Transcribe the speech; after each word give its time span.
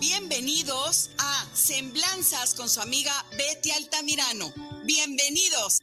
bienvenidos 0.00 1.10
a 1.18 1.46
Semblanzas 1.52 2.54
con 2.54 2.70
su 2.70 2.80
amiga 2.80 3.12
Betty 3.36 3.70
Altamirano. 3.70 4.52
Bienvenidos. 4.84 5.80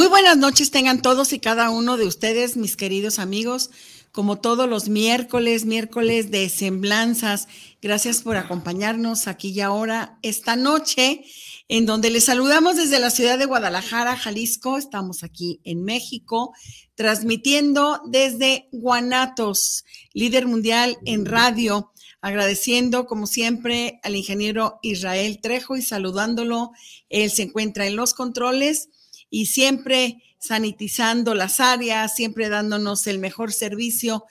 Muy 0.00 0.08
buenas 0.08 0.38
noches 0.38 0.70
tengan 0.70 1.02
todos 1.02 1.34
y 1.34 1.40
cada 1.40 1.68
uno 1.68 1.98
de 1.98 2.06
ustedes, 2.06 2.56
mis 2.56 2.74
queridos 2.74 3.18
amigos, 3.18 3.70
como 4.12 4.40
todos 4.40 4.66
los 4.66 4.88
miércoles, 4.88 5.66
miércoles 5.66 6.30
de 6.30 6.48
semblanzas. 6.48 7.48
Gracias 7.82 8.22
por 8.22 8.38
acompañarnos 8.38 9.28
aquí 9.28 9.50
y 9.50 9.60
ahora 9.60 10.18
esta 10.22 10.56
noche, 10.56 11.22
en 11.68 11.84
donde 11.84 12.08
les 12.08 12.24
saludamos 12.24 12.76
desde 12.76 12.98
la 12.98 13.10
ciudad 13.10 13.38
de 13.38 13.44
Guadalajara, 13.44 14.16
Jalisco. 14.16 14.78
Estamos 14.78 15.22
aquí 15.22 15.60
en 15.64 15.84
México, 15.84 16.54
transmitiendo 16.94 18.00
desde 18.06 18.70
Guanatos, 18.72 19.84
líder 20.14 20.46
mundial 20.46 20.96
en 21.04 21.26
radio. 21.26 21.92
Agradeciendo, 22.22 23.04
como 23.04 23.26
siempre, 23.26 24.00
al 24.02 24.16
ingeniero 24.16 24.78
Israel 24.80 25.40
Trejo 25.42 25.76
y 25.76 25.82
saludándolo. 25.82 26.70
Él 27.10 27.30
se 27.30 27.42
encuentra 27.42 27.86
en 27.86 27.96
los 27.96 28.14
controles 28.14 28.88
y 29.30 29.46
siempre 29.46 30.22
sanitizando 30.38 31.34
las 31.34 31.60
áreas, 31.60 32.14
siempre 32.14 32.48
dándonos 32.48 33.06
el 33.06 33.18
mejor 33.18 33.52
servicio 33.52 34.24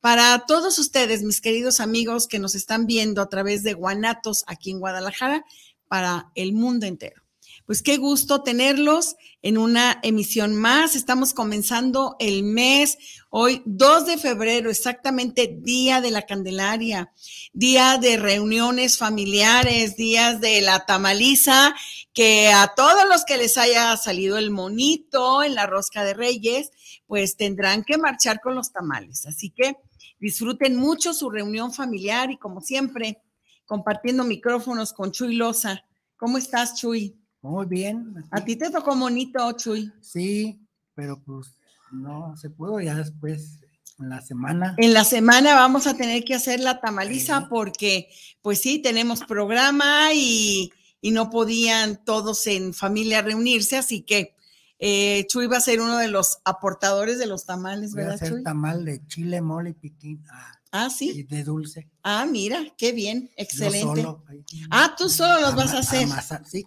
para 0.00 0.44
todos 0.46 0.78
ustedes, 0.78 1.22
mis 1.22 1.40
queridos 1.40 1.80
amigos 1.80 2.28
que 2.28 2.38
nos 2.38 2.54
están 2.54 2.86
viendo 2.86 3.20
a 3.20 3.28
través 3.28 3.62
de 3.62 3.74
Guanatos 3.74 4.44
aquí 4.46 4.70
en 4.70 4.78
Guadalajara, 4.78 5.44
para 5.88 6.30
el 6.34 6.52
mundo 6.52 6.86
entero. 6.86 7.25
Pues 7.66 7.82
qué 7.82 7.96
gusto 7.96 8.44
tenerlos 8.44 9.16
en 9.42 9.58
una 9.58 9.98
emisión 10.04 10.54
más. 10.54 10.94
Estamos 10.94 11.34
comenzando 11.34 12.14
el 12.20 12.44
mes, 12.44 12.96
hoy 13.28 13.60
2 13.66 14.06
de 14.06 14.18
febrero, 14.18 14.70
exactamente 14.70 15.58
día 15.60 16.00
de 16.00 16.12
la 16.12 16.22
Candelaria, 16.22 17.12
día 17.52 17.98
de 17.98 18.18
reuniones 18.18 18.98
familiares, 18.98 19.96
días 19.96 20.40
de 20.40 20.60
la 20.60 20.86
tamaliza, 20.86 21.74
que 22.12 22.52
a 22.52 22.72
todos 22.76 23.04
los 23.08 23.24
que 23.24 23.36
les 23.36 23.58
haya 23.58 23.96
salido 23.96 24.38
el 24.38 24.52
monito 24.52 25.42
en 25.42 25.56
la 25.56 25.66
rosca 25.66 26.04
de 26.04 26.14
reyes, 26.14 26.70
pues 27.08 27.36
tendrán 27.36 27.82
que 27.82 27.98
marchar 27.98 28.40
con 28.40 28.54
los 28.54 28.70
tamales. 28.70 29.26
Así 29.26 29.50
que 29.50 29.76
disfruten 30.20 30.76
mucho 30.76 31.12
su 31.12 31.30
reunión 31.30 31.74
familiar 31.74 32.30
y 32.30 32.38
como 32.38 32.60
siempre, 32.60 33.20
compartiendo 33.64 34.22
micrófonos 34.22 34.92
con 34.92 35.10
Chuy 35.10 35.34
Loza. 35.34 35.82
¿Cómo 36.16 36.38
estás, 36.38 36.76
Chuy? 36.76 37.25
Muy 37.46 37.66
bien. 37.66 38.24
A 38.32 38.44
ti 38.44 38.56
te 38.56 38.70
tocó 38.70 38.96
monito, 38.96 39.52
Chuy. 39.52 39.92
Sí, 40.00 40.60
pero 40.94 41.20
pues 41.22 41.54
no 41.92 42.36
se 42.36 42.50
pudo 42.50 42.80
ya 42.80 42.96
después 42.96 43.60
en 44.00 44.08
la 44.08 44.20
semana. 44.20 44.74
En 44.78 44.92
la 44.92 45.04
semana 45.04 45.54
vamos 45.54 45.86
a 45.86 45.94
tener 45.94 46.24
que 46.24 46.34
hacer 46.34 46.58
la 46.58 46.80
tamaliza 46.80 47.40
sí. 47.40 47.46
porque, 47.48 48.08
pues 48.42 48.60
sí, 48.60 48.80
tenemos 48.80 49.22
programa 49.22 50.12
y, 50.12 50.72
y, 51.00 51.12
no 51.12 51.30
podían 51.30 52.04
todos 52.04 52.46
en 52.48 52.74
familia 52.74 53.22
reunirse, 53.22 53.76
así 53.76 54.02
que 54.02 54.34
eh, 54.80 55.24
Chuy 55.28 55.46
va 55.46 55.58
a 55.58 55.60
ser 55.60 55.80
uno 55.80 55.98
de 55.98 56.08
los 56.08 56.38
aportadores 56.44 57.18
de 57.20 57.26
los 57.26 57.46
tamales, 57.46 57.92
Voy 57.92 57.98
¿verdad, 57.98 58.12
a 58.12 58.16
hacer 58.16 58.30
Chuy? 58.30 58.42
tamal 58.42 58.84
de 58.84 59.06
chile, 59.06 59.40
mole 59.40 59.70
y 59.70 59.74
piquín. 59.74 60.24
Ah, 60.30 60.52
ah, 60.72 60.90
sí. 60.90 61.12
Y 61.14 61.22
de 61.22 61.44
dulce. 61.44 61.88
Ah, 62.02 62.26
mira, 62.28 62.60
qué 62.76 62.90
bien, 62.90 63.30
excelente. 63.36 64.02
Yo 64.02 64.24
solo, 64.24 64.24
ah, 64.70 64.94
tú 64.98 65.08
solo 65.08 65.40
los 65.40 65.52
ama, 65.52 65.64
vas 65.64 65.74
a 65.74 65.78
hacer. 65.78 66.08
Sí, 66.44 66.66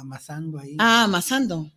amasando 0.00 0.58
ahí. 0.58 0.76
Ah, 0.78 1.04
amasando. 1.04 1.70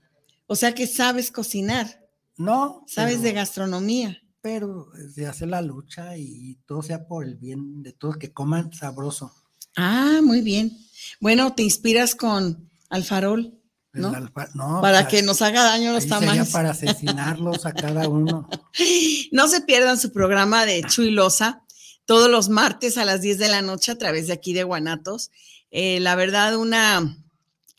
O 0.47 0.55
sea 0.55 0.73
que 0.73 0.87
sabes 0.87 1.31
cocinar. 1.31 2.05
No. 2.37 2.83
Sabes 2.87 3.15
pero, 3.15 3.23
de 3.23 3.33
gastronomía. 3.33 4.17
Pero 4.41 4.89
se 5.13 5.27
hace 5.27 5.45
la 5.45 5.61
lucha 5.61 6.17
y 6.17 6.55
todo 6.65 6.81
sea 6.81 7.07
por 7.07 7.25
el 7.25 7.35
bien 7.35 7.83
de 7.83 7.93
todos, 7.93 8.17
que 8.17 8.33
coman 8.33 8.73
sabroso. 8.73 9.33
Ah, 9.75 10.19
muy 10.23 10.41
bien. 10.41 10.77
Bueno, 11.19 11.53
te 11.53 11.63
inspiras 11.63 12.15
con 12.15 12.69
Alfarol, 12.89 13.53
¿no? 13.93 14.09
Alfa, 14.09 14.49
no 14.53 14.81
para 14.81 14.99
o 14.99 15.01
sea, 15.01 15.07
que 15.07 15.23
nos 15.23 15.41
haga 15.41 15.63
daño 15.63 15.93
los 15.93 16.07
tamales. 16.07 16.49
para 16.49 16.71
asesinarlos 16.71 17.65
a 17.65 17.73
cada 17.73 18.07
uno. 18.07 18.49
No 19.31 19.47
se 19.47 19.61
pierdan 19.61 19.97
su 19.97 20.11
programa 20.11 20.65
de 20.65 20.83
Chuy 20.83 21.09
Loza 21.11 21.63
todos 22.05 22.29
los 22.29 22.49
martes 22.49 22.97
a 22.97 23.05
las 23.05 23.21
10 23.21 23.38
de 23.38 23.47
la 23.47 23.61
noche 23.61 23.93
a 23.93 23.97
través 23.97 24.27
de 24.27 24.33
aquí 24.33 24.51
de 24.51 24.63
Guanatos. 24.63 25.31
Eh, 25.71 26.01
la 26.01 26.15
verdad, 26.15 26.57
una, 26.57 27.17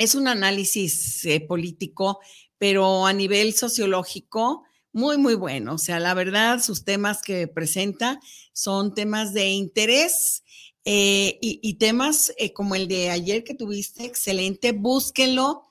es 0.03 0.15
un 0.15 0.27
análisis 0.29 1.25
eh, 1.25 1.41
político, 1.41 2.21
pero 2.59 3.07
a 3.07 3.13
nivel 3.13 3.55
sociológico, 3.55 4.65
muy, 4.93 5.17
muy 5.17 5.35
bueno. 5.35 5.75
O 5.75 5.79
sea, 5.79 6.01
la 6.01 6.15
verdad, 6.15 6.63
sus 6.63 6.85
temas 6.85 7.23
que 7.23 7.47
presenta 7.47 8.21
son 8.53 8.95
temas 8.95 9.33
de 9.33 9.51
interés 9.51 10.43
eh, 10.85 11.39
y, 11.41 11.61
y, 11.63 11.75
temas 11.75 12.33
eh, 12.37 12.53
como 12.53 12.75
el 12.75 12.89
de 12.89 13.11
ayer 13.11 13.45
que 13.45 13.55
tuviste, 13.55 14.05
excelente. 14.05 14.73
Búsquenlo 14.73 15.63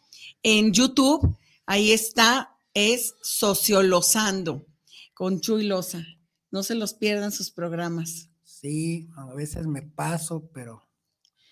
en 0.41 0.71
YouTube. 0.71 1.37
Ahí 1.65 1.91
está, 1.91 2.57
es 2.73 3.15
Sociolosando 3.21 4.65
con 5.13 5.41
Chuy 5.41 5.65
Loza. 5.65 6.03
No 6.49 6.63
se 6.63 6.75
los 6.75 6.93
pierdan 6.93 7.31
sus 7.31 7.51
programas. 7.51 8.29
Sí, 8.43 9.09
a 9.17 9.33
veces 9.33 9.67
me 9.67 9.81
paso, 9.81 10.49
pero. 10.53 10.87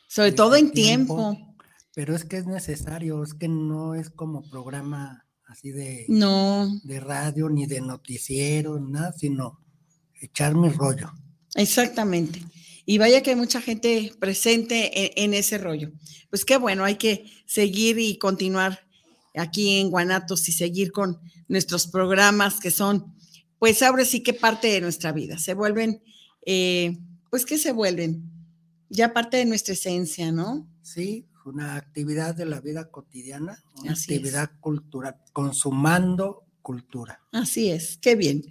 Sobre 0.08 0.32
todo 0.32 0.56
en 0.56 0.72
tiempo, 0.72 1.36
tiempo. 1.36 1.49
Pero 2.00 2.16
es 2.16 2.24
que 2.24 2.38
es 2.38 2.48
necesario, 2.48 3.22
es 3.22 3.34
que 3.34 3.50
no 3.50 3.94
es 3.94 4.10
como 4.10 4.50
programa 4.50 5.28
así 5.44 5.72
de, 5.72 6.06
no. 6.08 6.80
de 6.86 7.02
radio 7.02 7.50
ni 7.50 7.66
de 7.66 7.82
noticiero, 7.82 8.80
nada, 8.80 9.12
sino 9.12 9.60
echar 10.22 10.56
mi 10.56 10.70
rollo. 10.70 11.12
Exactamente. 11.56 12.42
Y 12.86 13.00
vaya 13.00 13.22
que 13.22 13.32
hay 13.32 13.36
mucha 13.36 13.60
gente 13.60 14.14
presente 14.18 15.20
en, 15.22 15.34
en, 15.34 15.34
ese 15.38 15.58
rollo. 15.58 15.92
Pues 16.30 16.46
qué 16.46 16.56
bueno, 16.56 16.86
hay 16.86 16.96
que 16.96 17.26
seguir 17.46 18.00
y 18.00 18.18
continuar 18.18 18.80
aquí 19.36 19.80
en 19.80 19.90
Guanatos 19.90 20.48
y 20.48 20.54
seguir 20.54 20.94
con 20.94 21.20
nuestros 21.50 21.88
programas 21.88 22.62
que 22.62 22.72
son, 22.72 23.14
pues 23.58 23.84
ahora 23.84 24.06
sí 24.06 24.24
que 24.24 24.34
parte 24.34 24.70
de 24.70 24.80
nuestra 24.80 25.12
vida. 25.12 25.38
Se 25.38 25.54
vuelven, 25.54 26.02
eh, 26.46 26.98
pues 27.30 27.46
que 27.46 27.58
se 27.58 27.74
vuelven 27.74 28.24
ya 28.88 29.12
parte 29.12 29.36
de 29.36 29.46
nuestra 29.46 29.74
esencia, 29.74 30.32
¿no? 30.32 30.66
Sí, 30.82 31.29
una 31.46 31.76
actividad 31.76 32.36
de 32.36 32.46
la 32.46 32.60
vida 32.60 32.90
cotidiana, 32.90 33.64
una 33.82 33.94
Así 33.94 34.14
actividad 34.14 34.52
es. 34.54 34.60
cultural, 34.60 35.16
consumando 35.34 36.44
cultura. 36.62 37.22
Así 37.32 37.72
es, 37.72 37.98
qué 37.98 38.16
bien. 38.16 38.44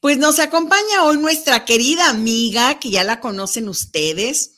Pues 0.00 0.18
nos 0.18 0.38
acompaña 0.38 1.04
hoy 1.04 1.18
nuestra 1.18 1.64
querida 1.64 2.08
amiga, 2.08 2.78
que 2.78 2.90
ya 2.90 3.04
la 3.04 3.20
conocen 3.20 3.68
ustedes, 3.68 4.54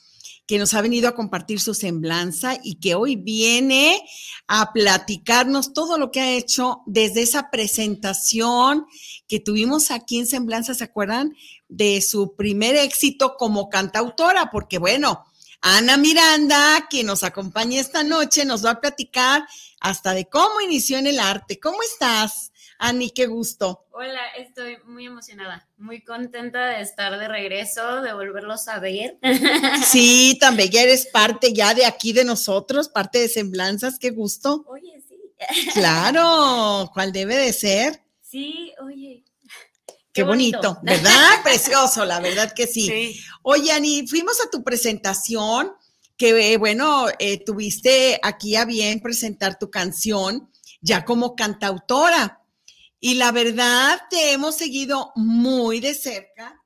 que 0.47 0.57
nos 0.57 0.73
ha 0.73 0.81
venido 0.81 1.07
a 1.07 1.15
compartir 1.15 1.59
su 1.59 1.73
semblanza 1.73 2.57
y 2.61 2.75
que 2.75 2.95
hoy 2.95 3.15
viene 3.15 4.01
a 4.47 4.73
platicarnos 4.73 5.73
todo 5.73 5.97
lo 5.97 6.11
que 6.11 6.19
ha 6.19 6.31
hecho 6.33 6.81
desde 6.85 7.21
esa 7.21 7.49
presentación 7.51 8.85
que 9.27 9.39
tuvimos 9.39 9.91
aquí 9.91 10.19
en 10.19 10.27
Semblanza, 10.27 10.73
¿se 10.73 10.83
acuerdan? 10.83 11.33
De 11.69 12.01
su 12.01 12.35
primer 12.35 12.75
éxito 12.75 13.35
como 13.37 13.69
cantautora, 13.69 14.49
porque 14.51 14.77
bueno, 14.77 15.23
Ana 15.63 15.95
Miranda, 15.95 16.87
que 16.89 17.03
nos 17.03 17.23
acompaña 17.23 17.79
esta 17.79 18.03
noche, 18.03 18.45
nos 18.45 18.65
va 18.65 18.71
a 18.71 18.81
platicar 18.81 19.45
hasta 19.79 20.15
de 20.15 20.25
cómo 20.25 20.59
inició 20.59 20.97
en 20.97 21.05
el 21.05 21.19
arte. 21.19 21.59
¿Cómo 21.59 21.83
estás, 21.83 22.51
Ani? 22.79 23.11
Qué 23.11 23.27
gusto. 23.27 23.85
Hola, 23.91 24.21
estoy 24.39 24.77
muy 24.85 25.05
emocionada, 25.05 25.69
muy 25.77 26.01
contenta 26.03 26.65
de 26.65 26.81
estar 26.81 27.15
de 27.19 27.27
regreso, 27.27 28.01
de 28.01 28.11
volverlos 28.11 28.67
a 28.67 28.79
ver. 28.79 29.19
Sí, 29.85 30.35
también 30.41 30.71
ya 30.71 30.81
eres 30.81 31.05
parte 31.05 31.53
ya 31.53 31.75
de 31.75 31.85
aquí 31.85 32.11
de 32.11 32.25
nosotros, 32.25 32.89
parte 32.89 33.19
de 33.19 33.29
Semblanzas, 33.29 33.99
qué 33.99 34.09
gusto. 34.09 34.65
Oye, 34.67 34.99
sí. 35.07 35.15
Claro, 35.73 36.89
¿cuál 36.93 37.11
debe 37.11 37.35
de 37.35 37.53
ser? 37.53 38.01
Sí, 38.23 38.73
oye. 38.83 39.23
Qué, 40.13 40.23
bonito. 40.23 40.79
¿verdad? 40.83 41.43
Precioso, 41.43 42.05
la 42.05 42.19
verdad 42.19 42.53
que 42.53 42.67
sí. 42.67 42.87
sí. 42.87 43.21
Oye, 43.43 43.71
Ani, 43.71 44.07
fuimos 44.07 44.41
a 44.41 44.49
tu 44.49 44.63
presentación, 44.63 45.71
que 46.17 46.53
eh, 46.53 46.57
bueno, 46.57 47.07
eh, 47.19 47.43
tuviste 47.43 48.19
aquí 48.21 48.55
a 48.55 48.65
bien 48.65 48.99
presentar 48.99 49.57
tu 49.57 49.71
canción 49.71 50.49
ya 50.81 51.05
como 51.05 51.35
cantautora. 51.35 52.41
Y 52.99 53.15
la 53.15 53.31
verdad, 53.31 54.01
te 54.09 54.33
hemos 54.33 54.55
seguido 54.55 55.11
muy 55.15 55.79
de 55.79 55.95
cerca 55.95 56.61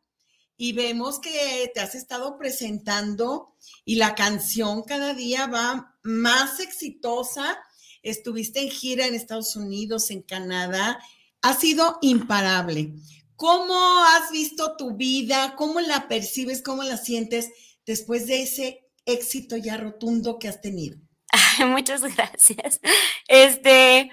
y 0.57 0.74
vemos 0.74 1.19
que 1.19 1.71
te 1.74 1.80
has 1.81 1.95
estado 1.95 2.38
presentando 2.38 3.56
y 3.83 3.95
la 3.95 4.15
canción 4.15 4.83
cada 4.83 5.13
día 5.13 5.48
va 5.48 5.95
más 6.03 6.59
exitosa. 6.59 7.57
Estuviste 8.01 8.62
en 8.62 8.69
gira 8.69 9.06
en 9.06 9.15
Estados 9.15 9.56
Unidos, 9.56 10.12
en 10.12 10.21
Canadá. 10.21 11.00
Ha 11.41 11.53
sido 11.53 11.98
imparable. 12.01 12.94
¿Cómo 13.36 14.04
has 14.06 14.32
visto 14.32 14.76
tu 14.78 14.96
vida? 14.96 15.56
¿Cómo 15.58 15.82
la 15.82 16.08
percibes? 16.08 16.62
¿Cómo 16.62 16.84
la 16.84 16.98
sientes 16.98 17.50
después 17.86 18.28
de 18.28 18.44
ese 18.44 18.88
éxito 19.06 19.58
ya 19.58 19.78
rotundo 19.78 20.40
que 20.40 20.48
has 20.48 20.62
tenido? 20.62 20.98
muchas 21.68 22.02
gracias. 22.16 22.80
Este, 23.28 24.12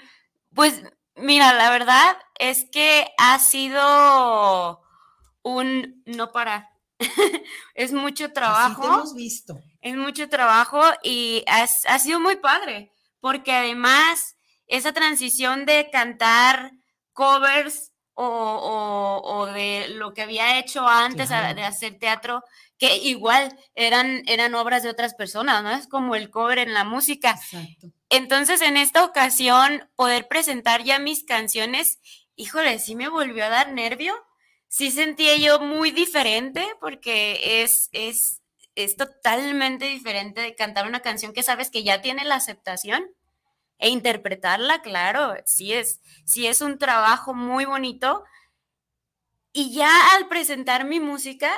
pues 0.54 0.82
mira, 1.16 1.52
la 1.52 1.70
verdad 1.70 2.16
es 2.38 2.66
que 2.70 3.06
ha 3.18 3.38
sido 3.38 4.80
un 5.42 6.02
no 6.06 6.32
parar. 6.32 6.68
es 7.74 7.92
mucho 7.92 8.32
trabajo. 8.32 8.82
Así 8.82 8.92
hemos 8.92 9.14
visto. 9.14 9.60
Es 9.80 9.96
mucho 9.96 10.28
trabajo 10.28 10.80
y 11.02 11.44
ha 11.46 11.98
sido 11.98 12.20
muy 12.20 12.36
padre, 12.36 12.92
porque 13.20 13.52
además 13.52 14.36
esa 14.66 14.92
transición 14.92 15.66
de 15.66 15.90
cantar 15.90 16.72
covers 17.12 17.91
o, 18.14 19.46
de 19.54 19.88
lo 19.88 20.12
que 20.14 20.22
había 20.22 20.58
hecho 20.58 20.86
antes 20.86 21.28
de 21.28 21.62
hacer 21.62 21.98
teatro, 21.98 22.42
que 22.78 22.96
igual 22.96 23.56
eran, 23.74 24.22
eran 24.26 24.54
obras 24.54 24.82
de 24.82 24.90
otras 24.90 25.14
personas, 25.14 25.62
¿no? 25.62 25.70
Es 25.70 25.86
como 25.86 26.14
el 26.16 26.30
cover 26.30 26.58
en 26.58 26.74
la 26.74 26.84
música. 26.84 27.38
Entonces, 28.10 28.60
en 28.60 28.76
esta 28.76 29.04
ocasión, 29.04 29.88
poder 29.94 30.26
presentar 30.26 30.82
ya 30.82 30.98
mis 30.98 31.24
canciones, 31.24 32.00
híjole, 32.34 32.78
sí 32.78 32.94
me 32.94 33.08
volvió 33.08 33.44
a 33.44 33.50
dar 33.50 33.72
nervio. 33.72 34.14
Sí 34.68 34.90
sentía 34.90 35.36
yo 35.36 35.60
muy 35.60 35.90
diferente 35.92 36.66
porque 36.80 37.62
es, 37.62 37.88
es, 37.92 38.40
es 38.74 38.96
totalmente 38.96 39.84
diferente 39.84 40.40
de 40.40 40.54
cantar 40.54 40.88
una 40.88 41.00
canción 41.00 41.32
que 41.32 41.42
sabes 41.42 41.70
que 41.70 41.84
ya 41.84 42.00
tiene 42.00 42.24
la 42.24 42.36
aceptación 42.36 43.04
e 43.82 43.88
interpretarla, 43.88 44.80
claro, 44.80 45.34
sí 45.44 45.72
es, 45.72 46.00
sí 46.24 46.46
es 46.46 46.60
un 46.60 46.78
trabajo 46.78 47.34
muy 47.34 47.64
bonito. 47.64 48.22
Y 49.52 49.74
ya 49.74 49.90
al 50.14 50.28
presentar 50.28 50.84
mi 50.84 51.00
música, 51.00 51.50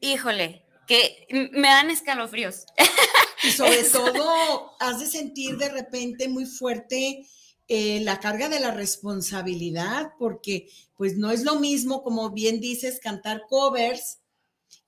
híjole, 0.00 0.64
que 0.88 1.26
me 1.52 1.68
dan 1.68 1.90
escalofríos. 1.90 2.64
Y 3.42 3.50
sobre 3.50 3.84
todo, 3.84 4.72
has 4.80 5.00
de 5.00 5.06
sentir 5.06 5.58
de 5.58 5.68
repente 5.68 6.30
muy 6.30 6.46
fuerte 6.46 7.26
eh, 7.68 8.00
la 8.00 8.18
carga 8.18 8.48
de 8.48 8.58
la 8.58 8.70
responsabilidad, 8.70 10.12
porque 10.18 10.70
pues 10.96 11.18
no 11.18 11.30
es 11.30 11.44
lo 11.44 11.60
mismo, 11.60 12.02
como 12.02 12.30
bien 12.30 12.58
dices, 12.58 13.00
cantar 13.00 13.42
covers, 13.46 14.20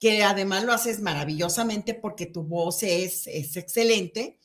que 0.00 0.24
además 0.24 0.64
lo 0.64 0.72
haces 0.72 1.00
maravillosamente 1.00 1.92
porque 1.92 2.24
tu 2.24 2.44
voz 2.44 2.82
es, 2.82 3.26
es 3.26 3.58
excelente, 3.58 4.38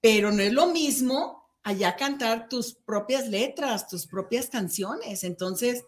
pero 0.00 0.30
no 0.30 0.40
es 0.40 0.52
lo 0.52 0.68
mismo 0.68 1.37
allá 1.68 1.96
cantar 1.96 2.48
tus 2.48 2.74
propias 2.74 3.28
letras, 3.28 3.88
tus 3.88 4.06
propias 4.06 4.48
canciones. 4.48 5.22
Entonces, 5.22 5.84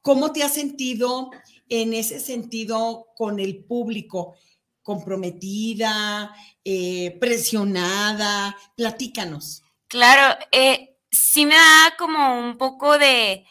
¿cómo 0.00 0.32
te 0.32 0.42
has 0.42 0.54
sentido 0.54 1.30
en 1.68 1.94
ese 1.94 2.18
sentido 2.18 3.06
con 3.16 3.38
el 3.38 3.64
público? 3.64 4.34
¿Comprometida, 4.82 6.34
eh, 6.64 7.16
presionada? 7.20 8.56
Platícanos. 8.76 9.62
Claro, 9.86 10.36
eh, 10.50 10.96
sí 11.10 11.46
me 11.46 11.54
da 11.54 11.94
como 11.96 12.40
un 12.40 12.58
poco 12.58 12.98
de, 12.98 13.46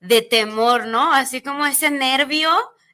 de 0.00 0.22
temor, 0.22 0.86
¿no? 0.86 1.12
Así 1.12 1.42
como 1.42 1.66
ese 1.66 1.90
nervio 1.90 2.50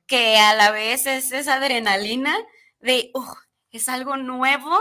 que 0.09 0.39
a 0.39 0.57
la 0.57 0.73
vez 0.73 1.07
es 1.07 1.31
esa 1.31 1.55
adrenalina 1.55 2.35
de, 2.81 3.11
oh, 3.15 3.37
es 3.71 3.89
algo 3.89 4.17
nuevo 4.17 4.77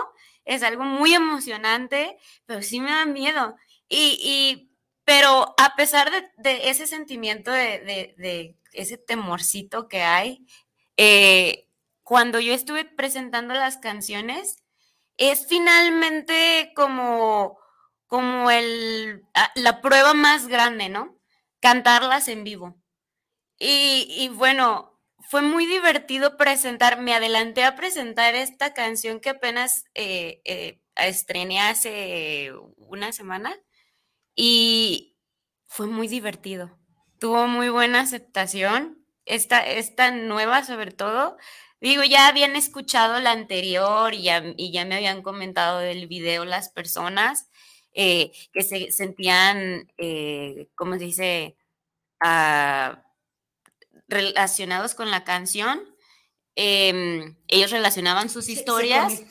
es 0.47 0.63
algo 0.63 0.83
muy 0.83 1.13
emocionante, 1.13 2.17
pero 2.45 2.61
sí 2.61 2.79
me 2.79 2.91
da 2.91 3.05
miedo. 3.05 3.57
Y, 3.89 4.71
pero 5.03 5.53
a 5.57 5.75
pesar 5.75 6.09
de, 6.37 6.69
ese 6.69 6.87
sentimiento 6.87 7.51
de, 7.51 8.55
ese 8.71 8.97
temorcito 8.97 9.87
que 9.89 10.01
hay, 10.01 10.45
eh, 10.95 11.67
cuando 12.03 12.39
yo 12.39 12.53
estuve 12.53 12.85
presentando 12.85 13.53
las 13.53 13.77
canciones, 13.77 14.63
es 15.17 15.47
finalmente 15.47 16.71
como, 16.75 17.59
como 18.07 18.49
el, 18.49 19.25
la 19.55 19.81
prueba 19.81 20.13
más 20.13 20.47
grande, 20.47 20.87
¿no? 20.87 21.17
Cantarlas 21.59 22.29
en 22.29 22.45
vivo. 22.45 22.77
Y, 23.59 24.07
y 24.09 24.29
bueno, 24.29 24.96
fue 25.29 25.41
muy 25.41 25.65
divertido 25.65 26.37
presentar, 26.37 27.01
me 27.01 27.13
adelanté 27.13 27.65
a 27.65 27.75
presentar 27.75 28.33
esta 28.33 28.73
canción 28.73 29.19
que 29.19 29.31
apenas 29.31 29.83
eh, 29.93 30.41
eh, 30.45 30.79
estrené 30.95 31.59
hace 31.59 32.53
una 32.77 33.11
semana 33.11 33.53
y 34.35 35.17
fue 35.67 35.87
muy 35.87 36.07
divertido. 36.07 36.79
Tuvo 37.19 37.47
muy 37.47 37.67
buena 37.67 38.01
aceptación, 38.01 39.05
esta, 39.25 39.67
esta 39.67 40.11
nueva 40.11 40.63
sobre 40.63 40.91
todo. 40.91 41.35
Digo, 41.81 42.03
ya 42.03 42.29
habían 42.29 42.55
escuchado 42.55 43.19
la 43.19 43.31
anterior 43.31 44.13
y 44.13 44.23
ya, 44.23 44.41
y 44.55 44.71
ya 44.71 44.85
me 44.85 44.95
habían 44.95 45.23
comentado 45.23 45.79
del 45.79 46.07
video 46.07 46.45
las 46.45 46.69
personas 46.69 47.49
eh, 47.93 48.31
que 48.53 48.63
se 48.63 48.91
sentían, 48.91 49.91
¿cómo 50.75 50.93
se 50.93 51.03
dice? 51.03 51.57
Ah, 52.21 53.03
relacionados 54.07 54.95
con 54.95 55.11
la 55.11 55.23
canción. 55.23 55.81
Em, 56.55 57.37
ellos 57.47 57.71
relacionaban 57.71 58.29
sus 58.29 58.49
historias. 58.49 59.21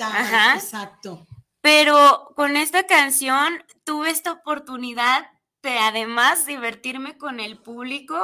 Exacto. 0.55 1.27
Pero 1.61 2.33
con 2.37 2.57
esta 2.57 2.87
canción 2.87 3.65
tuve 3.85 4.11
esta 4.11 4.33
oportunidad 4.33 5.27
de 5.63 5.79
además 5.79 6.47
divertirme 6.47 7.19
con 7.19 7.41
el 7.41 7.61
público, 7.61 8.17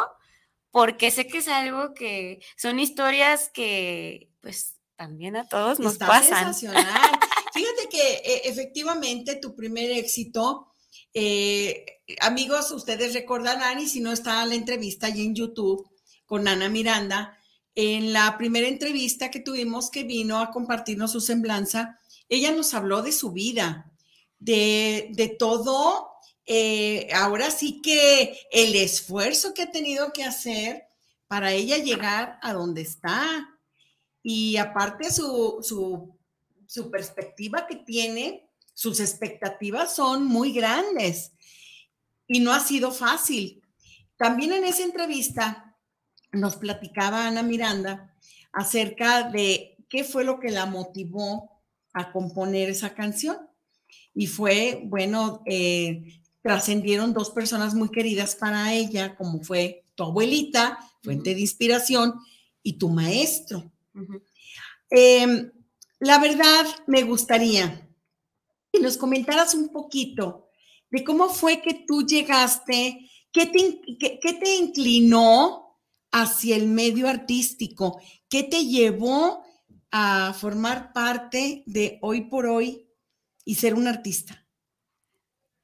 porque 0.70 1.10
sé 1.10 1.26
que 1.26 1.38
es 1.38 1.48
algo 1.48 1.92
que 1.94 2.40
son 2.56 2.78
historias 2.78 3.50
que 3.52 4.30
pues 4.40 4.76
también 4.96 5.34
a 5.34 5.48
todos 5.48 5.80
nos 5.80 5.98
pasan. 5.98 6.54
Fíjate 7.52 7.88
que 7.90 8.12
eh, 8.24 8.42
efectivamente 8.44 9.36
tu 9.36 9.54
primer 9.56 9.90
éxito, 9.90 10.72
eh, 11.12 11.84
amigos, 12.20 12.70
ustedes 12.70 13.12
recordarán, 13.12 13.80
y 13.80 13.88
si 13.88 14.00
no 14.00 14.12
está 14.12 14.46
la 14.46 14.54
entrevista 14.54 15.08
allí 15.08 15.26
en 15.26 15.34
YouTube, 15.34 15.91
con 16.32 16.48
Ana 16.48 16.70
Miranda, 16.70 17.36
en 17.74 18.14
la 18.14 18.38
primera 18.38 18.66
entrevista 18.66 19.30
que 19.30 19.40
tuvimos 19.40 19.90
que 19.90 20.04
vino 20.04 20.38
a 20.38 20.50
compartirnos 20.50 21.12
su 21.12 21.20
semblanza, 21.20 22.00
ella 22.26 22.52
nos 22.52 22.72
habló 22.72 23.02
de 23.02 23.12
su 23.12 23.32
vida, 23.32 23.92
de, 24.38 25.36
todo, 25.38 26.08
eh, 26.46 27.10
ahora 27.12 27.50
sí 27.50 27.82
que 27.82 28.34
el 28.50 28.74
esfuerzo 28.76 29.52
que 29.52 29.64
ha 29.64 29.70
tenido 29.70 30.10
que 30.14 30.24
hacer 30.24 30.84
para 31.28 31.52
ella 31.52 31.76
llegar 31.76 32.38
a 32.40 32.54
donde 32.54 32.80
está. 32.80 33.50
Y 34.22 34.56
aparte 34.56 35.12
su, 35.12 35.58
su, 35.60 36.16
su 36.66 36.90
perspectiva 36.90 37.66
que 37.66 37.76
tiene, 37.76 38.48
sus 38.72 39.00
expectativas 39.00 39.94
son 39.94 40.24
muy 40.24 40.54
grandes 40.54 41.32
y 42.26 42.40
no 42.40 42.54
ha 42.54 42.60
sido 42.60 42.90
fácil. 42.90 43.62
También 44.16 44.54
en 44.54 44.64
esa 44.64 44.82
entrevista 44.82 45.68
nos 46.32 46.56
platicaba 46.56 47.26
Ana 47.26 47.42
Miranda 47.42 48.14
acerca 48.52 49.30
de 49.30 49.76
qué 49.88 50.04
fue 50.04 50.24
lo 50.24 50.40
que 50.40 50.50
la 50.50 50.66
motivó 50.66 51.62
a 51.92 52.10
componer 52.12 52.70
esa 52.70 52.94
canción. 52.94 53.36
Y 54.14 54.26
fue, 54.26 54.82
bueno, 54.84 55.42
eh, 55.46 56.20
trascendieron 56.42 57.12
dos 57.12 57.30
personas 57.30 57.74
muy 57.74 57.90
queridas 57.90 58.34
para 58.34 58.72
ella, 58.72 59.14
como 59.16 59.42
fue 59.42 59.84
tu 59.94 60.04
abuelita, 60.04 60.78
fuente 61.02 61.34
de 61.34 61.40
inspiración, 61.40 62.14
y 62.62 62.74
tu 62.74 62.88
maestro. 62.88 63.70
Em, 64.90 65.50
la 66.00 66.18
verdad, 66.18 66.64
me 66.86 67.02
gustaría 67.02 67.88
que 68.72 68.80
nos 68.80 68.96
comentaras 68.96 69.54
un 69.54 69.68
poquito 69.68 70.48
de 70.90 71.04
cómo 71.04 71.28
fue 71.28 71.60
que 71.60 71.84
tú 71.86 72.06
llegaste, 72.06 73.10
qué 73.30 73.46
te, 73.46 73.80
qué 73.98 74.32
te 74.32 74.56
inclinó 74.56 75.61
hacia 76.12 76.56
el 76.56 76.68
medio 76.68 77.08
artístico, 77.08 78.00
qué 78.28 78.42
te 78.42 78.66
llevó 78.66 79.44
a 79.90 80.32
formar 80.34 80.92
parte 80.92 81.64
de 81.66 81.98
hoy 82.02 82.22
por 82.22 82.46
hoy 82.46 82.88
y 83.44 83.56
ser 83.56 83.74
un 83.74 83.88
artista. 83.88 84.46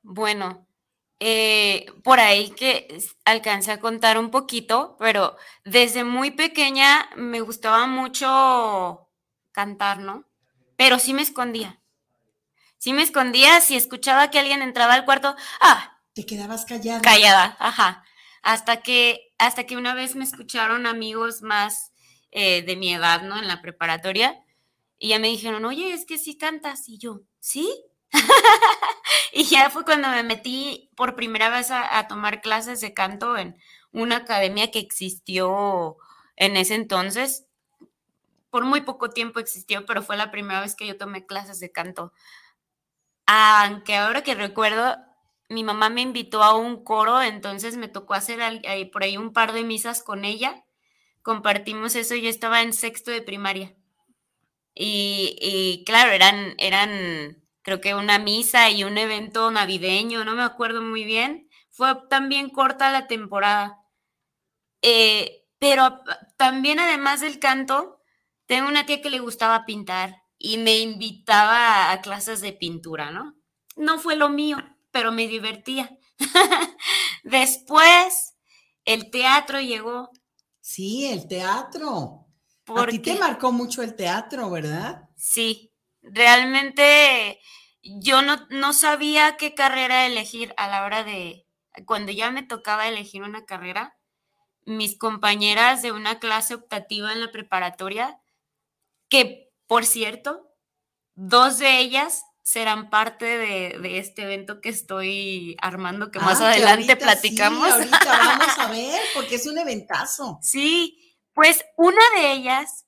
Bueno, 0.03 0.67
eh, 1.21 1.87
por 2.03 2.21
ahí 2.21 2.51
que 2.51 2.99
alcancé 3.25 3.73
a 3.73 3.81
contar 3.81 4.19
un 4.19 4.31
poquito, 4.31 4.97
pero 4.99 5.37
desde 5.65 6.05
muy 6.05 6.31
pequeña 6.31 7.09
me 7.17 7.41
gustaba 7.41 7.87
mucho 7.87 9.09
cantar, 9.53 10.01
¿no? 10.01 10.25
Pero 10.77 10.99
sí 10.99 11.13
me 11.13 11.23
escondía. 11.23 11.81
Sí 12.79 12.93
me 12.93 13.03
escondía 13.03 13.61
si 13.61 13.77
escuchaba 13.77 14.31
que 14.31 14.39
alguien 14.39 14.63
entraba 14.63 14.95
al 14.95 15.05
cuarto, 15.05 15.35
ah. 15.61 16.01
Te 16.15 16.25
quedabas 16.25 16.65
callada. 16.65 17.03
Callada, 17.03 17.57
ajá. 17.59 18.05
Hasta 18.49 18.81
que, 18.81 19.35
hasta 19.37 19.65
que 19.65 19.77
una 19.77 19.93
vez 19.93 20.17
me 20.17 20.25
escucharon 20.25 20.87
amigos 20.87 21.43
más 21.43 21.93
eh, 22.31 22.63
de 22.63 22.77
mi 22.77 22.95
edad, 22.95 23.21
¿no? 23.21 23.39
En 23.39 23.47
la 23.47 23.61
preparatoria. 23.61 24.43
Y 24.99 25.11
ya 25.11 25.19
me 25.19 25.29
dijeron, 25.29 25.67
oye, 25.67 25.93
es 25.93 26.07
que 26.07 26.17
sí 26.17 26.39
cantas. 26.39 26.89
Y 26.89 26.97
yo, 26.97 27.21
¿sí? 27.41 27.71
y 29.35 29.45
ya 29.45 29.69
fue 29.69 29.85
cuando 29.85 30.09
me 30.09 30.23
metí 30.23 30.91
por 30.97 31.15
primera 31.15 31.51
vez 31.51 31.71
a, 31.71 32.09
tomar 32.09 32.41
clases 32.41 32.81
de 32.81 32.95
canto 32.95 33.37
en 33.37 33.55
una 33.93 34.17
academia 34.17 34.71
que 34.71 34.79
existió 34.79 35.99
en 36.37 36.57
ese 36.57 36.75
entonces. 36.75 37.45
Por 38.49 38.65
muy 38.65 38.81
poco 38.81 39.11
tiempo 39.11 39.41
existió, 39.41 39.85
pero 39.85 40.03
fue 40.03 40.17
la 40.17 40.31
primera 40.31 40.63
vez 40.63 40.75
que 40.75 40.87
yo 40.87 40.97
tomé 40.97 41.27
clases 41.27 41.61
de 41.61 41.71
canto. 41.71 42.15
Aunque 43.27 43.97
ahora 43.97 44.23
que 44.23 44.35
recuerdo, 44.35 44.97
mi 45.49 45.65
mamá 45.65 45.89
me 45.89 46.03
invitó 46.03 46.43
a 46.43 46.57
un 46.57 46.85
coro, 46.85 47.23
entonces 47.23 47.77
me 47.77 47.89
tocó 47.89 48.15
hacer 48.15 48.41
por 48.93 49.03
ahí 49.03 49.17
un 49.17 49.33
par 49.33 49.53
de 49.53 49.65
misas 49.65 50.03
con 50.03 50.25
ella. 50.25 50.65
Compartimos 51.23 51.95
eso, 51.95 52.15
yo 52.15 52.29
estaba 52.29 52.63
en 52.63 52.73
sexto 52.73 53.11
de 53.11 53.23
primaria. 53.23 53.75
Y, 54.75 55.37
y 55.41 55.85
claro, 55.85 56.13
eran, 56.13 56.55
eran 56.59 57.43
creo 57.63 57.81
que 57.81 57.95
una 57.95 58.19
misa 58.19 58.71
y 58.71 58.85
un 58.85 58.97
evento 58.97 59.51
navideño, 59.51 60.25
no 60.25 60.35
me 60.35 60.43
acuerdo 60.43 60.83
muy 60.83 61.05
bien. 61.05 61.49
Fue 61.71 61.95
también 62.09 62.51
corta 62.51 62.91
la 62.91 63.07
temporada. 63.07 63.83
Eh, 64.83 65.45
pero 65.59 66.01
también 66.37 66.79
además 66.79 67.21
del 67.21 67.39
canto, 67.39 68.01
tengo 68.47 68.69
una 68.69 68.87
tía 68.87 69.03
que 69.03 69.11
le 69.11 69.19
gustaba 69.19 69.67
pintar 69.67 70.23
y 70.39 70.59
me 70.59 70.79
invitaba 70.79 71.91
a 71.91 72.01
clases 72.01 72.41
de 72.41 72.53
pintura, 72.53 73.11
¿no? 73.11 73.37
No 73.77 73.99
fue 73.99 74.17
lo 74.17 74.29
mío, 74.29 74.59
pero 74.91 75.13
me 75.13 75.29
divertía. 75.29 75.97
Después, 77.23 78.37
el 78.85 79.11
teatro 79.11 79.61
llegó. 79.61 80.11
Sí, 80.61 81.07
el 81.07 81.29
teatro. 81.29 82.27
A 82.67 82.87
ti 82.87 82.99
te 82.99 83.15
marcó 83.19 83.53
mucho 83.53 83.83
el 83.83 83.97
teatro, 83.97 84.51
¿verdad? 84.51 85.09
Sí, 85.17 85.73
realmente 86.03 87.41
yo 87.83 88.23
no, 88.23 88.47
no 88.51 88.73
sabía 88.73 89.37
qué 89.37 89.55
carrera 89.55 90.07
elegir 90.07 90.53
a 90.57 90.69
la 90.69 90.85
hora 90.85 91.05
de, 91.05 91.47
cuando 91.87 92.13
ya 92.13 92.31
me 92.31 92.43
tocaba 92.43 92.89
elegir 92.89 93.23
una 93.23 93.47
carrera, 93.47 93.97
mis 94.67 94.99
compañeras 94.99 95.81
de 95.81 95.93
una 95.93 96.19
clase 96.19 96.55
optativa 96.55 97.13
en 97.13 97.23
la 97.23 97.33
preparatoria, 97.33 98.21
que 99.09 99.49
por 99.69 99.85
cierto, 99.85 100.51
dos 101.15 101.59
de 101.59 101.79
ellas 101.79 102.25
serán 102.49 102.89
parte 102.89 103.27
de, 103.27 103.99
este 103.99 104.23
evento 104.23 104.63
que 104.63 104.71
estoy 104.71 105.55
armando, 105.61 106.11
que 106.11 106.19
más 106.19 106.41
ah, 106.41 106.49
adelante 106.49 106.97
platicamos. 106.97 107.71
ahorita 107.71 107.99
vamos 108.07 108.59
a 108.59 108.69
ver, 108.71 109.03
porque 109.13 109.35
es 109.35 109.47
un 109.47 109.59
eventazo. 109.59 110.39
Sí, 110.41 111.15
pues 111.35 111.63
una 111.77 112.01
de 112.17 112.33
ellas 112.33 112.87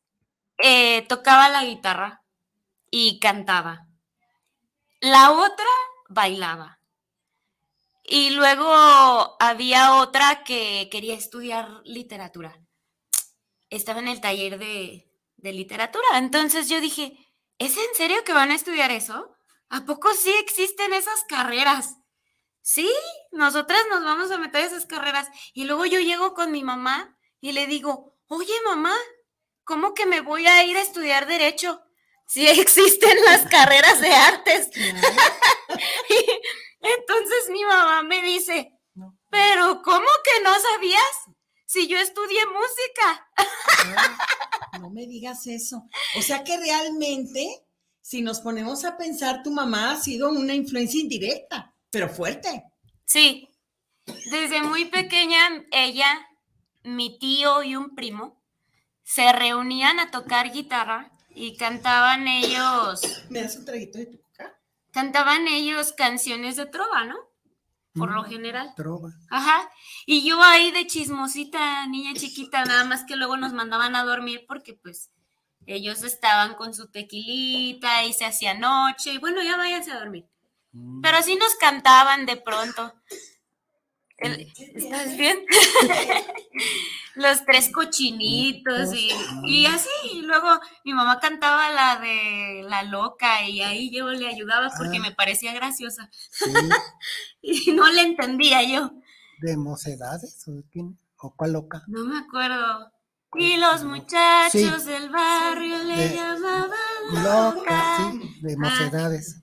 eh, 0.57 1.03
tocaba 1.09 1.51
la 1.51 1.67
guitarra 1.67 2.25
y 2.91 3.21
cantaba. 3.21 3.87
La 5.01 5.31
otra 5.31 5.67
bailaba. 6.09 6.81
Y 8.03 8.31
luego 8.31 9.37
había 9.41 9.97
otra 9.97 10.43
que 10.43 10.89
quería 10.91 11.17
estudiar 11.17 11.83
literatura. 11.85 12.59
Estaba 13.69 14.01
en 14.01 14.09
el 14.09 14.23
taller 14.23 14.59
de, 14.59 15.07
literatura. 15.43 16.07
Entonces 16.15 16.71
yo 16.71 16.81
dije, 16.81 17.13
¿es 17.59 17.77
en 17.77 17.95
serio 17.95 18.25
que 18.25 18.33
van 18.33 18.53
a 18.53 18.55
estudiar 18.55 18.91
eso? 18.91 19.37
¿A 19.71 19.85
poco 19.85 20.13
sí 20.15 20.33
existen 20.39 20.93
esas 20.93 21.25
carreras? 21.29 21.97
Sí, 22.61 22.91
nosotras 23.33 23.81
nos 23.89 24.05
vamos 24.05 24.31
a 24.31 24.39
meter 24.39 24.63
a 24.63 24.67
esas 24.67 24.85
carreras. 24.85 25.29
Y 25.55 25.65
luego 25.65 25.87
yo 25.87 25.99
llego 25.99 26.35
con 26.35 26.53
mi 26.53 26.63
mamá 26.63 27.17
y 27.41 27.53
le 27.53 27.67
digo, 27.67 28.19
oye 28.27 28.53
mamá, 28.67 28.95
¿cómo 29.65 29.95
que 29.95 30.07
me 30.07 30.21
voy 30.21 30.47
a 30.47 30.63
ir 30.65 30.77
a 30.77 30.83
estudiar 30.83 31.27
derecho? 31.27 31.83
sí 32.31 32.49
existen 32.61 33.23
las 33.25 33.47
carreras 33.47 34.01
de 34.01 34.13
artes. 34.13 34.71
entonces 34.75 34.91
mi 37.51 37.65
mamá 37.65 38.03
me 38.03 38.23
dice, 38.23 38.73
pero 39.29 39.83
¿cómo 39.83 40.09
que 40.25 40.41
no 40.43 40.59
sabías? 40.59 41.03
Si 41.67 41.87
yo 41.87 41.99
estudié 41.99 42.41
música. 42.47 43.29
no 44.81 44.89
me 44.91 45.07
digas 45.07 45.47
eso. 45.47 45.85
O 46.17 46.23
sea 46.23 46.43
que 46.43 46.57
realmente, 46.57 47.65
si 48.11 48.23
nos 48.23 48.41
ponemos 48.41 48.85
a 48.85 48.97
pensar, 48.97 49.45
tu 49.45 49.53
mamá 49.53 49.93
ha 49.93 49.97
sido 49.97 50.31
una 50.31 50.53
influencia 50.53 51.01
indirecta, 51.01 51.73
pero 51.93 52.09
fuerte. 52.09 52.65
Sí. 53.05 53.49
Desde 54.33 54.63
muy 54.63 54.87
pequeña, 54.87 55.39
ella, 55.71 56.09
mi 56.83 57.21
tío 57.21 57.63
y 57.63 57.77
un 57.77 57.95
primo 57.95 58.43
se 59.05 59.33
reunían 59.33 60.01
a 60.01 60.11
tocar 60.11 60.51
guitarra 60.51 61.13
y 61.37 61.57
cantaban 61.57 62.27
ellos. 62.27 63.01
¿Me 63.29 63.43
das 63.43 63.55
un 63.55 63.65
traguito 63.65 63.99
de 63.99 64.07
tu 64.07 64.21
coca? 64.21 64.59
Cantaban 64.91 65.47
ellos 65.47 65.93
canciones 65.93 66.57
de 66.57 66.67
trova, 66.67 67.05
¿no? 67.05 67.15
Por 67.95 68.11
lo 68.11 68.25
general. 68.25 68.75
Trova. 68.75 69.11
Ajá. 69.31 69.71
Y 70.05 70.29
yo 70.29 70.43
ahí 70.43 70.73
de 70.73 70.89
chismosita, 70.89 71.87
niña 71.87 72.15
chiquita, 72.15 72.65
nada 72.65 72.83
más 72.85 73.05
que 73.05 73.15
luego 73.15 73.37
nos 73.37 73.53
mandaban 73.53 73.95
a 73.95 74.03
dormir 74.03 74.47
porque 74.49 74.75
pues 74.75 75.13
ellos 75.67 76.03
estaban 76.03 76.55
con 76.55 76.75
su 76.75 76.89
tequilita 76.89 78.05
y 78.05 78.13
se 78.13 78.25
hacía 78.25 78.55
noche 78.55 79.13
y 79.13 79.19
bueno, 79.19 79.43
ya 79.43 79.57
váyanse 79.57 79.93
a 79.93 79.99
dormir. 80.01 80.27
Mm. 80.73 81.01
Pero 81.01 81.17
así 81.19 81.37
nos 81.37 81.55
cantaban 81.57 82.27
de 82.27 82.37
pronto. 82.37 82.95
¿Estás 84.21 85.17
bien? 85.17 85.39
Los 87.15 87.45
tres 87.45 87.71
cochinitos 87.73 88.91
y, 88.95 89.67
así. 89.67 89.89
Y 90.13 90.23
luego 90.23 90.49
mi 90.85 90.93
mamá 90.93 91.19
cantaba 91.19 91.71
la 91.71 92.01
de 92.01 92.63
La 92.69 92.83
Loca 92.83 93.49
y 93.49 93.63
ahí 93.63 93.91
yo 93.91 94.09
le 94.11 94.29
ayudaba 94.29 94.71
porque 94.77 94.99
ah. 94.99 95.01
me 95.01 95.13
parecía 95.13 95.53
graciosa. 95.53 96.11
y 97.43 97.73
no 97.73 97.91
le 97.91 98.03
entendía 98.03 98.63
yo. 98.63 98.93
¿De 99.41 99.57
mocedades 99.57 100.45
o, 101.17 101.35
cuál 101.35 101.53
loca? 101.53 101.83
No 101.87 102.05
me 102.05 102.19
acuerdo. 102.19 102.93
Y 103.35 103.57
los 103.59 103.85
muchachos 103.85 104.85
del 104.85 105.11
barrio 105.11 105.79
le 105.85 106.15
llamaban 106.15 106.75
loca. 107.23 108.13
sí, 108.13 108.37
de 108.43 108.53
ah. 108.55 108.57
mocedades. 108.59 109.43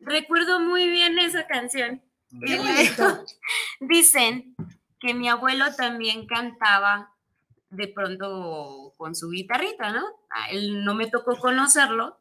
recuerdo 0.00 0.60
muy 0.60 0.88
bien 0.88 1.18
esa 1.18 1.46
canción. 1.46 2.02
Dicen 3.80 4.54
que 5.00 5.14
mi 5.14 5.28
abuelo 5.28 5.74
también 5.74 6.26
cantaba 6.26 7.12
de 7.70 7.88
pronto 7.88 8.94
con 8.96 9.14
su 9.14 9.30
guitarrita, 9.30 9.92
¿no? 9.92 10.04
él 10.50 10.84
no 10.84 10.94
me 10.94 11.08
tocó 11.08 11.36
conocerlo, 11.36 12.20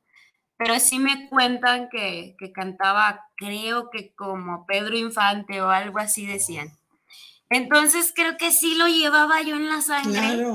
pero 0.57 0.79
sí 0.79 1.00
me 1.00 1.29
cuentan 1.29 1.89
que, 1.89 2.35
cantaba, 2.53 3.25
creo 3.35 3.89
que 3.89 4.13
como 4.15 4.65
Pedro 4.65 4.97
Infante 4.97 5.62
o 5.62 5.69
algo 5.69 6.00
así 6.00 6.25
decían. 6.25 6.69
Entonces 7.50 8.12
creo 8.15 8.38
que 8.38 8.51
sí 8.51 8.75
lo 8.75 8.88
llevaba 8.88 9.41
yo 9.41 9.55
en 9.55 9.69
la 9.69 9.81
sangre, 9.81 10.45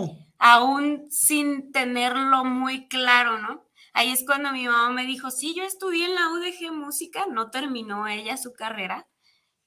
aún 0.40 1.06
sin 1.10 1.70
tenerlo 1.70 2.44
muy 2.44 2.88
claro, 2.88 3.38
¿no? 3.38 3.68
Ahí 3.92 4.10
es 4.10 4.24
cuando 4.24 4.50
mi 4.52 4.66
mamá 4.66 4.90
me 4.90 5.06
dijo, 5.06 5.30
sí, 5.30 5.54
yo 5.54 5.62
estudié 5.62 6.06
en 6.06 6.14
la 6.14 6.30
UDG 6.30 6.72
Música, 6.72 7.26
no 7.30 7.50
terminó 7.50 8.08
ella 8.08 8.36
su 8.36 8.52
carrera, 8.52 9.08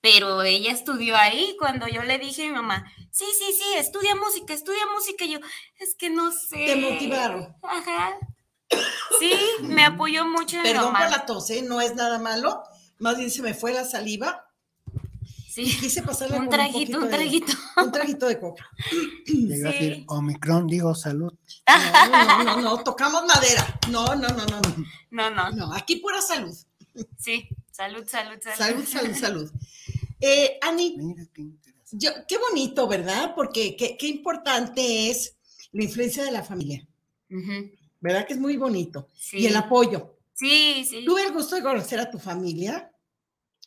pero 0.01 0.41
ella 0.41 0.71
estudió 0.71 1.15
ahí 1.15 1.55
cuando 1.59 1.87
yo 1.87 2.03
le 2.03 2.17
dije 2.17 2.43
a 2.43 2.47
mi 2.47 2.53
mamá, 2.53 2.91
sí, 3.11 3.25
sí, 3.37 3.53
sí, 3.53 3.77
estudia 3.77 4.15
música, 4.15 4.53
estudia 4.53 4.85
música, 4.93 5.25
y 5.25 5.33
yo, 5.33 5.39
es 5.79 5.95
que 5.95 6.09
no 6.09 6.31
sé. 6.31 6.65
Te 6.65 6.75
motivaron. 6.75 7.55
Ajá. 7.61 8.17
Sí, 9.19 9.33
me 9.61 9.85
apoyó 9.85 10.25
mucho 10.25 10.57
en 10.57 10.63
Perdón 10.63 10.93
por 10.93 11.09
la 11.09 11.25
tos, 11.25 11.49
¿eh? 11.51 11.61
no 11.61 11.79
es 11.79 11.95
nada 11.95 12.17
malo. 12.17 12.63
Más 12.97 13.17
bien 13.17 13.29
se 13.29 13.43
me 13.43 13.53
fue 13.53 13.73
la 13.73 13.85
saliva. 13.85 14.47
Sí. 15.53 15.65
Quise 15.65 16.01
pasarle 16.01 16.39
Un 16.39 16.49
traguito, 16.49 16.97
un 16.97 17.03
de- 17.03 17.09
traguito. 17.11 17.53
un 17.77 17.91
traguito 17.91 18.27
de 18.27 18.39
coca. 18.39 18.67
Llega 19.27 19.69
a 19.69 19.71
decir 19.71 19.95
Sí. 19.97 20.05
Omicron, 20.07 20.65
digo 20.67 20.95
salud. 20.95 21.31
No, 21.67 22.07
no, 22.09 22.43
no, 22.43 22.61
no, 22.61 22.83
tocamos 22.83 23.23
madera. 23.25 23.79
No, 23.91 24.15
no, 24.15 24.27
no, 24.29 24.45
no, 24.45 24.59
no. 24.61 24.85
No, 25.11 25.29
no. 25.29 25.51
No, 25.51 25.73
aquí 25.73 25.97
pura 25.97 26.21
salud. 26.21 26.55
Sí. 27.17 27.47
Salud, 27.71 28.03
salud, 28.07 28.39
salud. 28.41 28.57
Salud, 28.57 28.85
salud, 28.85 29.15
salud. 29.19 29.51
Eh, 30.19 30.57
Ani, 30.61 30.95
Mira 30.97 31.25
qué 31.33 31.41
interesante. 31.41 31.97
yo, 32.03 32.11
qué 32.27 32.37
bonito, 32.37 32.87
¿verdad? 32.87 33.33
Porque 33.35 33.75
qué, 33.75 33.95
qué 33.97 34.07
importante 34.07 35.09
es 35.11 35.35
la 35.71 35.83
influencia 35.83 36.23
de 36.23 36.31
la 36.31 36.43
familia. 36.43 36.87
¿Verdad 37.99 38.25
que 38.25 38.33
es 38.33 38.39
muy 38.39 38.57
bonito? 38.57 39.09
Sí. 39.15 39.37
Y 39.39 39.45
el 39.47 39.55
apoyo. 39.55 40.17
Sí, 40.33 40.85
sí. 40.89 41.03
Tuve 41.05 41.23
el 41.25 41.31
gusto 41.33 41.55
de 41.55 41.61
conocer 41.63 41.99
a 41.99 42.09
tu 42.09 42.17
familia. 42.19 42.91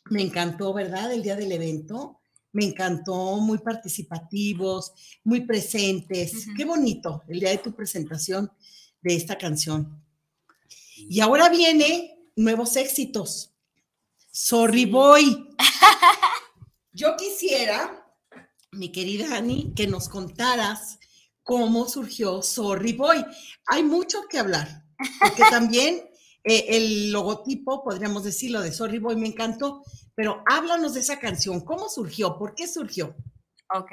Me 0.09 0.21
encantó, 0.21 0.73
¿verdad? 0.73 1.11
El 1.11 1.23
día 1.23 1.35
del 1.35 1.51
evento. 1.51 2.21
Me 2.53 2.65
encantó, 2.65 3.37
muy 3.37 3.59
participativos, 3.59 4.93
muy 5.23 5.41
presentes. 5.41 6.47
Qué 6.55 6.65
bonito 6.65 7.23
el 7.27 7.39
día 7.39 7.51
de 7.51 7.57
tu 7.57 7.73
presentación 7.75 8.51
de 9.01 9.15
esta 9.15 9.37
canción. 9.37 10.01
Y 10.97 11.19
ahora 11.19 11.49
viene 11.49 12.17
nuevos 12.35 12.75
éxitos. 12.75 13.53
Sorry 14.31 14.85
Boy. 14.85 15.49
Yo 16.93 17.15
quisiera, 17.15 18.07
mi 18.71 18.91
querida 18.91 19.35
Ani, 19.35 19.73
que 19.75 19.87
nos 19.87 20.09
contaras 20.09 20.99
cómo 21.43 21.87
surgió 21.87 22.41
Sorry 22.41 22.93
Boy. 22.93 23.23
Hay 23.67 23.83
mucho 23.83 24.23
que 24.29 24.39
hablar, 24.39 24.83
porque 25.19 25.43
también 25.51 26.06
eh, 26.49 26.77
el 26.77 27.11
logotipo, 27.11 27.83
podríamos 27.83 28.23
decirlo, 28.23 28.61
de 28.61 28.71
Sorry 28.71 28.99
Boy 28.99 29.17
me 29.17 29.27
encantó, 29.27 29.83
pero 30.15 30.43
háblanos 30.45 30.93
de 30.93 31.01
esa 31.01 31.19
canción. 31.19 31.59
¿Cómo 31.59 31.89
surgió? 31.89 32.37
¿Por 32.37 32.55
qué 32.55 32.69
surgió? 32.69 33.17
Ok, 33.73 33.91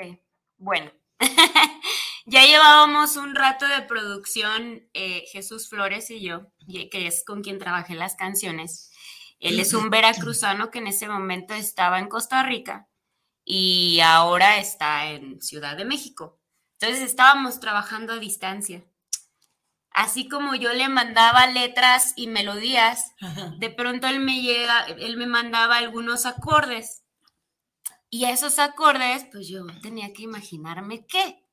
bueno. 0.57 0.93
ya 2.27 2.47
llevábamos 2.47 3.17
un 3.17 3.35
rato 3.35 3.67
de 3.67 3.83
producción, 3.83 4.89
eh, 4.95 5.25
Jesús 5.33 5.69
Flores 5.69 6.09
y 6.13 6.21
yo, 6.21 6.53
que 6.69 7.09
es 7.09 7.25
con 7.25 7.43
quien 7.43 7.59
trabajé 7.59 7.97
las 7.97 8.15
canciones. 8.15 8.93
Él 9.41 9.59
es 9.59 9.75
un 9.75 9.91
veracruzano 9.91 10.71
que 10.71 10.79
en 10.79 10.87
ese 10.87 11.09
momento 11.09 11.55
estaba 11.55 11.99
en 11.99 12.09
Costa 12.09 12.45
Rica 12.45 12.89
y 13.45 13.99
ahora 13.99 14.59
está 14.59 15.11
en 15.11 15.43
Ciudad 15.43 15.77
de 15.77 15.85
México. 15.85 16.41
Entonces 16.79 17.05
estábamos 17.05 17.59
trabajando 17.59 18.13
a 18.13 18.19
distancia. 18.19 18.85
Así 19.95 20.29
como 20.29 20.57
yo 20.57 20.73
le 20.73 20.89
mandaba 20.89 21.47
letras 21.47 22.15
y 22.17 22.27
melodías, 22.27 23.13
de 23.59 23.71
pronto 23.71 24.09
él 24.09 24.19
me 24.19 24.43
llega, 24.43 24.87
él 24.87 25.17
me 25.17 25.29
mandaba 25.29 25.77
algunos 25.77 26.27
acordes. 26.27 27.05
Y 28.11 28.25
esos 28.25 28.59
acordes, 28.59 29.25
pues 29.31 29.49
yo 29.49 29.65
tenía 29.83 30.13
que 30.13 30.25
imaginarme 30.25 31.07
qué. 31.07 31.45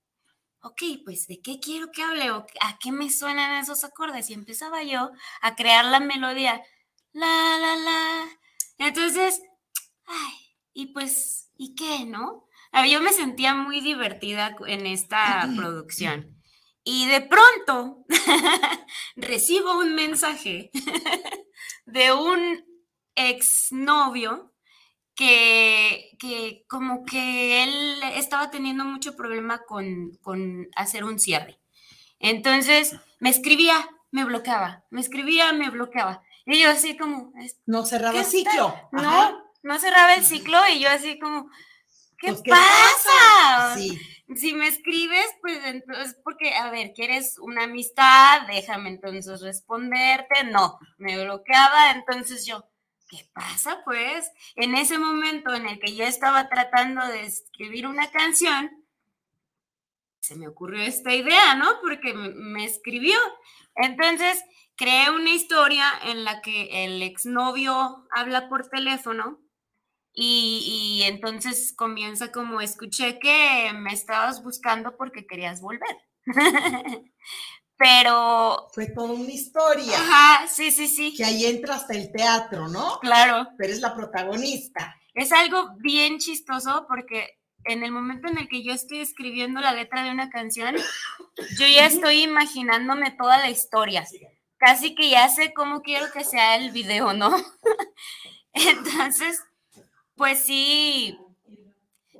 Ok, 0.63 0.81
pues 1.05 1.27
de 1.27 1.39
qué 1.39 1.59
quiero 1.59 1.91
que 1.91 2.01
hable 2.01 2.31
o 2.31 2.45
a 2.61 2.79
qué 2.79 2.91
me 2.91 3.11
suenan 3.11 3.61
esos 3.61 3.83
acordes. 3.83 4.31
Y 4.31 4.33
empezaba 4.33 4.83
yo 4.83 5.11
a 5.41 5.55
crear 5.55 5.85
la 5.85 5.99
melodía. 5.99 6.63
La, 7.13 7.57
la, 7.59 7.75
la. 7.75 8.25
Entonces, 8.79 9.39
ay, 10.07 10.33
y 10.73 10.93
pues, 10.93 11.51
¿y 11.57 11.75
qué, 11.75 12.05
no? 12.05 12.47
Yo 12.89 13.01
me 13.01 13.13
sentía 13.13 13.53
muy 13.53 13.81
divertida 13.81 14.55
en 14.65 14.87
esta 14.87 15.47
producción. 15.55 16.40
Y 16.83 17.07
de 17.07 17.21
pronto 17.21 18.05
recibo 19.15 19.77
un 19.77 19.93
mensaje 19.93 20.71
de 21.85 22.11
un 22.13 22.65
exnovio 23.15 24.51
que, 25.15 26.15
que 26.17 26.65
como 26.67 27.05
que 27.05 27.63
él 27.63 28.01
estaba 28.15 28.49
teniendo 28.49 28.83
mucho 28.85 29.15
problema 29.15 29.63
con, 29.63 30.17
con 30.21 30.67
hacer 30.75 31.03
un 31.03 31.19
cierre. 31.19 31.59
Entonces 32.19 32.95
me 33.19 33.29
escribía, 33.29 33.75
me 34.11 34.23
bloqueaba, 34.25 34.85
me 34.89 35.01
escribía, 35.01 35.53
me 35.53 35.69
bloqueaba. 35.69 36.23
Y 36.45 36.59
yo 36.59 36.71
así 36.71 36.97
como, 36.97 37.31
No 37.65 37.85
cerraba 37.85 38.17
¿Qué 38.17 38.23
ciclo. 38.23 38.75
no, 38.91 39.43
no 39.63 39.79
cerraba 39.79 40.15
el 40.15 40.25
ciclo 40.25 40.57
y 40.73 40.79
yo 40.79 40.89
así 40.89 41.19
como, 41.19 41.49
¿qué, 42.21 42.27
Pues, 42.33 42.41
pasa? 42.43 43.75
Sí. 43.75 43.99
Si 44.35 44.53
me 44.53 44.67
escribes, 44.67 45.27
pues 45.41 45.59
entonces, 45.65 46.15
porque, 46.23 46.53
a 46.53 46.71
ver, 46.71 46.93
¿quieres 46.93 47.37
una 47.39 47.65
amistad? 47.65 48.47
Déjame 48.47 48.89
entonces 48.89 49.41
responderte. 49.41 50.45
No, 50.45 50.79
me 50.97 51.21
bloqueaba, 51.21 51.91
entonces 51.91 52.45
yo, 52.45 52.63
¿qué 53.09 53.27
pasa? 53.33 53.81
Pues 53.83 54.31
en 54.55 54.75
ese 54.75 54.97
momento 54.97 55.53
en 55.53 55.67
el 55.67 55.79
que 55.79 55.95
yo 55.95 56.05
estaba 56.05 56.47
tratando 56.47 57.05
de 57.07 57.25
escribir 57.25 57.87
una 57.87 58.09
canción, 58.09 58.71
se 60.21 60.37
me 60.37 60.47
ocurrió 60.47 60.81
esta 60.83 61.13
idea, 61.13 61.55
¿no? 61.55 61.81
Porque 61.81 62.13
me 62.13 62.63
escribió. 62.63 63.17
Entonces, 63.75 64.41
creé 64.77 65.09
una 65.09 65.31
historia 65.31 65.91
en 66.05 66.23
la 66.23 66.41
que 66.41 66.85
el 66.85 67.01
exnovio 67.01 68.07
habla 68.11 68.47
por 68.47 68.69
teléfono 68.69 69.40
y, 70.13 70.99
y 71.01 71.03
entonces 71.03 71.73
comienza 71.75 72.31
como, 72.31 72.61
escuché 72.61 73.19
que 73.19 73.71
me 73.73 73.93
estabas 73.93 74.43
buscando 74.43 74.95
porque 74.97 75.25
querías 75.25 75.61
volver. 75.61 75.97
Pero, 77.77 78.67
Fue 78.73 78.87
toda 78.87 79.13
una 79.13 79.31
historia. 79.31 79.97
ajá, 79.97 80.47
sí, 80.47 80.69
sí, 80.71 80.87
sí, 80.87 81.15
Que 81.15 81.23
ahí 81.25 81.45
entra 81.45 81.75
hasta 81.75 81.95
el 81.95 82.11
teatro, 82.11 82.67
¿no? 82.67 82.99
claro. 82.99 83.47
Pero 83.57 83.73
es 83.73 83.81
la 83.81 83.95
protagonista. 83.95 84.95
Es 85.15 85.31
algo 85.31 85.75
bien 85.79 86.19
chistoso 86.19 86.85
porque 86.87 87.39
en 87.65 87.83
el 87.83 87.91
momento 87.91 88.27
en 88.27 88.37
el 88.37 88.47
que 88.47 88.63
yo 88.63 88.71
estoy 88.73 88.99
escribiendo 88.99 89.61
la 89.61 89.73
letra 89.73 90.03
de 90.03 90.11
una 90.11 90.29
canción, 90.29 90.75
yo 91.57 91.67
ya 91.67 91.87
estoy 91.87 92.21
imaginándome 92.23 93.11
toda 93.11 93.39
la 93.39 93.49
historia. 93.49 94.05
Casi 94.57 94.93
que 94.93 95.09
ya 95.09 95.27
sé 95.29 95.53
cómo 95.53 95.81
quiero 95.81 96.11
que 96.11 96.23
sea 96.23 96.55
el 96.57 96.69
video, 96.71 97.13
¿no? 97.13 97.35
Entonces, 98.53 99.41
pues 100.21 100.43
sí, 100.43 101.17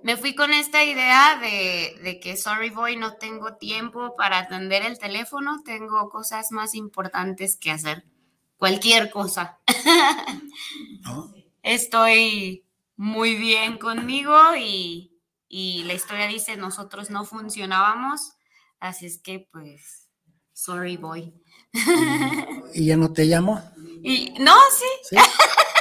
me 0.02 0.18
fui 0.18 0.34
con 0.34 0.52
esta 0.54 0.84
idea 0.84 1.38
de, 1.40 2.02
de 2.02 2.20
que, 2.20 2.36
sorry 2.36 2.72
boy, 2.72 2.96
no 2.96 3.18
tengo 3.18 3.58
tiempo 3.58 4.16
para 4.16 4.40
atender 4.40 4.82
el 4.82 4.98
teléfono, 4.98 5.62
tengo 5.64 6.10
cosas 6.10 6.48
más 6.50 6.74
importantes 6.74 7.58
que 7.58 7.70
hacer. 7.70 8.04
Cualquier 8.58 9.12
cosa. 9.12 9.60
¿no? 11.02 11.32
Estoy 11.62 12.66
muy 12.96 13.36
bien 13.36 13.78
conmigo 13.78 14.36
y, 14.58 15.16
y 15.48 15.84
la 15.84 15.94
historia 15.94 16.26
dice, 16.26 16.58
nosotros 16.58 17.12
no 17.12 17.24
funcionábamos, 17.24 18.32
así 18.80 19.06
es 19.06 19.20
que 19.22 19.48
pues, 19.52 20.08
sorry 20.54 20.98
boy. 20.98 21.36
¿Y 22.74 22.88
ya 22.88 22.98
no 22.98 23.14
te 23.14 23.26
llamo? 23.26 23.62
Y 24.02 24.34
no, 24.40 24.56
sí, 24.76 24.88
¿Sí? 25.12 25.18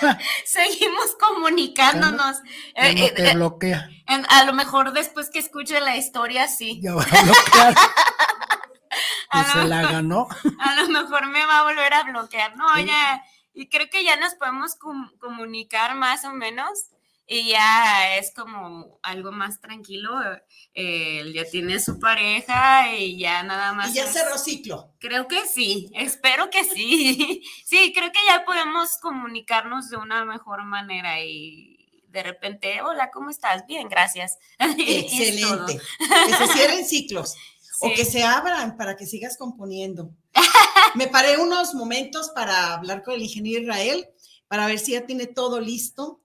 seguimos 0.44 1.16
comunicándonos. 1.20 2.38
Ya 2.76 2.88
Eh, 2.88 2.94
no 2.94 3.04
eh, 3.04 3.12
te 3.14 3.30
eh, 3.30 3.34
bloquea. 3.34 3.88
en- 4.06 4.26
a 4.30 4.44
lo 4.44 4.52
mejor 4.52 4.92
después 4.92 5.30
que 5.30 5.38
escuche 5.38 5.80
la 5.80 5.96
historia, 5.96 6.48
sí. 6.48 6.80
Ya 6.82 6.94
va 6.94 7.02
a 7.02 7.22
bloquear. 7.22 7.74
A 9.32 9.44
se 9.44 9.64
la 9.64 9.82
ganó. 9.82 10.26
a 10.58 10.74
lo 10.74 10.88
mejor 10.88 11.28
me 11.28 11.46
va 11.46 11.60
a 11.60 11.62
volver 11.62 11.94
a 11.94 12.02
bloquear. 12.02 12.56
No, 12.56 12.76
ya, 12.80 13.22
y 13.54 13.68
creo 13.68 13.88
que 13.88 14.02
ya 14.02 14.16
nos 14.16 14.34
podemos 14.34 14.74
com- 14.74 15.12
comunicar 15.20 15.94
más 15.94 16.24
o 16.24 16.32
menos. 16.32 16.86
Y 17.32 17.50
ya 17.50 18.16
es 18.16 18.32
como 18.34 18.98
algo 19.04 19.30
más 19.30 19.60
tranquilo. 19.60 20.10
eh, 20.74 21.20
él 21.20 21.32
ya 21.32 21.44
tiene 21.44 21.78
su 21.78 22.00
pareja 22.00 22.92
y 22.92 23.18
ya 23.20 23.44
nada 23.44 23.72
más. 23.72 23.90
Y 23.90 23.94
ya 23.94 24.04
es- 24.04 24.12
cerró 24.12 24.36
ciclo. 24.36 24.94
Creo 24.98 25.28
que 25.28 25.46
sí, 25.46 25.88
espero 25.94 26.50
que 26.50 26.64
sí. 26.64 27.42
Sí, 27.64 27.92
creo 27.94 28.10
que 28.10 28.18
ya 28.28 28.44
podemos 28.44 28.98
comunicarnos 29.00 29.90
de 29.90 29.96
una 29.98 30.24
mejor 30.24 30.64
manera 30.64 31.22
y 31.24 32.02
de 32.08 32.24
repente, 32.24 32.82
hola, 32.82 33.12
¿cómo 33.12 33.30
estás? 33.30 33.64
Bien, 33.68 33.88
gracias. 33.88 34.36
Excelente. 34.58 35.78
Que 36.26 36.34
se 36.34 36.52
cierren 36.52 36.84
ciclos. 36.84 37.36
O 37.80 37.92
que 37.94 38.04
se 38.04 38.24
abran 38.24 38.76
para 38.76 38.96
que 38.96 39.06
sigas 39.06 39.36
componiendo. 39.38 40.10
Me 40.96 41.06
paré 41.06 41.38
unos 41.38 41.74
momentos 41.74 42.30
para 42.34 42.74
hablar 42.74 43.02
con 43.04 43.14
el 43.14 43.22
ingeniero 43.22 43.62
Israel, 43.62 44.06
para 44.48 44.66
ver 44.66 44.78
si 44.80 44.92
ya 44.92 45.06
tiene 45.06 45.26
todo 45.26 45.60
listo 45.60 46.19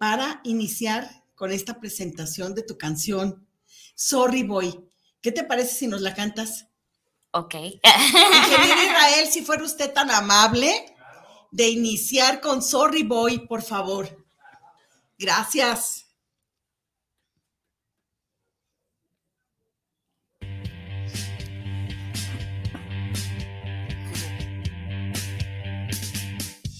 para 0.00 0.40
iniciar 0.44 1.26
con 1.34 1.52
esta 1.52 1.78
presentación 1.78 2.54
de 2.54 2.62
tu 2.62 2.78
canción, 2.78 3.46
Sorry 3.94 4.42
Boy. 4.42 4.88
¿Qué 5.20 5.30
te 5.30 5.44
parece 5.44 5.74
si 5.74 5.86
nos 5.88 6.00
la 6.00 6.14
cantas? 6.14 6.68
Ok. 7.32 7.54
Ingeniero 7.54 8.82
Israel, 8.82 9.28
si 9.30 9.42
fuera 9.42 9.62
usted 9.62 9.92
tan 9.92 10.10
amable 10.10 10.72
de 11.50 11.68
iniciar 11.68 12.40
con 12.40 12.62
Sorry 12.62 13.02
Boy, 13.02 13.46
por 13.46 13.60
favor. 13.60 14.08
Gracias. 15.18 16.06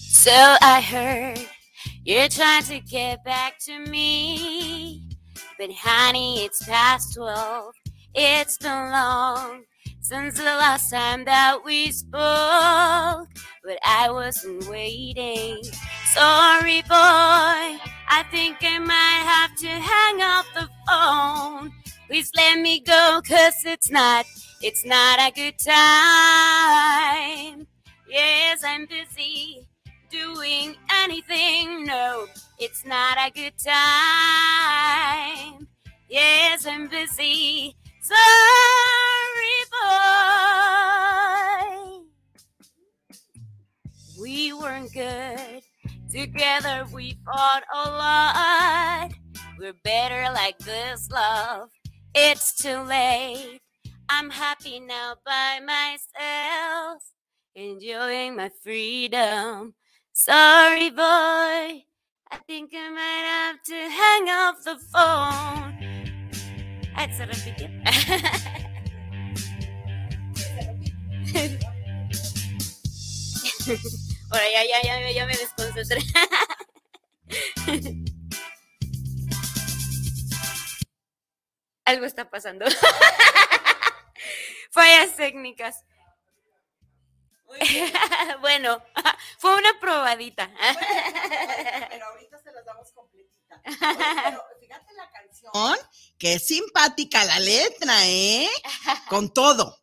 So 0.09 0.31
I 0.31 0.81
heard 0.81 1.50
you're 2.03 2.29
trying 2.29 2.63
to 2.63 2.79
get 2.79 3.23
back 3.23 3.59
to 3.65 3.79
me. 3.79 5.07
But 5.57 5.71
honey, 5.71 6.43
it's 6.43 6.65
past 6.65 7.13
12. 7.15 7.73
It's 8.15 8.57
been 8.57 8.91
long 8.91 9.63
since 10.01 10.37
the 10.37 10.43
last 10.43 10.89
time 10.89 11.25
that 11.25 11.63
we 11.63 11.91
spoke. 11.91 13.29
But 13.63 13.77
I 13.85 14.09
wasn't 14.09 14.67
waiting. 14.67 15.61
Sorry, 16.05 16.81
boy. 16.81 17.77
I 18.09 18.23
think 18.31 18.57
I 18.61 18.79
might 18.79 19.23
have 19.25 19.55
to 19.57 19.67
hang 19.67 20.21
up 20.21 20.45
the 20.55 20.67
phone. 20.87 21.71
Please 22.07 22.31
let 22.35 22.59
me 22.59 22.81
go, 22.81 23.21
cause 23.25 23.63
it's 23.63 23.89
not, 23.89 24.25
it's 24.61 24.83
not 24.83 25.19
a 25.19 25.31
good 25.31 25.57
time. 25.59 27.67
Yes, 28.09 28.63
I'm 28.65 28.85
busy 28.87 29.70
doing 30.11 30.75
anything. 30.91 31.85
No, 31.85 32.27
it's 32.59 32.85
not 32.85 33.17
a 33.17 33.31
good 33.31 33.57
time. 33.57 35.67
Yes, 36.09 36.67
I'm 36.67 36.89
busy. 36.89 37.77
Sorry, 38.01 38.17
boy. 39.71 39.77
We 44.19 44.51
weren't 44.53 44.91
good. 44.93 45.63
Together 46.11 46.85
we 46.93 47.17
fought 47.25 47.63
a 47.73 47.89
lot. 47.89 49.11
We're 49.57 49.73
better 49.83 50.29
like 50.33 50.59
this, 50.59 51.09
love. 51.09 51.69
It's 52.13 52.55
too 52.57 52.81
late. 52.81 53.61
I'm 54.09 54.29
happy 54.29 54.81
now 54.81 55.15
by 55.25 55.61
myself, 55.65 57.01
enjoying 57.55 58.35
my 58.35 58.51
freedom. 58.61 59.73
Sorry, 60.21 60.91
boy. 60.91 61.01
I 61.01 61.81
think 62.45 62.69
I 62.77 62.89
might 62.93 63.25
have 63.25 63.57
to 63.63 63.89
hang 63.89 64.29
up 64.29 64.61
the 64.63 64.77
phone. 64.93 65.73
Ay, 66.93 67.09
se 67.11 67.25
repitió. 67.25 67.67
Ahora 74.29 74.47
ya, 74.47 74.63
ya, 74.63 74.79
ya, 74.83 75.09
ya 75.09 75.25
me 75.25 75.35
desconcentré. 75.35 76.03
Algo 81.85 82.05
está 82.05 82.29
pasando. 82.29 82.67
Fallas 84.71 85.15
técnicas. 85.15 85.83
bueno, 88.41 88.81
fue 89.39 89.55
una 89.55 89.79
probadita. 89.79 90.51
pero 91.89 92.05
ahorita 92.07 92.39
se 92.41 92.51
las 92.51 92.65
damos 92.65 92.91
completita. 92.91 93.61
pero 93.63 94.43
fíjate 94.59 94.93
la 94.93 95.09
canción, 95.11 95.77
que 96.17 96.33
es 96.35 96.47
simpática 96.47 97.23
la 97.25 97.39
letra, 97.39 98.07
¿eh? 98.07 98.49
Con 99.09 99.33
todo. 99.33 99.77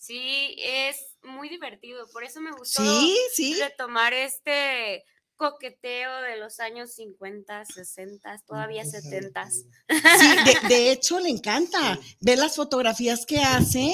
Sí, 0.00 0.56
es 0.58 0.96
muy 1.22 1.48
divertido, 1.48 2.08
por 2.10 2.24
eso 2.24 2.40
me 2.40 2.50
gustó 2.52 2.82
Sí, 2.82 3.16
sí. 3.34 3.54
retomar 3.60 4.12
este 4.12 5.04
coqueteo 5.36 6.20
de 6.22 6.36
los 6.36 6.60
años 6.60 6.92
50, 6.94 7.64
60, 7.64 8.42
todavía 8.46 8.84
70. 8.84 9.50
Sí, 9.50 9.64
de, 9.88 10.68
de 10.68 10.92
hecho 10.92 11.18
le 11.20 11.30
encanta. 11.30 11.98
Ve 12.20 12.36
las 12.36 12.56
fotografías 12.56 13.26
que 13.26 13.38
hace. 13.38 13.92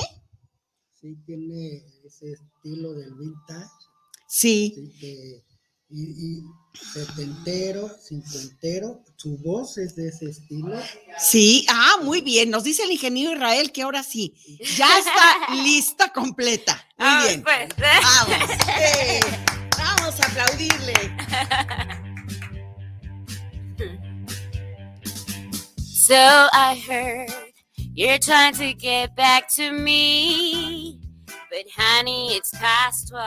Sí, 1.01 1.17
tiene 1.25 1.85
ese 2.09 2.33
estilo 2.33 2.93
del 2.95 3.15
vintage, 3.15 3.71
Sí, 4.29 4.73
sí, 4.75 4.93
que- 5.01 5.43
y, 5.91 6.03
y 6.03 6.43
setentero, 6.93 7.89
cincuentero, 8.07 9.03
su 9.17 9.39
voz 9.39 9.79
es 9.79 9.97
de 9.97 10.09
ese 10.09 10.27
estilo. 10.29 10.79
sí. 11.19 11.65
Ah, 11.71 11.97
muy 12.03 12.21
bien. 12.21 12.51
Nos 12.51 12.65
dice 12.65 12.83
el 12.83 12.91
ingeniero 12.93 13.33
Israel 13.33 13.73
que 13.73 13.81
ahora 13.83 14.03
sí. 14.03 14.35
Ya 14.77 14.99
está 14.99 15.55
lista 15.65 16.13
completa. 16.13 16.75
Muy 16.99 17.09
Ah, 17.09 17.25
bien. 17.27 17.43
pues, 17.43 17.69
Vamos. 17.79 18.51
eh, 18.81 19.21
vamos 19.79 20.21
a 20.21 20.27
aplaudirle. 20.27 20.93
So 25.77 26.15
I 26.53 26.75
heard 26.87 27.31
you're 27.95 28.19
trying 28.19 28.55
to 28.55 28.73
get 28.75 29.15
back 29.17 29.49
to 29.57 29.73
me. 29.73 30.99
But 31.51 31.65
honey, 31.75 32.35
it's 32.35 32.51
past 32.53 33.09
12. 33.09 33.27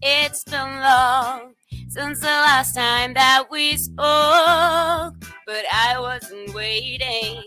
It's 0.00 0.44
been 0.44 0.80
long 0.80 1.54
since 1.88 2.20
the 2.20 2.26
last 2.26 2.74
time 2.74 3.14
that 3.14 3.44
we 3.50 3.76
spoke. 3.76 5.14
But 5.46 5.64
I 5.72 5.96
wasn't 5.98 6.54
waiting. 6.54 7.42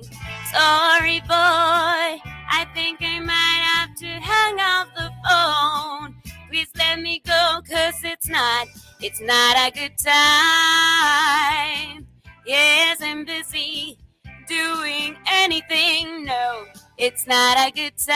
Sorry, 0.52 1.20
boy. 1.22 1.28
I 1.30 2.66
think 2.74 3.00
I 3.02 3.20
might 3.20 3.64
have 3.76 3.96
to 3.96 4.08
hang 4.08 4.60
up 4.60 4.94
the 4.96 5.12
phone. 5.28 6.16
Please 6.50 6.70
let 6.78 7.00
me 7.00 7.22
go, 7.26 7.62
cause 7.70 7.96
it's 8.04 8.30
not, 8.30 8.68
it's 9.02 9.22
not 9.22 9.58
a 9.58 9.72
good 9.72 9.98
time. 9.98 12.08
Yes, 12.46 13.02
I'm 13.02 13.26
busy 13.26 13.98
doing 14.48 15.18
anything. 15.28 16.26
No, 16.26 16.66
it's 16.98 17.28
not 17.28 17.58
a 17.58 17.72
good 17.72 17.98
time. 17.98 18.10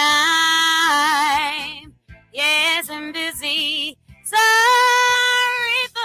Yes, 2.33 2.89
I'm 2.89 3.11
busy. 3.11 3.97
Sorry, 4.23 4.39
boy. 5.95 5.99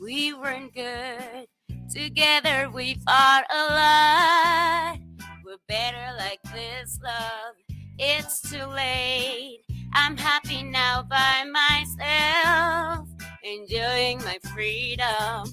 We 0.00 0.32
weren't 0.34 0.74
good. 0.74 1.46
Together 1.92 2.70
we 2.72 2.94
fought 3.06 3.44
a 3.50 3.62
lot. 3.74 4.98
We're 5.44 5.56
better 5.68 6.14
like 6.18 6.40
this, 6.54 6.98
love. 7.02 7.54
It's 7.98 8.40
too 8.40 8.64
late. 8.66 9.60
I'm 9.92 10.16
happy 10.16 10.62
now 10.62 11.02
by 11.02 11.44
myself, 11.44 13.08
enjoying 13.42 14.18
my 14.18 14.38
freedom. 14.54 15.46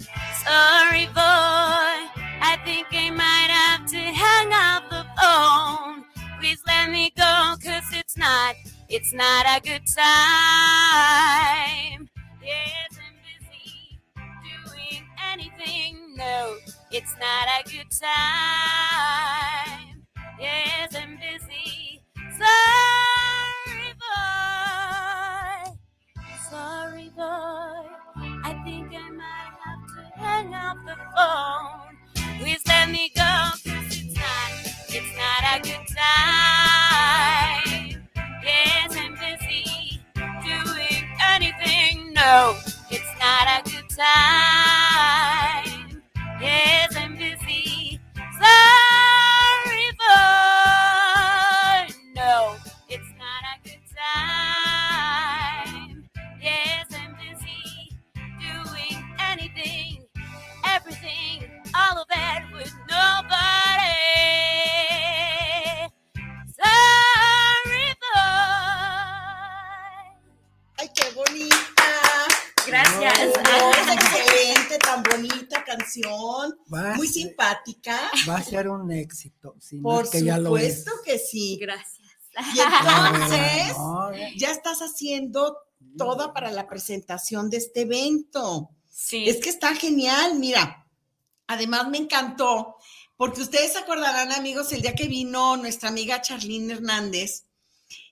Sorry, 0.46 1.08
boy. 1.08 2.27
I 2.42 2.58
think 2.66 2.88
I 2.92 3.10
might 3.12 3.50
have 3.50 3.86
to 3.92 3.98
hang 3.98 4.52
up 4.54 4.90
the 4.90 5.06
phone. 5.20 6.06
Please 6.40 6.62
let 6.68 6.90
me 6.92 7.12
go, 7.18 7.56
cause 7.64 7.90
it's 7.94 8.18
not, 8.18 8.56
it's 8.90 9.14
not 9.14 9.46
a 9.48 9.60
good 9.62 9.82
time. 9.88 10.06
Yes, 12.44 12.92
I'm 12.94 13.16
busy 13.26 14.00
doing 14.44 15.04
anything. 15.34 16.16
No, 16.16 16.58
it's 16.92 17.14
not 17.20 17.48
a 17.60 17.64
good 17.70 17.90
time. 17.92 20.06
Yes, 20.40 20.96
I'm 20.96 21.18
busy. 21.18 22.02
Sorry, 22.38 23.37
éxito. 79.18 79.56
Si 79.60 79.78
no 79.78 79.84
Por 79.84 80.06
es 80.06 80.12
que 80.12 80.24
ya 80.24 80.38
lo 80.38 80.58
es. 80.58 80.80
supuesto 80.80 81.04
que 81.04 81.20
sí. 81.20 81.58
Gracias. 81.60 82.08
Y 82.56 82.60
entonces, 82.60 83.78
no, 83.78 84.12
ya 84.36 84.52
estás 84.52 84.80
haciendo 84.80 85.58
toda 85.98 86.34
para 86.34 86.52
la 86.52 86.68
presentación 86.68 87.50
de 87.50 87.58
este 87.58 87.82
evento. 87.82 88.70
Sí. 88.92 89.28
Es 89.28 89.38
que 89.38 89.50
está 89.50 89.76
genial, 89.76 90.36
mira. 90.36 90.88
Además 91.48 91.88
me 91.90 91.98
encantó, 91.98 92.76
porque 93.16 93.42
ustedes 93.42 93.72
se 93.72 93.80
acordarán, 93.80 94.34
amigos, 94.34 94.72
el 94.74 94.82
día 94.82 94.94
que 94.94 95.08
vino 95.08 95.56
nuestra 95.58 95.90
amiga 95.90 96.22
Charlene 96.22 96.74
Hernández 96.74 97.48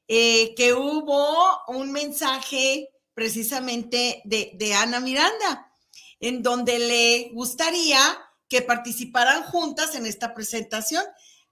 eh, 0.08 0.54
que 0.56 0.74
hubo 0.74 1.66
un 1.68 1.92
mensaje 1.92 2.90
precisamente 3.14 4.22
de, 4.24 4.52
de 4.54 4.74
Ana 4.74 5.00
Miranda, 5.00 5.72
en 6.20 6.44
donde 6.44 6.78
le 6.78 7.30
gustaría 7.34 8.00
que 8.48 8.62
participaran 8.62 9.44
juntas 9.44 9.96
en 9.96 10.06
esta 10.06 10.34
presentación. 10.34 11.04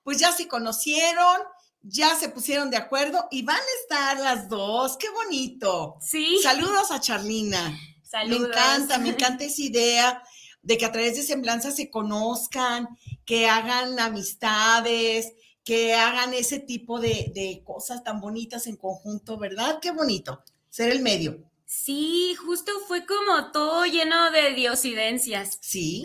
Pues 0.03 0.19
ya 0.19 0.31
se 0.31 0.47
conocieron, 0.47 1.41
ya 1.81 2.15
se 2.15 2.29
pusieron 2.29 2.69
de 2.69 2.77
acuerdo 2.77 3.27
y 3.31 3.43
van 3.43 3.57
a 3.57 3.81
estar 3.81 4.19
las 4.19 4.49
dos. 4.49 4.97
¡Qué 4.97 5.09
bonito! 5.09 5.97
Sí. 6.01 6.39
Saludos 6.41 6.91
a 6.91 6.99
Charlina. 6.99 7.77
Saludos. 8.03 8.41
Me 8.41 8.47
encanta, 8.47 8.97
me 8.99 9.09
encanta 9.13 9.43
esa 9.45 9.61
idea 9.61 10.23
de 10.61 10.77
que 10.77 10.85
a 10.85 10.91
través 10.91 11.15
de 11.15 11.23
semblanza 11.23 11.71
se 11.71 11.89
conozcan, 11.89 12.87
que 13.25 13.47
hagan 13.47 13.99
amistades, 13.99 15.33
que 15.63 15.93
hagan 15.93 16.33
ese 16.33 16.59
tipo 16.59 16.99
de, 16.99 17.31
de 17.33 17.61
cosas 17.65 18.03
tan 18.03 18.19
bonitas 18.19 18.67
en 18.67 18.77
conjunto, 18.77 19.37
¿verdad? 19.37 19.79
Qué 19.81 19.91
bonito 19.91 20.43
ser 20.69 20.89
el 20.89 21.01
medio. 21.01 21.43
Sí, 21.65 22.35
justo 22.35 22.71
fue 22.87 23.05
como 23.05 23.51
todo 23.51 23.85
lleno 23.85 24.31
de 24.31 24.53
diosidencias. 24.53 25.59
Sí. 25.61 26.03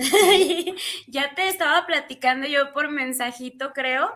ya 1.08 1.34
te 1.34 1.48
estaba 1.48 1.86
platicando 1.86 2.46
yo 2.48 2.72
por 2.72 2.90
mensajito, 2.90 3.72
creo, 3.72 4.10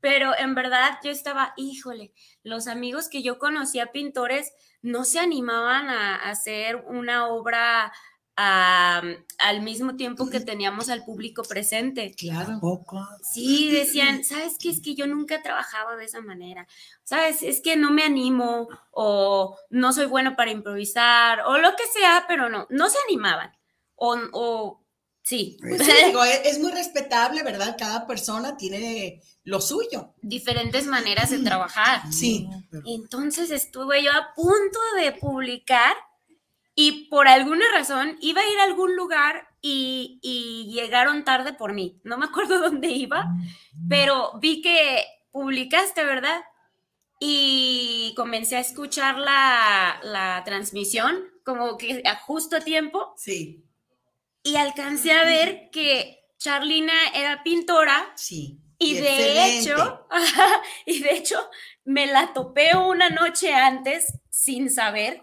pero 0.00 0.32
en 0.38 0.54
verdad 0.54 0.98
yo 1.02 1.10
estaba, 1.10 1.54
híjole, 1.56 2.12
los 2.42 2.66
amigos 2.68 3.08
que 3.08 3.22
yo 3.22 3.38
conocía 3.38 3.92
pintores 3.92 4.52
no 4.82 5.04
se 5.04 5.18
animaban 5.18 5.88
a, 5.88 6.16
a 6.16 6.30
hacer 6.30 6.76
una 6.86 7.28
obra 7.28 7.92
a- 8.40 9.02
al 9.38 9.62
mismo 9.62 9.96
tiempo 9.96 10.30
que 10.30 10.38
teníamos 10.38 10.88
al 10.90 11.04
público 11.04 11.42
presente. 11.42 12.14
Claro. 12.16 12.58
Poco. 12.60 13.04
Sí, 13.22 13.68
decían, 13.72 14.22
¿sabes 14.24 14.56
qué? 14.60 14.70
Es 14.70 14.80
que 14.80 14.94
yo 14.94 15.08
nunca 15.08 15.34
he 15.34 15.42
trabajado 15.42 15.96
de 15.96 16.04
esa 16.04 16.20
manera. 16.20 16.66
¿Sabes? 17.02 17.42
Es 17.42 17.60
que 17.60 17.76
no 17.76 17.90
me 17.90 18.04
animo 18.04 18.68
o 18.92 19.56
no 19.70 19.92
soy 19.92 20.06
bueno 20.06 20.36
para 20.36 20.52
improvisar 20.52 21.40
o 21.46 21.58
lo 21.58 21.74
que 21.74 21.84
sea, 21.92 22.26
pero 22.28 22.48
no, 22.48 22.66
no 22.70 22.88
se 22.88 22.98
animaban. 23.08 23.50
O, 23.96 24.16
o 24.32 24.84
sí, 25.24 25.58
Pues 25.60 25.84
sí, 25.84 25.92
digo, 26.06 26.22
es, 26.22 26.40
es 26.44 26.58
muy 26.60 26.70
respetable, 26.70 27.42
¿verdad? 27.42 27.74
Cada 27.76 28.06
persona 28.06 28.56
tiene 28.56 29.20
lo 29.42 29.60
suyo. 29.60 30.14
diferentes 30.22 30.86
maneras 30.86 31.30
de 31.30 31.38
trabajar. 31.40 32.02
Sí. 32.12 32.48
Entonces 32.86 33.50
estuve 33.50 34.04
yo 34.04 34.12
a 34.12 34.32
punto 34.36 34.78
de 34.96 35.10
publicar 35.12 35.96
y 36.80 37.08
por 37.08 37.26
alguna 37.26 37.64
razón 37.74 38.16
iba 38.20 38.40
a 38.40 38.48
ir 38.48 38.56
a 38.60 38.62
algún 38.62 38.94
lugar 38.94 39.48
y, 39.60 40.20
y 40.22 40.72
llegaron 40.72 41.24
tarde 41.24 41.52
por 41.52 41.72
mí. 41.72 42.00
No 42.04 42.18
me 42.18 42.26
acuerdo 42.26 42.60
dónde 42.70 42.86
iba, 42.86 43.26
pero 43.88 44.38
vi 44.40 44.62
que 44.62 45.04
publicaste, 45.32 46.04
¿verdad? 46.04 46.40
Y 47.18 48.14
comencé 48.16 48.54
a 48.54 48.60
escuchar 48.60 49.18
la, 49.18 49.98
la 50.04 50.44
transmisión 50.44 51.24
como 51.44 51.76
que 51.78 52.00
a 52.04 52.14
justo 52.14 52.54
a 52.54 52.60
tiempo 52.60 53.12
Sí, 53.16 53.64
y 54.44 54.54
alcancé 54.54 55.10
a 55.10 55.24
ver 55.24 55.70
que 55.72 56.20
Charlina 56.38 56.94
era 57.12 57.42
pintora 57.42 58.12
sí. 58.14 58.60
y 58.78 58.94
de 58.94 59.08
Excelente. 59.08 59.58
hecho, 59.58 60.06
y 60.86 61.00
de 61.00 61.12
hecho, 61.16 61.50
me 61.84 62.06
la 62.06 62.32
topé 62.32 62.76
una 62.76 63.10
noche 63.10 63.52
antes 63.52 64.14
sin 64.38 64.70
saber. 64.70 65.20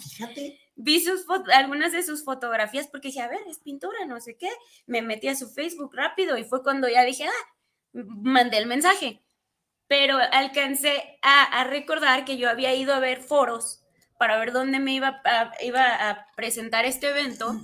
Fíjate. 0.00 0.58
Vi 0.74 1.00
sus 1.00 1.24
algunas 1.52 1.92
de 1.92 2.02
sus 2.02 2.24
fotografías 2.24 2.88
porque 2.88 3.08
dije, 3.08 3.20
a 3.20 3.28
ver, 3.28 3.38
es 3.46 3.60
pintura, 3.60 4.04
no 4.06 4.20
sé 4.20 4.36
qué. 4.36 4.50
Me 4.86 5.00
metí 5.00 5.28
a 5.28 5.36
su 5.36 5.48
Facebook 5.48 5.94
rápido 5.94 6.36
y 6.36 6.42
fue 6.42 6.64
cuando 6.64 6.88
ya 6.88 7.04
dije, 7.04 7.26
ah, 7.26 7.92
mandé 7.92 8.58
el 8.58 8.66
mensaje. 8.66 9.22
Pero 9.86 10.16
alcancé 10.16 11.18
a, 11.22 11.44
a 11.44 11.64
recordar 11.64 12.24
que 12.24 12.38
yo 12.38 12.50
había 12.50 12.74
ido 12.74 12.92
a 12.92 12.98
ver 12.98 13.20
foros 13.20 13.84
para 14.18 14.36
ver 14.38 14.52
dónde 14.52 14.80
me 14.80 14.94
iba 14.94 15.20
a, 15.24 15.52
iba 15.62 16.10
a 16.10 16.26
presentar 16.34 16.84
este 16.84 17.10
evento. 17.10 17.60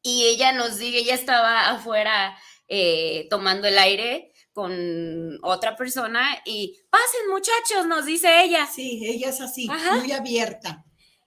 Y 0.00 0.24
ella 0.24 0.52
nos 0.52 0.78
dice, 0.78 0.98
ella 0.98 1.14
estaba 1.14 1.68
afuera 1.68 2.38
eh, 2.68 3.26
tomando 3.28 3.68
el 3.68 3.76
aire 3.76 4.32
con 4.56 5.38
otra 5.42 5.76
persona 5.76 6.26
y 6.46 6.74
pasen 6.88 7.28
muchachos, 7.30 7.86
nos 7.86 8.06
dice 8.06 8.42
ella. 8.42 8.64
Sí, 8.66 9.02
ella 9.06 9.28
es 9.28 9.42
así, 9.42 9.68
Ajá. 9.70 9.96
muy 9.96 10.10
abierta. 10.12 10.82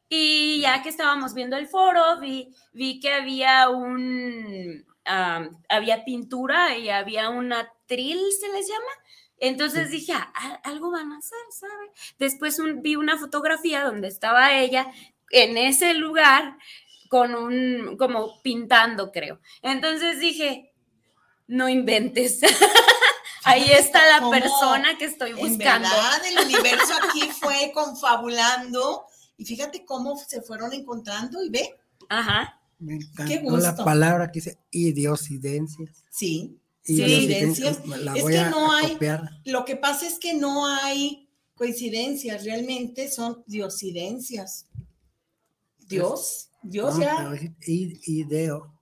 Y 0.10 0.62
ya 0.62 0.82
que 0.82 0.90
estábamos 0.90 1.36
viendo 1.36 1.56
el 1.56 1.68
foro, 1.68 2.20
vi, 2.20 2.50
vi 2.74 3.00
que 3.00 3.14
había 3.14 3.70
un, 3.70 4.84
había 5.06 6.04
pintura 6.06 6.76
y 6.76 6.90
había 6.90 7.30
un 7.30 7.54
atril, 7.54 8.20
se 8.40 8.50
les 8.52 8.68
llama. 8.68 8.92
Entonces 9.38 9.92
dije, 9.92 10.14
"Ah, 10.14 10.32
"Al- 10.34 10.60
algo 10.64 10.90
van 10.90 11.12
a 11.12 11.20
hacer, 11.20 11.38
¿sabe? 11.52 11.92
Después 12.18 12.58
un- 12.58 12.82
vi 12.82 12.96
una 12.96 13.16
fotografía 13.20 13.84
donde 13.84 14.08
estaba 14.08 14.58
ella 14.58 14.88
en 15.30 15.56
ese 15.56 15.94
lugar 15.94 16.58
con 17.10 17.36
un, 17.36 17.96
como 17.98 18.42
pintando, 18.42 19.12
creo. 19.12 19.40
Entonces 19.62 20.20
dije, 20.20 20.74
no 21.46 21.70
inventes. 21.70 22.42
Ahí 23.46 23.72
está 23.72 24.20
la 24.20 24.30
persona 24.30 24.98
que 24.98 25.06
estoy 25.06 25.32
En 25.32 25.38
buscando. 25.38 25.88
verdad, 25.90 26.22
el 26.28 26.46
universo 26.46 26.94
aquí 27.08 27.22
fue 27.42 27.72
confabulando 27.74 29.06
y 29.38 29.46
fíjate 29.46 29.86
cómo 29.86 30.18
se 30.18 30.42
fueron 30.42 30.74
encontrando 30.74 31.44
y 31.44 31.50
ve. 31.50 31.76
Ajá. 32.10 32.60
me 32.80 32.96
encantó 32.96 33.26
Qué 33.34 33.42
la 33.62 33.76
palabra 33.76 34.28
que 34.32 34.40
dice 34.40 34.58
idiosidencias. 34.72 36.04
Sí, 36.10 36.56
Sí. 36.82 36.94
Idiosidencias. 36.96 37.86
me 37.86 37.98
La 37.98 38.16
Es 38.16 38.24
voy 38.24 38.34
que 38.34 38.40
a, 38.40 38.50
no 38.50 38.72
a 38.72 38.78
hay- 38.80 38.94
copiar. 38.94 39.30
Lo 39.46 39.64
que 39.66 39.76
pasa 39.76 40.08
es 40.08 40.18
que 40.18 40.34
no 40.34 40.66
hay 40.66 41.30
coincidencias, 41.56 42.44
realmente 42.46 43.12
son 43.12 43.44
diosidencias. 43.46 44.66
Dios, 45.78 46.50
Dios 46.64 46.96
No, 46.98 47.02
ya. 47.02 47.34
es 47.36 48.08
ideo 48.08 48.74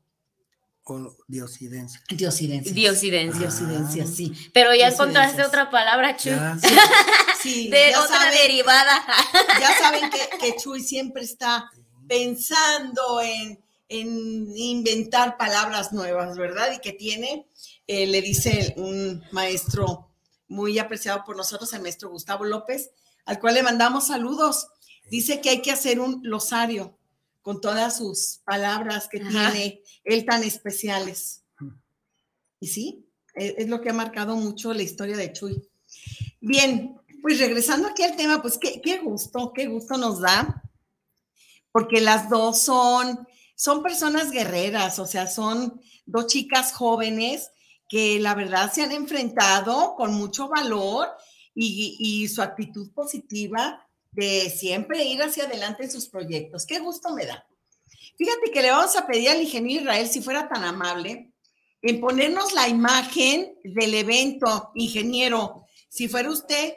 o 0.89 1.15
diosidencia. 1.28 2.02
Diosidencias. 2.10 2.73
Diosidencia. 2.76 3.39
Diosidencias, 3.39 4.10
sí. 4.10 4.32
Pero 4.54 4.73
ya 4.76 4.88
encontraste 4.89 5.43
otra 5.43 5.69
palabra, 5.69 6.15
Chu. 6.17 6.30
Ya, 6.30 6.58
Sí, 7.41 7.69
de 7.69 7.91
ya 7.91 8.02
otra 8.02 8.17
saben- 8.19 8.41
derivada. 8.41 9.06
ya 9.60 9.78
saben 9.80 10.10
que, 10.10 10.38
que 10.39 10.56
Chuy 10.58 10.82
siempre 10.82 11.23
está 11.23 11.69
pensando 12.08 13.21
en, 13.21 13.63
en 13.89 14.58
inventar 14.58 15.38
palabras 15.38 15.93
nuevas, 15.93 16.38
¿verdad? 16.38 16.71
Y 16.73 16.80
que 16.80 16.93
tiene, 16.93 17.47
eh, 17.86 18.08
le 18.08 18.21
dice 18.21 18.73
un 18.78 19.23
maestro 19.32 20.12
muy 20.47 20.80
apreciado 20.80 21.23
por 21.26 21.36
nosotros, 21.38 21.71
el 21.73 21.82
maestro 21.82 22.10
Gustavo 22.10 22.43
López, 22.45 22.89
al 23.26 23.39
cual 23.39 23.56
le 23.56 23.63
mandamos 23.63 24.08
saludos. 24.08 24.67
Dice 25.10 25.39
que 25.41 25.50
hay 25.50 25.62
que 25.62 25.71
hacer 25.71 26.00
un 26.00 26.21
glosario 26.21 26.97
con 27.48 27.62
todas 27.62 27.96
sus 27.96 28.42
palabras 28.44 29.08
que 29.08 29.22
Ajá. 29.22 29.30
tiene 29.52 29.82
él 30.04 30.26
tan 30.26 30.44
especiales. 30.44 31.46
Y 32.60 32.68
sí, 32.68 33.08
e- 33.34 33.56
es 33.60 33.70
lo 33.70 33.80
que 33.80 33.90
ha 33.90 33.94
marcado 33.94 34.36
mucho 34.36 34.74
la 34.74 34.84
historia 34.84 35.16
de 35.16 35.32
Chuy. 35.32 35.66
Bien, 36.42 36.98
pues 37.22 37.40
regresando 37.40 37.88
aquí 37.88 38.04
al 38.04 38.18
tema, 38.18 38.42
pues 38.42 38.58
qué, 38.58 38.82
qué 38.82 38.98
gusto, 38.98 39.54
qué 39.56 39.68
gusto 39.68 39.98
nos 39.98 40.20
da, 40.20 40.62
porque 41.72 42.02
las 42.02 42.30
dos 42.30 42.62
son, 42.64 43.26
son 43.56 43.82
personas 43.82 44.30
guerreras, 44.30 45.00
o 45.00 45.06
sea, 45.06 45.26
son 45.26 45.80
dos 46.06 46.28
chicas 46.28 46.74
jóvenes 46.74 47.52
que 47.88 48.20
la 48.20 48.36
verdad 48.36 48.74
se 48.74 48.82
han 48.84 48.92
enfrentado 48.92 49.96
con 49.96 50.14
mucho 50.16 50.50
valor 50.50 51.08
y, 51.56 51.96
y 51.98 52.28
su 52.28 52.42
actitud 52.42 52.92
positiva 52.92 53.87
de 54.17 54.49
siempre 54.49 55.03
ir 55.06 55.21
hacia 55.21 55.43
adelante 55.43 55.84
en 55.84 55.91
sus 55.91 56.10
proyectos. 56.10 56.65
Qué 56.65 56.80
gusto 56.80 57.13
me 57.13 57.25
da. 57.27 57.47
Fíjate 58.17 58.49
que 58.51 58.63
le 58.63 58.71
vamos 58.71 58.95
a 58.97 59.06
pedir 59.06 59.30
al 59.30 59.41
ingeniero 59.43 59.84
Israel, 59.84 60.08
si 60.10 60.21
fuera 60.21 60.49
tan 60.49 60.63
amable, 60.63 61.32
en 61.84 62.01
ponernos 62.01 62.51
la 62.53 62.67
imagen 62.67 63.53
del 63.63 63.93
evento, 63.93 64.71
ingeniero, 64.73 65.65
si 65.88 66.08
fuera 66.08 66.32
usted. 66.32 66.73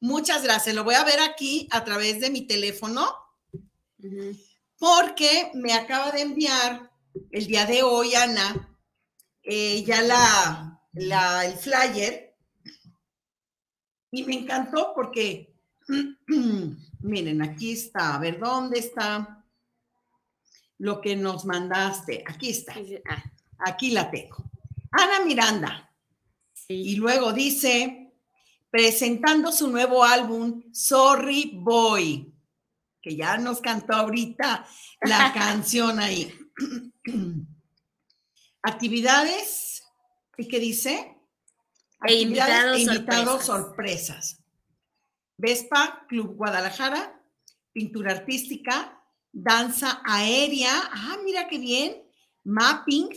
Muchas 0.00 0.42
gracias. 0.42 0.74
Lo 0.74 0.84
voy 0.84 0.94
a 0.94 1.04
ver 1.04 1.20
aquí 1.20 1.68
a 1.70 1.84
través 1.84 2.18
de 2.20 2.30
mi 2.30 2.46
teléfono 2.46 3.14
porque 4.78 5.50
me 5.52 5.74
acaba 5.74 6.10
de 6.12 6.22
enviar 6.22 6.90
el 7.30 7.46
día 7.46 7.66
de 7.66 7.82
hoy, 7.82 8.14
Ana, 8.14 8.78
eh, 9.42 9.84
ya 9.84 10.00
la, 10.00 10.80
la- 10.94 11.44
el 11.44 11.52
flyer 11.58 12.34
y 14.10 14.22
me 14.24 14.34
encantó 14.36 14.92
porque, 14.94 15.49
miren, 17.00 17.42
aquí 17.42 17.72
está, 17.72 18.14
a 18.14 18.18
ver, 18.18 18.38
¿dónde 18.38 18.78
está 18.78 19.44
lo 20.78 21.00
que 21.00 21.16
nos 21.16 21.44
mandaste? 21.44 22.24
Aquí 22.26 22.50
está, 22.50 22.74
Ah, 23.08 23.22
aquí 23.58 23.90
la 23.90 24.10
tengo. 24.10 24.36
Ana 24.92 25.24
Miranda. 25.24 25.86
Y 26.68 26.96
luego 26.96 27.32
dice, 27.32 28.12
presentando 28.70 29.50
su 29.50 29.68
nuevo 29.68 30.04
álbum, 30.04 30.62
Sorry 30.72 31.52
Boy, 31.54 32.32
que 33.02 33.16
ya 33.16 33.36
nos 33.38 33.60
cantó 33.60 33.94
ahorita 33.94 34.66
la 35.02 35.32
canción 35.34 35.98
ahí. 35.98 36.32
Actividades, 38.62 39.82
¿y 40.36 40.46
qué 40.46 40.60
dice? 40.60 41.16
E 42.06 42.14
invitados 42.14 42.78
e 42.78 42.82
invitados 42.82 43.44
sorpresas. 43.44 44.39
Vespa, 45.40 46.04
Club 46.06 46.36
Guadalajara, 46.36 47.18
pintura 47.72 48.12
artística, 48.12 49.02
danza 49.32 50.02
aérea, 50.04 50.70
ah, 50.92 51.16
mira 51.24 51.48
qué 51.48 51.58
bien, 51.58 52.02
mapping, 52.44 53.08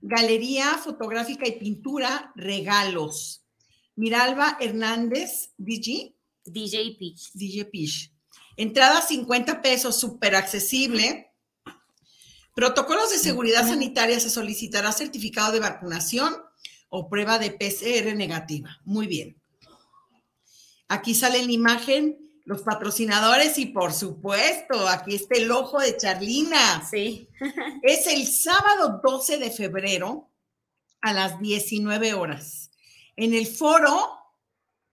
galería 0.00 0.78
fotográfica 0.78 1.46
y 1.46 1.58
pintura, 1.58 2.32
regalos. 2.36 3.44
Miralba 3.96 4.56
Hernández, 4.60 5.50
DJ. 5.58 6.14
DJ 6.44 6.96
Peach. 6.98 7.32
DJ 7.34 7.66
Peach. 7.66 8.12
Entrada 8.56 9.02
50 9.02 9.60
pesos, 9.60 10.00
súper 10.00 10.36
accesible. 10.36 11.32
Protocolos 12.54 13.10
de 13.10 13.18
seguridad 13.18 13.68
sanitaria, 13.68 14.18
se 14.18 14.30
solicitará 14.30 14.90
certificado 14.92 15.52
de 15.52 15.60
vacunación 15.60 16.34
o 16.88 17.10
prueba 17.10 17.38
de 17.38 17.50
PCR 17.50 18.16
negativa. 18.16 18.80
Muy 18.84 19.06
bien. 19.06 19.37
Aquí 20.88 21.14
sale 21.14 21.42
la 21.44 21.52
imagen 21.52 22.18
los 22.44 22.62
patrocinadores 22.62 23.58
y 23.58 23.66
por 23.66 23.92
supuesto, 23.92 24.88
aquí 24.88 25.14
está 25.14 25.36
el 25.36 25.50
ojo 25.50 25.78
de 25.80 25.96
Charlina. 25.96 26.82
Sí. 26.88 27.28
es 27.82 28.06
el 28.06 28.26
sábado 28.26 29.00
12 29.04 29.38
de 29.38 29.50
febrero 29.50 30.30
a 31.02 31.12
las 31.12 31.38
19 31.40 32.14
horas 32.14 32.68
en 33.18 33.34
el 33.34 33.48
foro, 33.48 34.10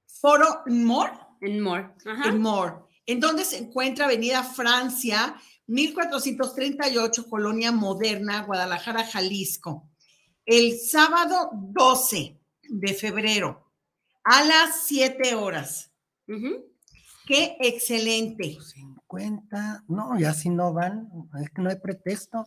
foro 0.08 0.64
More. 0.66 1.14
En 1.42 1.60
More. 1.60 1.92
En 2.26 2.40
More, 2.40 2.74
en 3.06 3.20
donde 3.20 3.46
se 3.46 3.58
encuentra 3.58 4.06
Avenida 4.06 4.44
Francia, 4.44 5.40
1438, 5.68 7.30
Colonia 7.30 7.72
Moderna, 7.72 8.42
Guadalajara, 8.42 9.06
Jalisco. 9.06 9.92
El 10.44 10.80
sábado 10.80 11.52
12 11.54 12.42
de 12.64 12.94
febrero 12.96 13.65
a 14.26 14.44
las 14.44 14.88
7 14.88 15.36
horas. 15.36 15.92
Qué 17.26 17.58
excelente. 17.60 18.58
50, 18.60 19.86
no, 19.88 20.20
ya 20.20 20.34
si 20.34 20.50
no 20.50 20.74
van, 20.74 21.10
es 21.42 21.50
que 21.52 21.62
no 21.62 21.70
hay 21.70 21.78
pretexto. 21.78 22.46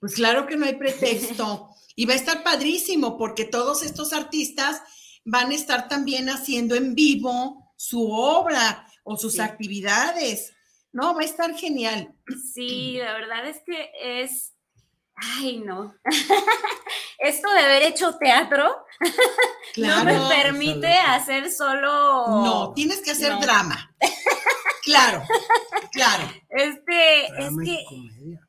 Pues 0.00 0.14
claro 0.14 0.46
que 0.46 0.56
no 0.56 0.66
hay 0.66 0.76
pretexto. 0.76 1.70
Y 1.96 2.06
va 2.06 2.12
a 2.12 2.16
estar 2.16 2.42
padrísimo 2.44 3.18
porque 3.18 3.44
todos 3.44 3.82
estos 3.82 4.12
artistas 4.12 4.82
van 5.24 5.50
a 5.50 5.54
estar 5.54 5.88
también 5.88 6.28
haciendo 6.28 6.74
en 6.74 6.94
vivo 6.94 7.72
su 7.76 8.10
obra 8.10 8.86
o 9.02 9.16
sus 9.16 9.40
actividades. 9.40 10.52
No, 10.92 11.14
va 11.14 11.22
a 11.22 11.24
estar 11.24 11.54
genial. 11.54 12.14
Sí, 12.52 12.98
la 12.98 13.14
verdad 13.14 13.48
es 13.48 13.62
que 13.64 13.90
es, 14.00 14.54
ay, 15.20 15.58
no. 15.58 15.94
Esto 17.18 17.52
de 17.52 17.60
haber 17.60 17.82
hecho 17.82 18.16
teatro 18.16 18.64
no 19.76 20.04
me 20.04 20.18
permite 20.28 20.92
hacer 20.92 21.50
solo. 21.50 22.26
No, 22.28 22.72
tienes 22.74 23.00
que 23.00 23.10
hacer 23.12 23.38
drama. 23.40 23.94
claro, 24.84 25.22
claro. 25.92 26.24
Este, 26.48 27.26
es 27.26 27.50
que. 27.64 27.84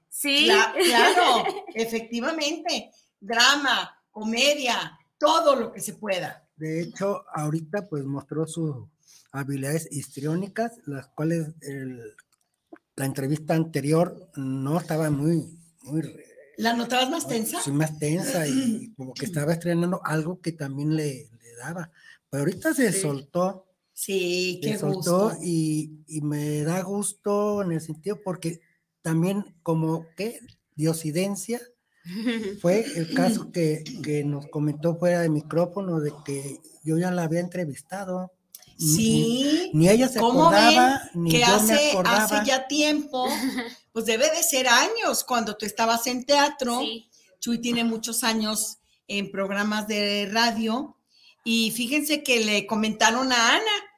Sí. 0.10 0.48
claro, 0.48 1.46
efectivamente. 1.74 2.92
Drama, 3.20 3.98
comedia, 4.12 4.98
todo 5.18 5.56
lo 5.56 5.72
que 5.72 5.82
se 5.82 5.94
pueda. 5.94 6.48
De 6.56 6.82
hecho, 6.82 7.26
ahorita 7.34 7.88
pues 7.88 8.06
mostró 8.06 8.48
sus 8.48 8.88
habilidades 9.32 9.88
histriónicas, 9.92 10.74
las 10.86 11.08
cuales 11.08 11.48
la 12.96 13.06
entrevista 13.06 13.56
anterior 13.56 14.30
no 14.36 14.78
estaba 14.78 15.10
muy, 15.10 15.58
muy 15.84 16.02
¿La 16.60 16.74
notabas 16.74 17.10
más 17.10 17.26
tensa? 17.26 17.62
Sí, 17.62 17.72
más 17.72 17.98
tensa 18.00 18.46
y, 18.46 18.92
como 18.98 19.14
que 19.14 19.26
estaba 19.26 19.54
estrenando 19.54 20.02
algo 20.04 20.42
que 20.42 20.52
también 20.52 20.94
le, 20.94 21.30
daba. 21.58 21.90
Pero 22.30 22.42
ahorita 22.42 22.74
se 22.74 22.92
soltó. 22.92 23.66
Sí, 23.94 24.60
qué 24.62 24.74
se 24.74 24.80
soltó 24.80 25.34
Y, 25.42 26.04
y, 26.06 26.20
me 26.20 26.64
da 26.64 26.82
gusto 26.82 27.62
en 27.62 27.72
el 27.72 27.80
sentido 27.80 28.20
porque 28.22 28.60
también 29.02 29.56
como 29.64 30.06
que 30.18 30.42
diosidencia 30.76 31.62
fue 32.62 32.86
el 32.96 33.14
caso 33.14 33.54
que, 33.54 33.86
que, 34.04 34.26
nos 34.26 34.48
comentó 34.48 34.98
fuera 34.98 35.22
de 35.22 35.30
micrófono 35.30 36.02
de 36.02 36.12
que 36.26 36.60
yo 36.84 36.98
ya 36.98 37.10
la 37.12 37.24
había 37.24 37.40
entrevistado. 37.40 38.34
Sí. 38.80 39.72
Ni, 39.74 39.90
ella 39.90 40.08
se 40.08 40.20
acordaba, 40.20 41.02
ni 41.14 41.32
que 41.32 41.40
yo 41.40 41.46
hace, 41.48 41.74
me 41.74 41.92
acordaba. 41.92 42.24
Hace 42.24 42.36
ya 42.46 42.68
tiempo, 42.68 43.28
pues 43.92 44.06
debe 44.06 44.30
de 44.32 44.42
ser 44.42 44.70
años, 44.70 45.26
cuando 45.26 45.58
tú 45.58 45.66
estabas 45.66 46.08
en 46.08 46.26
teatro. 46.26 46.82
Chuy 47.40 47.60
tiene 47.60 47.84
muchos 47.84 48.24
años 48.24 48.80
en 49.08 49.32
programas 49.32 49.88
de 49.88 50.30
radio. 50.32 50.96
Y 51.44 51.72
fíjense 51.72 52.24
que 52.24 52.44
le 52.44 52.66
comentaron 52.66 53.32
a 53.32 53.56
Ana 53.56 53.90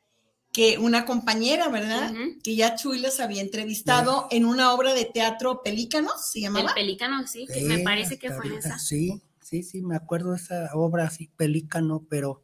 que 0.52 0.78
una 0.78 1.06
compañera, 1.06 1.70
¿verdad? 1.70 2.12
Que 2.44 2.56
ya 2.56 2.76
Chuy 2.76 3.00
les 3.00 3.20
había 3.20 3.41
entrevistado 3.41 4.28
en 4.32 4.46
una 4.46 4.74
obra 4.74 4.94
de 4.94 5.06
teatro 5.06 5.62
Pelícanos, 5.63 6.30
¿se 6.30 6.41
llamaba? 6.41 6.70
El 6.70 6.76
Pelícano, 6.76 7.26
sí, 7.28 7.48
me 7.63 7.80
parece 7.80 8.17
que 8.17 8.32
fue 8.32 8.58
esa. 8.58 8.78
Sí, 8.78 9.22
sí, 9.41 9.63
sí, 9.63 9.82
me 9.82 9.96
acuerdo 9.96 10.32
de 10.32 10.38
esa 10.38 10.70
obra 10.74 11.06
así, 11.06 11.30
Pelícano, 11.38 12.06
pero 12.10 12.44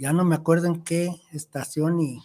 ya 0.00 0.12
no 0.12 0.24
me 0.24 0.34
acuerdo 0.34 0.66
en 0.66 0.82
qué 0.82 1.14
estación 1.32 2.00
y, 2.00 2.22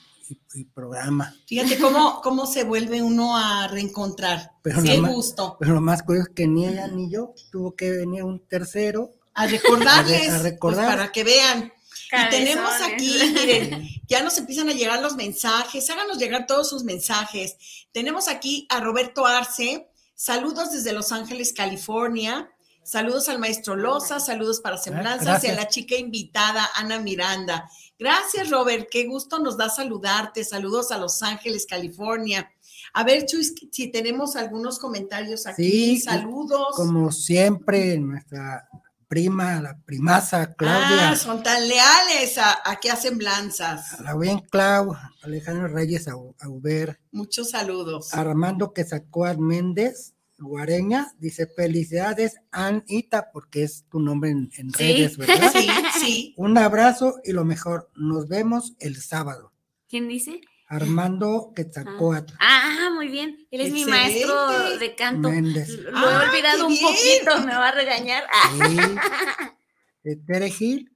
programa. 0.74 1.36
Fíjate 1.46 1.78
cómo, 1.78 2.22
cómo 2.22 2.48
se 2.48 2.64
vuelve 2.64 3.04
uno 3.04 3.38
a 3.38 3.68
reencontrar. 3.68 4.54
Pero 4.64 4.82
Qué 4.82 5.00
gusto. 5.00 5.58
Pero 5.60 5.76
lo 5.76 5.82
más 5.82 6.02
curioso 6.02 6.30
es 6.30 6.36
que 6.36 6.48
ni 6.48 6.66
ella 6.66 6.88
ni 6.88 7.12
yo 7.12 7.36
tuvo 7.52 7.76
que 7.76 7.92
venir 7.92 8.24
un 8.24 8.40
tercero. 8.40 9.12
A 9.36 9.46
recordarles, 9.46 10.30
a, 10.30 10.32
pues, 10.32 10.44
recordar. 10.44 10.88
para 10.88 11.12
que 11.12 11.24
vean 11.26 11.72
y 12.12 12.30
tenemos 12.30 12.72
aquí, 12.82 13.18
miren, 13.34 13.88
ya 14.08 14.22
nos 14.22 14.38
empiezan 14.38 14.70
a 14.70 14.74
llegar 14.74 15.02
los 15.02 15.16
mensajes, 15.16 15.90
háganos 15.90 16.18
llegar 16.18 16.46
todos 16.48 16.70
sus 16.70 16.84
mensajes. 16.84 17.58
Tenemos 17.92 18.28
aquí 18.28 18.68
a 18.70 18.80
Roberto 18.80 19.26
Arce, 19.26 19.90
saludos 20.14 20.72
desde 20.72 20.94
Los 20.94 21.12
Ángeles, 21.12 21.54
California. 21.54 22.52
Saludos 22.86 23.30
al 23.30 23.40
maestro 23.40 23.76
Loza, 23.76 24.20
saludos 24.20 24.60
para 24.62 24.78
Semblanzas 24.78 25.44
y 25.44 25.48
a 25.48 25.56
la 25.56 25.68
chica 25.68 25.96
invitada, 25.96 26.70
Ana 26.76 27.00
Miranda. 27.00 27.68
Gracias, 27.98 28.52
Robert, 28.52 28.88
qué 28.92 29.08
gusto 29.08 29.40
nos 29.40 29.58
da 29.58 29.70
saludarte. 29.70 30.44
Saludos 30.44 30.92
a 30.92 31.00
Los 31.00 31.24
Ángeles, 31.24 31.66
California. 31.68 32.48
A 32.94 33.04
ver, 33.04 33.26
Chuy, 33.26 33.44
si 33.72 33.92
tenemos 33.92 34.36
algunos 34.36 34.78
comentarios 34.78 35.48
aquí. 35.48 36.00
saludos. 36.00 36.76
Como 36.76 37.12
siempre, 37.12 37.98
nuestra 37.98 38.70
prima, 39.08 39.60
la 39.62 39.78
primaza 39.84 40.54
Claudia. 40.54 41.10
Ah, 41.10 41.16
son 41.16 41.42
tan 41.42 41.68
leales 41.68 42.38
a, 42.38 42.60
a 42.70 42.80
que 42.80 42.92
hacen 42.92 43.18
blanzas. 43.18 43.94
A 44.00 44.04
la 44.04 44.16
bien 44.16 44.40
Clau, 44.52 44.96
Alejandro 45.24 45.68
Reyes 45.70 46.08
Auber. 46.08 47.00
Muchos 47.12 47.50
saludos. 47.50 48.14
Armando 48.14 48.74
Quesacoat 48.74 49.38
Méndez, 49.38 50.15
Guareña, 50.46 51.14
dice 51.20 51.48
felicidades, 51.48 52.40
Anita, 52.52 53.32
porque 53.32 53.64
es 53.64 53.86
tu 53.90 54.00
nombre 54.00 54.32
en, 54.32 54.74
redes, 54.74 55.18
¿verdad? 55.18 55.52
Sí, 55.54 55.70
sí. 56.00 56.34
Un 56.38 56.58
abrazo 56.58 57.16
y 57.24 57.32
lo 57.32 57.46
mejor, 57.46 57.92
nos 57.96 58.28
vemos 58.28 58.76
el 58.80 58.96
sábado. 59.02 59.52
¿Quién 59.88 60.08
dice? 60.08 60.42
Armando 60.68 61.54
Quetzalcoatl. 61.56 62.34
Ah, 62.40 62.90
muy 62.94 63.08
bien. 63.08 63.48
Él 63.52 63.62
es 63.62 63.72
mi 63.72 63.86
maestro 63.86 64.78
de 64.80 64.96
canto. 64.96 65.30
Lo 65.30 65.36
he 65.36 66.28
olvidado 66.28 66.68
un 66.68 66.78
poquito, 66.80 67.46
me 67.46 67.54
va 67.54 67.70
a 67.70 67.72
regañar. 67.72 68.24
Sí. 70.04 70.18
Tere 70.28 70.52
Gil, 70.52 70.92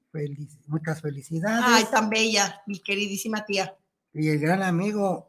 muchas 0.68 1.02
felicidades. 1.02 1.66
Ay, 1.66 1.86
tan 1.92 2.12
bella, 2.12 2.62
mi 2.68 2.80
queridísima 2.80 3.44
tía. 3.44 3.76
Y 4.14 4.28
el 4.30 4.38
gran 4.38 4.62
amigo, 4.62 5.29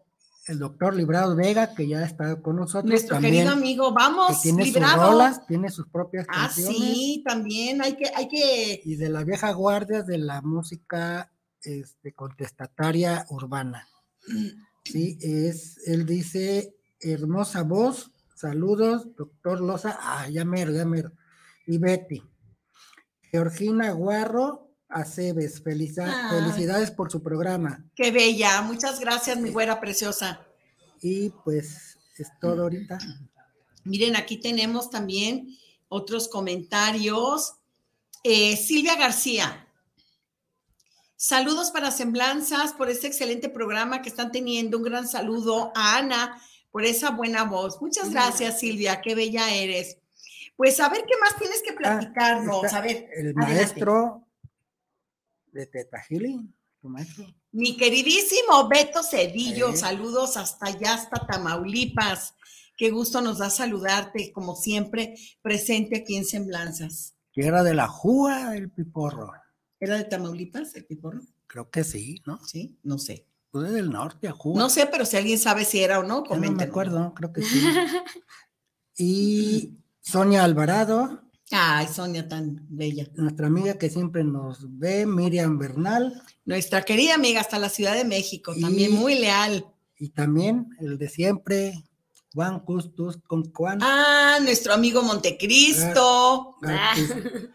el 0.50 0.58
doctor 0.58 0.94
Librado 0.94 1.36
Vega, 1.36 1.74
que 1.74 1.86
ya 1.86 2.02
estado 2.04 2.42
con 2.42 2.56
nosotros. 2.56 2.90
Nuestro 2.90 3.20
querido 3.20 3.50
amigo, 3.50 3.92
vamos, 3.92 4.42
tiene 4.42 4.64
Librado. 4.64 4.94
sus 4.94 5.10
rolas, 5.10 5.46
tiene 5.46 5.70
sus 5.70 5.86
propias 5.88 6.26
ah, 6.28 6.46
canciones. 6.46 6.76
Ah, 6.76 6.82
sí, 6.82 7.24
también 7.24 7.82
hay 7.82 7.96
que, 7.96 8.10
hay 8.14 8.28
que. 8.28 8.82
Y 8.84 8.96
de 8.96 9.08
la 9.10 9.22
vieja 9.22 9.52
guardia 9.52 10.02
de 10.02 10.18
la 10.18 10.42
música 10.42 11.32
este, 11.62 12.12
contestataria 12.14 13.26
urbana. 13.30 13.86
Sí, 14.84 15.18
es, 15.20 15.78
él 15.86 16.04
dice, 16.04 16.74
hermosa 17.00 17.62
voz, 17.62 18.10
saludos, 18.34 19.14
doctor 19.16 19.60
Loza, 19.60 19.98
ah, 20.00 20.28
ya 20.28 20.44
mero, 20.44 20.72
ya 20.72 20.84
mero. 20.84 21.12
Y 21.66 21.78
Betty. 21.78 22.24
Georgina 23.30 23.92
Guarro 23.92 24.69
Aceves, 24.90 25.62
felicidades 25.62 26.90
por 26.90 27.10
su 27.10 27.22
programa. 27.22 27.84
Qué 27.94 28.10
bella, 28.10 28.60
muchas 28.62 29.00
gracias, 29.00 29.38
mi 29.38 29.50
güera 29.50 29.80
preciosa. 29.80 30.46
Y 31.00 31.30
pues 31.44 31.96
es 32.18 32.28
todo 32.40 32.62
ahorita. 32.62 32.98
Miren, 33.84 34.16
aquí 34.16 34.38
tenemos 34.38 34.90
también 34.90 35.56
otros 35.88 36.28
comentarios. 36.28 37.54
Eh, 38.22 38.56
Silvia 38.56 38.96
García, 38.96 39.66
Saludos 41.22 41.70
para 41.70 41.90
Semblanzas 41.90 42.72
por 42.72 42.88
este 42.88 43.06
excelente 43.06 43.50
programa 43.50 44.00
que 44.00 44.08
están 44.08 44.32
teniendo. 44.32 44.78
Un 44.78 44.84
gran 44.84 45.06
saludo 45.06 45.70
a 45.74 45.98
Ana 45.98 46.40
por 46.70 46.82
esa 46.82 47.10
buena 47.10 47.44
voz. 47.44 47.78
Muchas 47.82 48.08
gracias, 48.08 48.60
Silvia. 48.60 49.02
Qué 49.02 49.14
bella 49.14 49.54
eres. 49.54 49.98
Pues 50.56 50.80
a 50.80 50.88
ver 50.88 51.04
qué 51.06 51.12
más 51.20 51.36
tienes 51.36 51.60
que 51.62 51.72
ah, 51.72 51.76
platicarnos. 51.76 52.72
a 52.72 52.80
ver. 52.80 53.10
El 53.14 53.34
maestro 53.34 54.26
de 55.52 55.66
Teta 55.66 55.98
tu 56.80 56.88
maestro. 56.88 57.26
Mi 57.52 57.76
queridísimo 57.76 58.68
Beto 58.68 59.02
Cedillo, 59.02 59.70
Eh. 59.70 59.76
saludos 59.76 60.36
hasta 60.36 60.66
allá, 60.66 60.94
hasta 60.94 61.26
Tamaulipas. 61.26 62.34
Qué 62.76 62.90
gusto 62.90 63.20
nos 63.20 63.38
da 63.38 63.50
saludarte, 63.50 64.32
como 64.32 64.56
siempre, 64.56 65.14
presente 65.42 65.98
aquí 65.98 66.16
en 66.16 66.24
Semblanzas. 66.24 67.14
Que 67.32 67.46
era 67.46 67.62
de 67.62 67.74
la 67.74 67.86
Juga 67.88 68.50
del 68.50 68.70
Piporro. 68.70 69.30
¿Era 69.78 69.96
de 69.96 70.04
Tamaulipas 70.04 70.74
el 70.74 70.84
piporro? 70.86 71.20
Creo 71.46 71.70
que 71.70 71.84
sí, 71.84 72.22
¿no? 72.26 72.38
Sí, 72.46 72.78
no 72.82 72.98
sé. 72.98 73.26
Pues 73.50 73.66
es 73.68 73.72
del 73.74 73.90
norte, 73.90 74.28
a. 74.28 74.34
No 74.58 74.68
sé, 74.70 74.86
pero 74.86 75.04
si 75.04 75.16
alguien 75.16 75.38
sabe 75.38 75.64
si 75.64 75.80
era 75.80 75.98
o 75.98 76.02
no, 76.02 76.22
Ya 76.24 76.34
no 76.34 76.40
me 76.40 76.46
comenten. 76.46 76.68
acuerdo, 76.68 77.12
creo 77.14 77.32
que 77.32 77.42
sí. 77.42 77.60
Y 78.96 79.78
Sonia 80.00 80.44
Alvarado, 80.44 81.22
Ay, 81.52 81.86
Sonia 81.88 82.28
tan 82.28 82.64
bella. 82.68 83.06
nuestra 83.16 83.48
amiga 83.48 83.76
que 83.76 83.90
siempre 83.90 84.22
nos 84.22 84.78
ve, 84.78 85.04
Miriam 85.06 85.58
Bernal, 85.58 86.22
Nuestra 86.44 86.82
querida 86.82 87.14
amiga 87.14 87.40
hasta 87.40 87.58
la 87.58 87.68
Ciudad 87.68 87.94
de 87.94 88.04
México, 88.04 88.54
también 88.60 88.92
Y- 88.92 88.96
muy 88.96 89.14
leal. 89.18 89.64
y 89.98 90.08
también 90.10 90.68
el 90.80 90.96
de 90.98 91.08
siempre, 91.08 91.84
Juan 92.32 92.60
Custus 92.60 93.18
con 93.26 93.52
Juan 93.52 93.80
Ah, 93.82 94.38
nuestro 94.42 94.72
amigo 94.72 95.02
Montecristo. 95.02 96.56
Ah. 96.62 96.94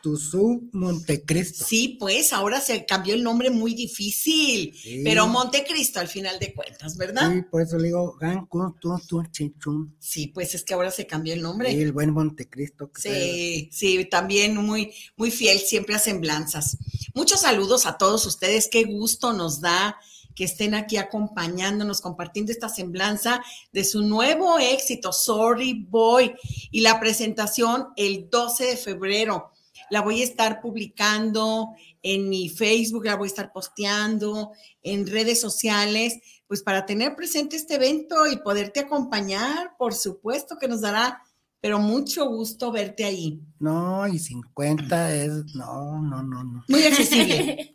Tuzú 0.03 0.69
Montecristo. 0.73 1.63
Sí, 1.65 1.95
pues 1.99 2.33
ahora 2.33 2.59
se 2.59 2.85
cambió 2.85 3.13
el 3.13 3.23
nombre 3.23 3.49
muy 3.49 3.73
difícil, 3.73 4.73
Sí. 4.75 5.01
pero 5.03 5.27
Montecristo 5.27 5.99
al 5.99 6.07
final 6.07 6.37
de 6.39 6.53
cuentas, 6.53 6.97
¿verdad? 6.97 7.31
Sí, 7.31 7.41
por 7.49 7.61
eso 7.61 7.77
le 7.77 7.85
digo, 7.87 8.17
Custus 8.49 9.31
Chinchun. 9.31 9.95
Sí, 9.99 10.27
pues 10.27 10.55
es 10.55 10.63
que 10.63 10.73
ahora 10.73 10.91
se 10.91 11.07
cambió 11.07 11.33
el 11.33 11.41
nombre. 11.41 11.71
el 11.71 11.91
buen 11.93 12.11
Montecristo. 12.11 12.91
que 12.91 13.01
Sí, 13.01 13.69
sí, 13.71 14.05
también 14.05 14.57
muy, 14.57 14.91
muy 15.15 15.31
fiel 15.31 15.59
siempre 15.59 15.95
a 15.95 15.99
semblanzas. 15.99 16.77
Muchos 17.13 17.41
saludos 17.41 17.85
a 17.85 17.97
todos 17.97 18.25
ustedes, 18.25 18.67
qué 18.69 18.83
gusto 18.83 19.31
nos 19.33 19.61
da 19.61 19.97
que 20.35 20.43
estén 20.43 20.75
aquí 20.75 20.97
acompañándonos, 20.97 22.01
compartiendo 22.01 22.51
esta 22.51 22.69
semblanza 22.69 23.41
de 23.71 23.83
su 23.83 24.03
nuevo 24.03 24.59
éxito, 24.59 25.13
Sorry 25.13 25.85
Boy, 25.89 26.35
y 26.71 26.81
la 26.81 26.99
presentación 26.99 27.87
el 27.95 28.29
12 28.29 28.65
de 28.65 28.77
febrero. 28.77 29.51
La 29.89 30.01
voy 30.01 30.21
a 30.21 30.25
estar 30.25 30.61
publicando 30.61 31.69
en 32.01 32.29
mi 32.29 32.49
Facebook, 32.49 33.05
la 33.05 33.15
voy 33.15 33.27
a 33.27 33.29
estar 33.29 33.51
posteando 33.51 34.51
en 34.83 35.07
redes 35.07 35.39
sociales, 35.39 36.19
pues 36.47 36.61
para 36.61 36.85
tener 36.85 37.15
presente 37.15 37.55
este 37.55 37.75
evento 37.75 38.27
y 38.27 38.37
poderte 38.37 38.81
acompañar, 38.81 39.75
por 39.77 39.93
supuesto 39.93 40.57
que 40.59 40.67
nos 40.67 40.81
dará, 40.81 41.21
pero 41.59 41.79
mucho 41.79 42.27
gusto 42.27 42.71
verte 42.71 43.05
ahí. 43.05 43.41
No, 43.59 44.07
y 44.07 44.19
50 44.19 45.15
es, 45.15 45.55
no, 45.55 45.99
no, 45.99 46.21
no, 46.21 46.43
no. 46.43 46.63
Muy 46.67 46.83
accesible, 46.83 47.73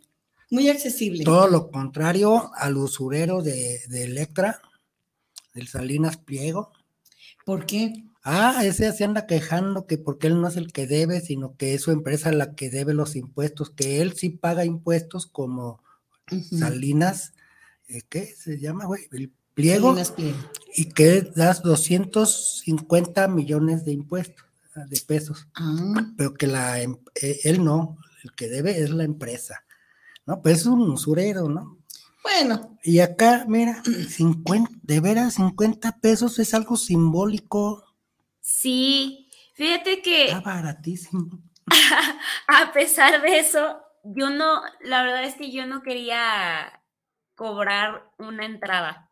muy 0.51 0.69
accesible. 0.69 1.23
Todo 1.23 1.47
lo 1.47 1.71
contrario 1.71 2.51
al 2.55 2.77
usurero 2.77 3.41
de, 3.41 3.81
de 3.87 4.03
Electra, 4.03 4.61
del 5.55 5.67
Salinas 5.67 6.17
Pliego. 6.17 6.71
¿Por 7.45 7.65
qué? 7.65 8.03
Ah, 8.23 8.61
ese 8.63 8.93
se 8.93 9.03
anda 9.03 9.25
quejando 9.25 9.87
que 9.87 9.97
porque 9.97 10.27
él 10.27 10.39
no 10.39 10.47
es 10.47 10.55
el 10.55 10.71
que 10.71 10.85
debe, 10.85 11.21
sino 11.21 11.55
que 11.57 11.73
es 11.73 11.81
su 11.81 11.89
empresa 11.91 12.31
la 12.31 12.53
que 12.53 12.69
debe 12.69 12.93
los 12.93 13.15
impuestos, 13.15 13.71
que 13.71 13.99
él 14.01 14.13
sí 14.13 14.29
paga 14.29 14.63
impuestos 14.63 15.25
como. 15.25 15.81
Salinas, 16.57 17.33
eh, 17.89 18.03
¿qué 18.07 18.27
se 18.37 18.57
llama, 18.59 18.85
güey? 18.85 19.07
El 19.11 19.31
pliego, 19.53 19.87
Salinas 19.89 20.11
Pliego. 20.11 20.37
y 20.75 20.85
que 20.85 21.23
das 21.35 21.61
250 21.61 23.27
millones 23.27 23.83
de 23.83 23.91
impuestos, 23.91 24.45
de 24.87 25.01
pesos, 25.01 25.47
Ah, 25.55 26.13
pero 26.15 26.33
que 26.33 26.47
la, 26.47 26.81
em- 26.81 26.97
eh, 27.15 27.39
él 27.43 27.63
no, 27.63 27.97
el 28.23 28.31
que 28.33 28.47
debe 28.47 28.79
es 28.79 28.91
la 28.91 29.03
empresa, 29.03 29.63
¿no? 30.31 30.41
Pues 30.41 30.61
es 30.61 30.65
un 30.65 30.89
usurero, 30.89 31.49
¿no? 31.49 31.77
bueno, 32.23 32.77
Y 32.83 32.99
acá, 32.99 33.45
mira, 33.47 33.83
50, 33.83 34.71
de 34.83 34.99
veras, 34.99 35.33
50 35.35 35.99
pesos 35.99 36.39
es 36.39 36.53
algo 36.53 36.77
simbólico, 36.77 37.83
Sí, 38.41 39.29
fíjate 39.53 40.01
que 40.01 40.25
está 40.25 40.41
baratísimo. 40.41 41.39
a 42.47 42.71
pesar 42.73 43.21
de 43.21 43.39
eso, 43.39 43.79
yo 44.03 44.29
no, 44.29 44.61
la 44.81 45.03
verdad 45.03 45.23
es 45.23 45.35
que 45.35 45.51
yo 45.51 45.65
no 45.67 45.83
quería 45.83 46.81
cobrar 47.35 48.11
una 48.17 48.45
entrada. 48.45 49.09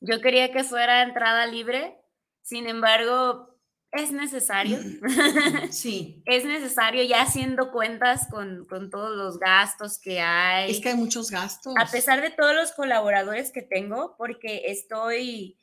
Yo 0.00 0.20
quería 0.20 0.52
que 0.52 0.64
fuera 0.64 1.02
entrada 1.02 1.46
libre, 1.46 1.98
sin 2.42 2.66
embargo, 2.66 3.53
es 3.94 4.12
necesario. 4.12 4.78
sí. 5.70 6.22
es 6.26 6.44
necesario 6.44 7.02
ya 7.04 7.22
haciendo 7.22 7.70
cuentas 7.70 8.28
con, 8.30 8.66
con 8.66 8.90
todos 8.90 9.16
los 9.16 9.38
gastos 9.38 9.98
que 9.98 10.20
hay. 10.20 10.70
Es 10.70 10.80
que 10.80 10.90
hay 10.90 10.96
muchos 10.96 11.30
gastos. 11.30 11.74
A 11.78 11.86
pesar 11.86 12.20
de 12.20 12.30
todos 12.30 12.54
los 12.54 12.72
colaboradores 12.72 13.50
que 13.52 13.62
tengo, 13.62 14.16
porque 14.18 14.62
estoy... 14.66 15.58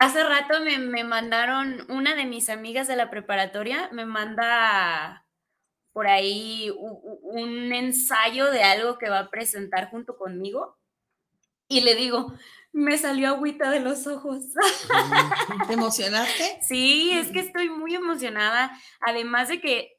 Hace 0.00 0.22
rato 0.22 0.60
me, 0.60 0.78
me 0.78 1.02
mandaron, 1.02 1.84
una 1.90 2.14
de 2.14 2.24
mis 2.24 2.48
amigas 2.50 2.86
de 2.86 2.94
la 2.94 3.10
preparatoria 3.10 3.88
me 3.90 4.06
manda 4.06 5.26
por 5.92 6.06
ahí 6.06 6.70
u- 6.70 6.76
u- 7.02 7.20
un 7.40 7.72
ensayo 7.72 8.48
de 8.52 8.62
algo 8.62 8.96
que 8.98 9.10
va 9.10 9.18
a 9.18 9.30
presentar 9.30 9.90
junto 9.90 10.16
conmigo 10.16 10.78
y 11.66 11.80
le 11.80 11.96
digo, 11.96 12.32
me 12.72 12.98
salió 12.98 13.28
agüita 13.28 13.70
de 13.70 13.80
los 13.80 14.06
ojos. 14.06 14.44
¿Te 15.66 15.74
emocionaste? 15.74 16.58
Sí, 16.62 17.10
es 17.12 17.30
que 17.30 17.40
estoy 17.40 17.70
muy 17.70 17.94
emocionada. 17.94 18.70
Además 19.00 19.48
de 19.48 19.60
que 19.60 19.97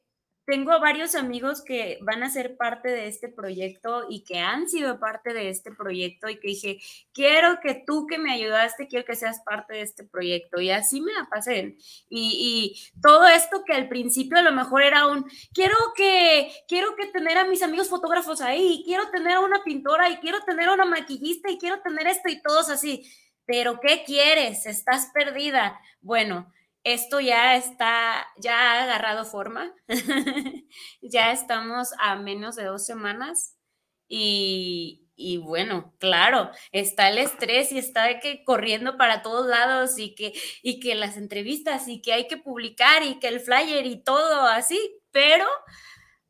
tengo 0.50 0.80
varios 0.80 1.14
amigos 1.14 1.62
que 1.62 1.98
van 2.02 2.24
a 2.24 2.28
ser 2.28 2.56
parte 2.56 2.88
de 2.88 3.06
este 3.06 3.28
proyecto 3.28 4.06
y 4.10 4.24
que 4.24 4.40
han 4.40 4.68
sido 4.68 4.98
parte 4.98 5.32
de 5.32 5.48
este 5.48 5.70
proyecto 5.70 6.28
y 6.28 6.40
que 6.40 6.48
dije, 6.48 6.78
quiero 7.12 7.60
que 7.62 7.84
tú 7.86 8.08
que 8.08 8.18
me 8.18 8.32
ayudaste, 8.32 8.88
quiero 8.88 9.04
que 9.04 9.14
seas 9.14 9.42
parte 9.46 9.74
de 9.74 9.82
este 9.82 10.02
proyecto. 10.02 10.60
Y 10.60 10.72
así 10.72 11.02
me 11.02 11.12
la 11.12 11.28
pasé. 11.30 11.76
Y, 12.08 12.74
y 12.90 13.00
todo 13.00 13.28
esto 13.28 13.62
que 13.64 13.74
al 13.74 13.88
principio 13.88 14.38
a 14.38 14.42
lo 14.42 14.50
mejor 14.50 14.82
era 14.82 15.06
un, 15.06 15.24
quiero 15.54 15.76
que, 15.94 16.50
quiero 16.66 16.96
que 16.96 17.06
tener 17.06 17.38
a 17.38 17.46
mis 17.46 17.62
amigos 17.62 17.88
fotógrafos 17.88 18.40
ahí, 18.40 18.80
y 18.80 18.84
quiero 18.84 19.08
tener 19.10 19.34
a 19.34 19.40
una 19.40 19.62
pintora 19.62 20.10
y 20.10 20.16
quiero 20.16 20.40
tener 20.40 20.68
a 20.68 20.74
una 20.74 20.84
maquillista 20.84 21.48
y 21.48 21.58
quiero 21.58 21.80
tener 21.80 22.08
esto 22.08 22.28
y 22.28 22.42
todos 22.42 22.70
así. 22.70 23.08
Pero 23.46 23.78
¿qué 23.78 24.02
quieres? 24.04 24.66
Estás 24.66 25.12
perdida. 25.14 25.80
Bueno, 26.00 26.52
esto 26.84 27.20
ya 27.20 27.56
está, 27.56 28.26
ya 28.38 28.58
ha 28.58 28.82
agarrado 28.84 29.24
forma. 29.24 29.74
ya 31.02 31.32
estamos 31.32 31.90
a 31.98 32.16
menos 32.16 32.56
de 32.56 32.64
dos 32.64 32.84
semanas 32.84 33.56
y, 34.08 35.08
y 35.14 35.36
bueno, 35.36 35.94
claro, 35.98 36.50
está 36.72 37.10
el 37.10 37.18
estrés 37.18 37.72
y 37.72 37.78
está 37.78 38.04
de 38.04 38.18
que 38.20 38.42
corriendo 38.44 38.96
para 38.96 39.22
todos 39.22 39.46
lados 39.46 39.98
y 39.98 40.14
que, 40.14 40.32
y 40.62 40.80
que 40.80 40.94
las 40.94 41.16
entrevistas 41.16 41.88
y 41.88 42.00
que 42.00 42.14
hay 42.14 42.26
que 42.26 42.38
publicar 42.38 43.02
y 43.02 43.18
que 43.18 43.28
el 43.28 43.40
flyer 43.40 43.86
y 43.86 44.02
todo 44.02 44.46
así, 44.46 44.78
pero 45.10 45.46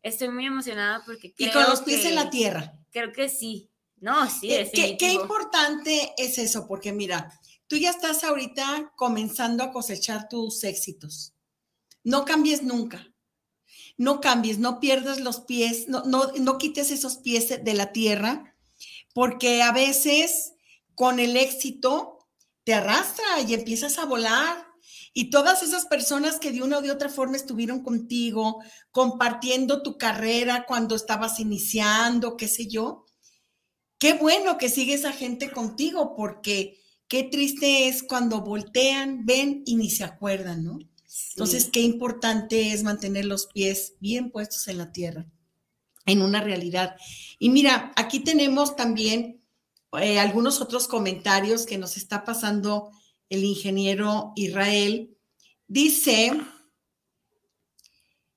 estoy 0.02 0.28
muy 0.30 0.46
emocionada 0.46 1.02
porque 1.06 1.28
Y 1.28 1.32
creo 1.48 1.52
con 1.52 1.70
los 1.70 1.82
pies 1.82 2.04
en 2.04 2.16
la 2.16 2.30
tierra. 2.30 2.72
Creo 2.90 3.12
que 3.12 3.28
sí. 3.28 3.70
No, 4.00 4.28
sí, 4.28 4.52
Eh, 4.52 4.70
¿Qué, 4.72 4.96
qué 4.96 5.12
importante 5.12 6.14
es 6.16 6.38
eso? 6.38 6.66
Porque 6.66 6.90
mira, 6.90 7.30
tú 7.70 7.76
ya 7.76 7.90
estás 7.90 8.24
ahorita 8.24 8.92
comenzando 8.96 9.62
a 9.62 9.70
cosechar 9.70 10.28
tus 10.28 10.64
éxitos. 10.64 11.34
No 12.02 12.24
cambies 12.24 12.64
nunca. 12.64 13.14
No 13.96 14.20
cambies, 14.20 14.58
no 14.58 14.80
pierdas 14.80 15.20
los 15.20 15.42
pies, 15.42 15.86
no, 15.86 16.02
no, 16.04 16.32
no 16.32 16.58
quites 16.58 16.90
esos 16.90 17.18
pies 17.18 17.62
de 17.62 17.74
la 17.74 17.92
tierra, 17.92 18.56
porque 19.14 19.62
a 19.62 19.70
veces 19.70 20.54
con 20.96 21.20
el 21.20 21.36
éxito 21.36 22.26
te 22.64 22.74
arrastra 22.74 23.40
y 23.46 23.54
empiezas 23.54 23.98
a 23.98 24.04
volar. 24.04 24.66
Y 25.12 25.30
todas 25.30 25.62
esas 25.62 25.86
personas 25.86 26.40
que 26.40 26.50
de 26.50 26.62
una 26.62 26.78
o 26.78 26.82
de 26.82 26.90
otra 26.90 27.08
forma 27.08 27.36
estuvieron 27.36 27.84
contigo, 27.84 28.64
compartiendo 28.90 29.82
tu 29.82 29.96
carrera 29.96 30.64
cuando 30.66 30.96
estabas 30.96 31.38
iniciando, 31.38 32.36
qué 32.36 32.48
sé 32.48 32.66
yo, 32.66 33.06
qué 33.98 34.14
bueno 34.14 34.58
que 34.58 34.68
sigue 34.68 34.94
esa 34.94 35.12
gente 35.12 35.52
contigo, 35.52 36.16
porque 36.16 36.80
qué 37.10 37.24
triste 37.24 37.88
es 37.88 38.04
cuando 38.04 38.40
voltean, 38.40 39.26
ven 39.26 39.64
y 39.66 39.74
ni 39.74 39.90
se 39.90 40.04
acuerdan, 40.04 40.64
¿no? 40.64 40.78
Entonces, 41.30 41.68
qué 41.70 41.80
importante 41.80 42.72
es 42.72 42.84
mantener 42.84 43.24
los 43.24 43.46
pies 43.46 43.94
bien 43.98 44.30
puestos 44.30 44.68
en 44.68 44.78
la 44.78 44.92
tierra, 44.92 45.26
en 46.06 46.22
una 46.22 46.40
realidad. 46.40 46.96
Y 47.40 47.50
mira, 47.50 47.92
aquí 47.96 48.20
tenemos 48.20 48.76
también 48.76 49.42
eh, 50.00 50.20
algunos 50.20 50.60
otros 50.60 50.86
comentarios 50.86 51.66
que 51.66 51.78
nos 51.78 51.96
está 51.96 52.24
pasando 52.24 52.92
el 53.28 53.42
ingeniero 53.42 54.32
Israel. 54.36 55.16
Dice 55.66 56.40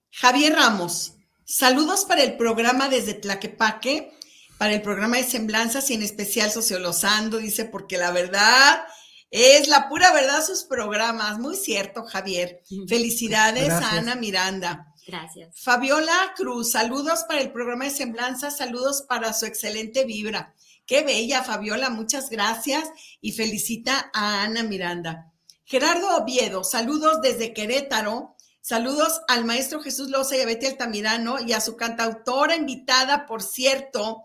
Javier 0.09 0.53
Ramos, 0.53 1.13
saludos 1.45 2.05
para 2.05 2.23
el 2.23 2.37
programa 2.37 2.89
desde 2.89 3.13
Tlaquepaque, 3.13 4.11
para 4.57 4.73
el 4.73 4.81
programa 4.81 5.17
de 5.17 5.23
semblanzas 5.23 5.89
y 5.89 5.95
en 5.95 6.03
especial 6.03 6.51
Sociolosando, 6.51 7.37
dice, 7.37 7.65
porque 7.65 7.97
la 7.97 8.11
verdad 8.11 8.83
es 9.29 9.67
la 9.67 9.89
pura 9.89 10.13
verdad 10.13 10.45
sus 10.45 10.63
programas. 10.63 11.39
Muy 11.39 11.55
cierto, 11.55 12.03
Javier. 12.03 12.61
Felicidades 12.87 13.65
Gracias. 13.65 13.91
a 13.91 13.97
Ana 13.97 14.15
Miranda. 14.15 14.93
Gracias. 15.05 15.59
Fabiola 15.59 16.33
Cruz, 16.35 16.71
saludos 16.71 17.25
para 17.27 17.41
el 17.41 17.51
programa 17.51 17.85
de 17.85 17.91
Semblanza, 17.91 18.51
saludos 18.51 19.01
para 19.01 19.33
su 19.33 19.45
excelente 19.45 20.05
vibra. 20.05 20.53
Qué 20.85 21.03
bella, 21.03 21.43
Fabiola, 21.43 21.89
muchas 21.89 22.29
gracias 22.29 22.89
y 23.21 23.31
felicita 23.31 24.11
a 24.13 24.43
Ana 24.43 24.63
Miranda. 24.63 25.31
Gerardo 25.65 26.17
Oviedo, 26.17 26.63
saludos 26.63 27.21
desde 27.21 27.53
Querétaro. 27.53 28.35
Saludos 28.61 29.21
al 29.27 29.43
maestro 29.43 29.81
Jesús 29.81 30.09
Loza 30.09 30.37
y 30.37 30.41
a 30.41 30.45
Betty 30.45 30.67
Altamirano 30.67 31.39
y 31.41 31.53
a 31.53 31.59
su 31.59 31.75
cantautora 31.75 32.55
invitada, 32.55 33.25
por 33.25 33.41
cierto. 33.41 34.21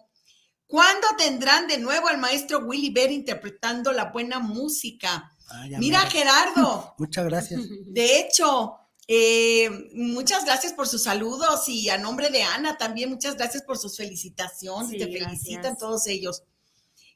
¿Cuándo 0.68 1.08
tendrán 1.16 1.66
de 1.66 1.78
nuevo 1.78 2.06
al 2.08 2.18
maestro 2.18 2.60
Willy 2.60 2.90
Ver 2.90 3.10
interpretando 3.10 3.90
la 3.92 4.06
buena 4.12 4.38
música? 4.38 5.32
Mira. 5.78 6.02
Gerardo, 6.02 6.94
Muchas 6.98 7.24
gracias. 7.24 7.62
de 7.86 8.20
hecho, 8.20 8.76
eh, 9.08 9.70
muchas 9.94 10.44
gracias 10.44 10.74
por 10.74 10.86
sus 10.86 11.02
saludos 11.04 11.66
y 11.70 11.88
a 11.88 11.96
nombre 11.96 12.28
de 12.28 12.42
Ana 12.42 12.76
también 12.76 13.08
muchas 13.08 13.34
gracias 13.36 13.62
por 13.62 13.78
sus 13.78 13.96
felicitaciones. 13.96 14.90
Sí, 14.90 14.98
Te 14.98 15.06
gracias. 15.06 15.42
felicitan 15.42 15.76
todos 15.78 16.06
ellos. 16.06 16.42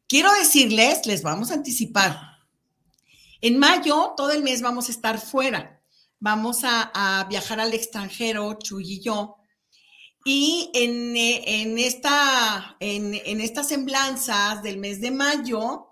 Quiero 0.08 0.32
decirles, 0.32 1.04
les 1.06 1.22
vamos 1.22 1.50
a 1.50 1.54
anticipar. 1.54 2.18
En 3.42 3.58
mayo, 3.58 4.14
todo 4.16 4.30
el 4.30 4.42
mes 4.42 4.62
vamos 4.62 4.88
a 4.88 4.92
estar 4.92 5.20
fuera. 5.20 5.82
Vamos 6.18 6.64
a, 6.64 6.90
a 6.94 7.24
viajar 7.24 7.60
al 7.60 7.74
extranjero, 7.74 8.54
Chuy 8.54 8.94
y 8.94 9.00
yo. 9.00 9.36
Y 10.24 10.70
en, 10.74 11.16
eh, 11.16 11.62
en 11.62 11.78
esta, 11.78 12.76
en, 12.80 13.14
en 13.14 13.40
estas 13.40 13.68
semblanzas 13.68 14.62
del 14.62 14.78
mes 14.78 15.00
de 15.00 15.10
mayo, 15.10 15.88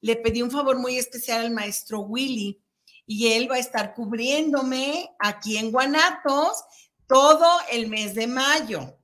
le 0.00 0.16
pedí 0.16 0.42
un 0.42 0.50
favor 0.50 0.78
muy 0.78 0.98
especial 0.98 1.40
al 1.40 1.50
maestro 1.50 2.00
Willy 2.00 2.62
y 3.06 3.28
él 3.28 3.50
va 3.50 3.56
a 3.56 3.60
estar 3.60 3.94
cubriéndome 3.94 5.10
aquí 5.18 5.56
en 5.56 5.70
Guanatos 5.70 6.64
todo 7.06 7.46
el 7.70 7.88
mes 7.88 8.14
de 8.14 8.26
mayo. 8.26 8.98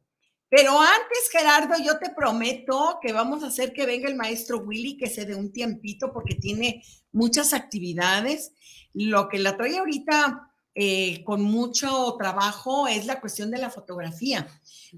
Pero 0.49 0.79
antes, 0.79 1.31
Gerardo, 1.31 1.75
yo 1.83 1.99
te 1.99 2.11
prometo 2.11 2.99
que 3.01 3.13
vamos 3.13 3.43
a 3.43 3.47
hacer 3.47 3.73
que 3.73 3.87
venga 3.87 4.09
el 4.09 4.17
maestro 4.17 4.59
Willy, 4.59 4.99
que 4.99 5.09
se 5.09 5.25
dé 5.25 5.35
un 5.35 5.51
tiempito 5.51 6.13
porque 6.13 6.35
tiene 6.35 6.85
muchas 7.11 7.55
actividades. 7.55 8.53
Lo 8.93 9.29
que 9.29 9.39
la 9.39 9.57
trae 9.57 9.79
ahorita 9.79 10.52
eh, 10.75 11.23
con 11.25 11.43
mucho 11.43 12.16
trabajo 12.18 12.89
es 12.89 13.07
la 13.07 13.20
cuestión 13.20 13.51
de 13.51 13.59
la 13.59 13.70
fotografía, 13.70 14.49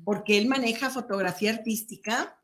porque 0.05 0.39
él 0.39 0.47
maneja 0.47 0.91
fotografía 0.91 1.51
artística, 1.51 2.39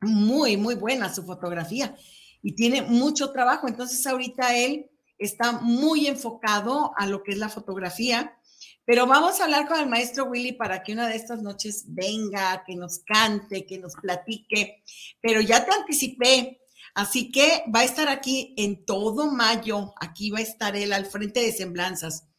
muy, 0.00 0.56
muy 0.56 0.74
buena 0.76 1.12
su 1.12 1.24
fotografía 1.24 1.96
y 2.42 2.52
tiene 2.52 2.82
mucho 2.82 3.32
trabajo. 3.32 3.68
Entonces 3.68 4.06
ahorita 4.06 4.56
él 4.56 4.90
está 5.18 5.52
muy 5.52 6.06
enfocado 6.06 6.92
a 6.96 7.06
lo 7.06 7.22
que 7.22 7.32
es 7.32 7.38
la 7.38 7.48
fotografía, 7.48 8.36
pero 8.84 9.06
vamos 9.06 9.40
a 9.40 9.44
hablar 9.44 9.68
con 9.68 9.78
el 9.78 9.88
maestro 9.88 10.24
Willy 10.24 10.52
para 10.52 10.82
que 10.82 10.92
una 10.92 11.08
de 11.08 11.16
estas 11.16 11.42
noches 11.42 11.84
venga, 11.88 12.64
que 12.66 12.74
nos 12.76 13.00
cante, 13.00 13.66
que 13.66 13.78
nos 13.78 13.94
platique, 13.94 14.82
pero 15.20 15.40
ya 15.40 15.64
te 15.64 15.72
anticipé. 15.72 16.60
Así 16.94 17.30
que 17.30 17.62
va 17.72 17.80
a 17.80 17.84
estar 17.84 18.08
aquí 18.08 18.52
en 18.56 18.84
todo 18.84 19.30
mayo, 19.30 19.94
aquí 20.00 20.30
va 20.30 20.38
a 20.38 20.42
estar 20.42 20.74
él 20.74 20.92
al 20.92 21.06
frente 21.06 21.40
de 21.40 21.52
Semblanzas. 21.52 22.29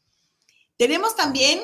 Tenemos 0.78 1.16
también 1.16 1.60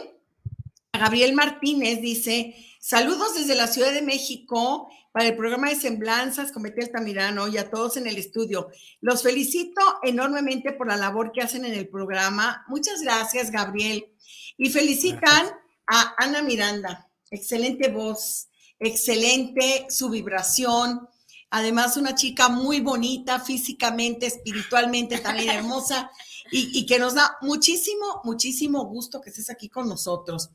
a 0.92 1.00
Gabriel 1.00 1.34
Martínez, 1.34 2.02
dice, 2.02 2.56
saludos 2.80 3.36
desde 3.36 3.56
la 3.56 3.68
Ciudad 3.68 3.92
de 3.92 4.02
México 4.02 4.90
para 5.12 5.30
el 5.30 5.36
programa 5.36 5.70
de 5.70 5.76
Semblanzas 5.76 6.52
con 6.52 6.62
Betty 6.62 6.82
Altamirano 6.82 7.48
y 7.48 7.58
a 7.58 7.70
todos 7.70 7.98
en 7.98 8.06
el 8.06 8.18
estudio. 8.18 8.70
Los 9.02 9.24
felicito 9.24 9.82
enormemente 10.04 10.74
por 10.74 10.88
la 10.88 10.96
labor 10.96 11.32
que 11.32 11.42
hacen 11.42 11.66
en 11.66 11.74
el 11.74 11.88
programa. 11.90 12.64
Muchas 12.68 13.02
gracias, 13.02 13.50
Gabriel. 13.50 14.06
Y 14.58 14.70
felicitan 14.70 15.48
a 15.88 16.14
Ana 16.18 16.44
Miranda. 16.44 17.10
Excelente 17.32 17.90
voz, 17.90 18.50
excelente 18.80 19.88
su 19.90 20.10
vibración. 20.10 21.08
Además, 21.50 21.98
una 21.98 22.14
chica 22.14 22.50
muy 22.50 22.82
bonita 22.82 23.40
físicamente, 23.40 24.28
espiritualmente 24.28 25.18
también 25.18 25.50
hermosa 25.58 26.12
y, 26.52 26.78
y 26.80 26.86
que 26.86 27.00
nos 27.00 27.14
da 27.16 27.38
muchísimo, 27.42 28.22
muchísimo 28.24 28.86
gusto 28.86 29.22
que 29.22 29.30
estés 29.30 29.50
aquí 29.50 29.70
con 29.70 29.88
nosotros. 29.88 30.50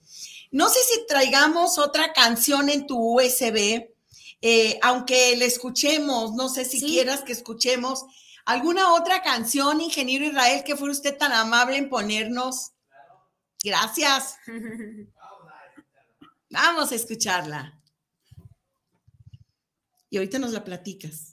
No 0.51 0.69
sé 0.69 0.79
si 0.93 1.07
traigamos 1.07 1.79
otra 1.79 2.13
canción 2.13 2.69
en 2.69 2.87
tu 2.87 2.99
USB, 3.19 3.89
eh, 4.41 4.79
aunque 4.83 5.37
le 5.37 5.47
escuchemos, 5.47 6.33
no 6.35 6.49
sé 6.49 6.65
si 6.65 6.81
Sí. 6.81 6.87
quieras 6.87 7.23
que 7.23 7.33
escuchemos 7.33 8.05
alguna 8.45 8.93
otra 8.95 9.23
canción, 9.23 9.81
ingeniero 9.81 10.27
Israel, 10.27 10.65
que 10.65 10.77
fuera 10.77 10.93
usted 10.93 11.17
tan 11.17 11.33
amable 11.33 11.77
en 11.77 11.89
ponernos. 11.89 12.73
Gracias. 13.63 14.37
Vamos 16.51 16.93
a 16.93 16.95
escucharla. 16.95 17.81
Y 20.11 20.19
ahorita 20.19 20.39
nos 20.39 20.51
la 20.53 20.63
platicas. 20.65 21.32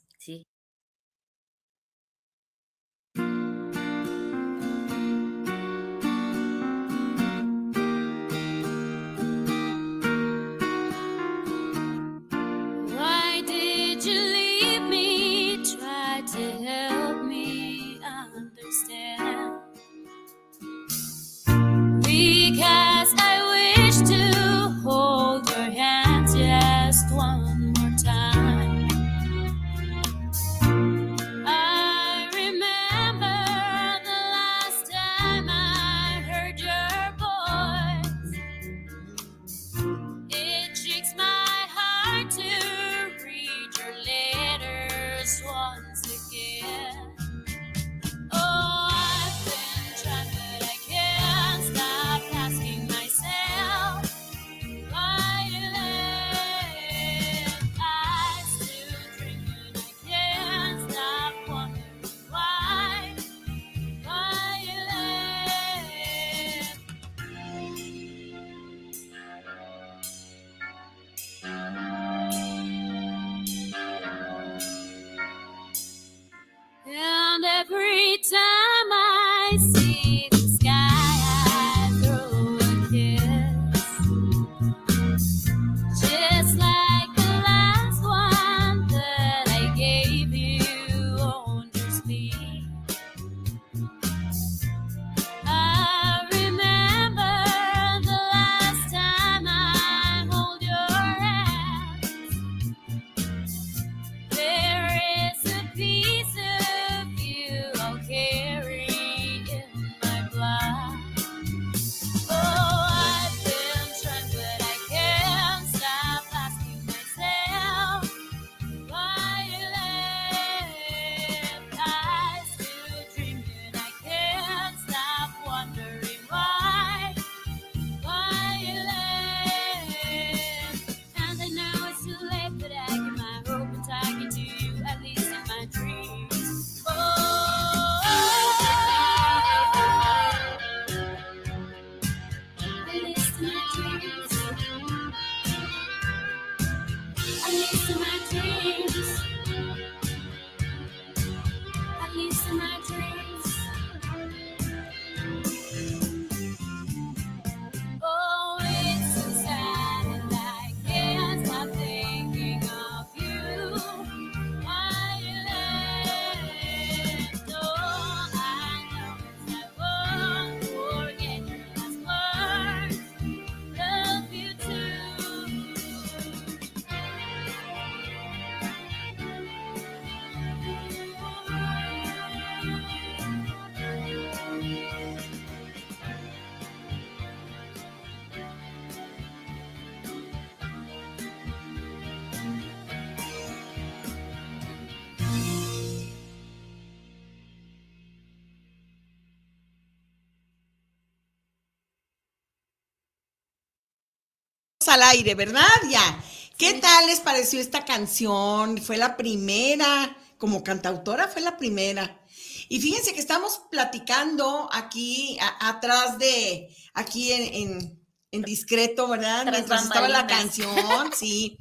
Al 204.89 205.03
aire, 205.03 205.35
¿verdad? 205.35 205.67
Ya. 205.89 206.23
¿Qué 206.57 206.73
tal 206.75 207.07
les 207.07 207.19
pareció 207.21 207.59
esta 207.61 207.85
canción? 207.85 208.77
Fue 208.79 208.97
la 208.97 209.15
primera, 209.15 210.17
como 210.37 210.63
cantautora 210.63 211.27
fue 211.27 211.41
la 211.41 211.57
primera. 211.57 212.21
Y 212.67 212.81
fíjense 212.81 213.13
que 213.13 213.19
estamos 213.21 213.61
platicando 213.71 214.69
aquí 214.71 215.37
a- 215.41 215.69
atrás 215.69 216.17
de, 216.19 216.75
aquí 216.93 217.31
en, 217.31 217.53
en- 217.53 217.99
en 218.31 218.41
discreto, 218.43 219.07
¿verdad? 219.07 219.43
Tras 219.43 219.55
Mientras 219.55 219.83
estaba 219.83 220.07
la 220.09 220.27
canción, 220.27 221.11
sí. 221.17 221.57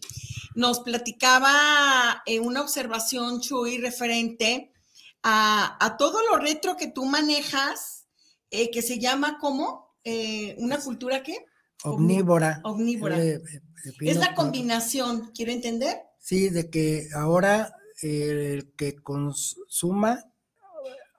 Nos 0.55 0.81
platicaba 0.81 2.23
eh, 2.27 2.41
una 2.41 2.61
observación, 2.63 3.41
Chuy, 3.41 3.79
referente 3.79 4.73
a, 5.23 5.77
a 5.85 5.97
todo 5.97 6.21
lo 6.31 6.37
retro 6.39 6.77
que 6.77 6.89
tú 6.89 7.05
manejas, 7.05 8.07
eh, 8.51 8.71
que 8.71 8.83
se 8.83 8.99
llama 8.99 9.39
como 9.39 9.87
Eh, 10.05 10.55
una 10.59 10.79
cultura 10.79 11.23
qué? 11.23 11.45
Omnívora. 11.85 12.61
Omnívora. 12.65 13.17
Yo 13.19 13.23
le- 13.25 13.39
le 14.01 14.11
Es 14.11 14.17
la 14.19 14.35
combinación, 14.35 15.31
quiero 15.35 15.53
entender. 15.53 15.97
Sí, 16.19 16.49
de 16.51 16.69
que 16.71 17.09
ahora 17.15 17.75
eh, 18.03 18.55
el 18.55 18.73
que 18.75 18.97
consuma 18.97 20.25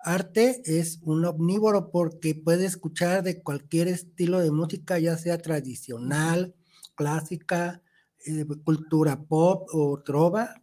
arte 0.01 0.61
es 0.65 0.99
un 1.03 1.25
omnívoro 1.25 1.91
porque 1.91 2.35
puede 2.35 2.65
escuchar 2.65 3.23
de 3.23 3.41
cualquier 3.41 3.87
estilo 3.89 4.39
de 4.39 4.51
música, 4.51 4.97
ya 4.99 5.17
sea 5.17 5.37
tradicional, 5.39 6.55
clásica, 6.95 7.81
eh, 8.25 8.45
cultura 8.63 9.21
pop 9.23 9.67
o 9.73 10.01
trova, 10.01 10.61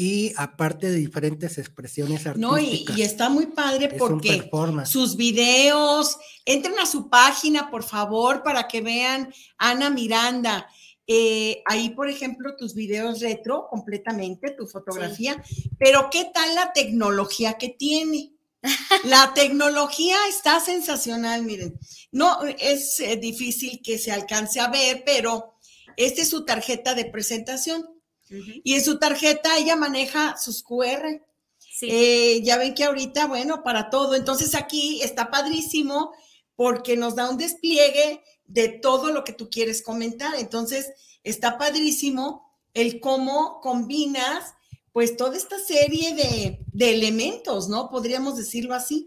y 0.00 0.32
aparte 0.36 0.88
de 0.92 0.96
diferentes 0.96 1.58
expresiones 1.58 2.24
No, 2.36 2.56
y, 2.56 2.66
artísticas. 2.66 2.98
y 2.98 3.02
está 3.02 3.28
muy 3.28 3.46
padre 3.46 3.86
Es 3.86 3.94
porque 3.94 4.48
sus 4.84 5.16
videos, 5.16 6.16
entren 6.44 6.78
a 6.78 6.86
su 6.86 7.10
página, 7.10 7.68
por 7.68 7.82
favor, 7.82 8.44
para 8.44 8.68
que 8.68 8.80
vean 8.80 9.34
Ana 9.56 9.90
Miranda. 9.90 10.68
Eh, 11.04 11.64
ahí, 11.66 11.90
por 11.90 12.08
ejemplo, 12.08 12.54
tus 12.56 12.76
videos 12.76 13.18
retro 13.20 13.66
completamente, 13.68 14.52
tu 14.52 14.68
fotografía, 14.68 15.42
pero 15.80 16.10
¿qué 16.12 16.30
tal 16.32 16.54
la 16.54 16.72
tecnología 16.72 17.54
que 17.54 17.70
tiene? 17.70 18.34
La 19.04 19.32
tecnología 19.34 20.16
está 20.28 20.60
sensacional, 20.60 21.42
miren. 21.42 21.78
No 22.12 22.44
es 22.44 23.00
eh, 23.00 23.16
difícil 23.16 23.80
que 23.82 23.98
se 23.98 24.12
alcance 24.12 24.60
a 24.60 24.68
ver, 24.68 25.02
pero 25.04 25.54
esta 25.96 26.22
es 26.22 26.30
su 26.30 26.44
tarjeta 26.44 26.94
de 26.94 27.04
presentación. 27.04 27.97
Y 28.30 28.74
en 28.74 28.84
su 28.84 28.98
tarjeta 28.98 29.56
ella 29.56 29.76
maneja 29.76 30.36
sus 30.36 30.62
QR. 30.62 31.22
Sí. 31.58 31.88
Eh, 31.90 32.42
ya 32.42 32.58
ven 32.58 32.74
que 32.74 32.84
ahorita, 32.84 33.26
bueno, 33.26 33.62
para 33.62 33.90
todo. 33.90 34.14
Entonces 34.14 34.54
aquí 34.54 35.00
está 35.02 35.30
padrísimo 35.30 36.12
porque 36.56 36.96
nos 36.96 37.14
da 37.14 37.30
un 37.30 37.38
despliegue 37.38 38.22
de 38.46 38.68
todo 38.68 39.12
lo 39.12 39.24
que 39.24 39.32
tú 39.32 39.48
quieres 39.50 39.82
comentar. 39.82 40.34
Entonces 40.36 40.90
está 41.22 41.58
padrísimo 41.58 42.52
el 42.74 43.00
cómo 43.00 43.60
combinas 43.60 44.54
pues 44.92 45.16
toda 45.16 45.36
esta 45.36 45.58
serie 45.58 46.14
de, 46.14 46.58
de 46.72 46.94
elementos, 46.94 47.68
¿no? 47.68 47.88
Podríamos 47.88 48.36
decirlo 48.36 48.74
así. 48.74 49.06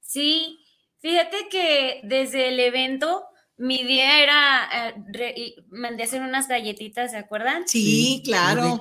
Sí, 0.00 0.58
fíjate 1.00 1.48
que 1.50 2.00
desde 2.04 2.48
el 2.48 2.60
evento 2.60 3.24
mi 3.58 3.84
día 3.84 4.20
era, 4.22 4.68
eh, 4.72 4.94
re- 5.08 5.34
y 5.36 5.56
mandé 5.70 6.02
a 6.02 6.06
hacer 6.06 6.22
unas 6.22 6.48
galletitas, 6.48 7.10
¿se 7.12 7.16
acuerdan? 7.16 7.66
Sí, 7.66 8.22
claro. 8.24 8.78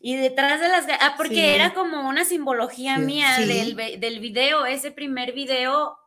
Y 0.00 0.16
detrás 0.16 0.60
de 0.60 0.68
las, 0.68 0.86
ah, 1.00 1.14
porque 1.16 1.34
Sí. 1.34 1.40
era 1.44 1.72
como 1.74 2.08
una 2.08 2.24
simbología 2.24 2.96
Sí. 2.96 3.02
mía 3.02 3.36
Sí. 3.36 3.44
del, 3.46 4.00
del 4.00 4.20
video, 4.20 4.66
ese 4.66 4.90
primer 4.90 5.32
video, 5.32 5.98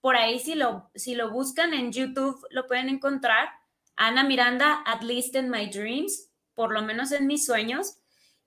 por 0.00 0.16
ahí 0.16 0.38
si 0.40 0.54
lo, 0.54 0.90
si 0.94 1.14
lo 1.14 1.30
buscan 1.30 1.74
en 1.74 1.92
YouTube 1.92 2.44
lo 2.50 2.66
pueden 2.66 2.88
encontrar, 2.88 3.48
Ana 3.96 4.24
Miranda, 4.24 4.82
At 4.86 5.02
Least 5.02 5.34
in 5.36 5.48
My 5.50 5.66
Dreams, 5.66 6.30
por 6.54 6.72
lo 6.72 6.82
menos 6.82 7.12
en 7.12 7.26
mis 7.26 7.44
sueños, 7.46 7.98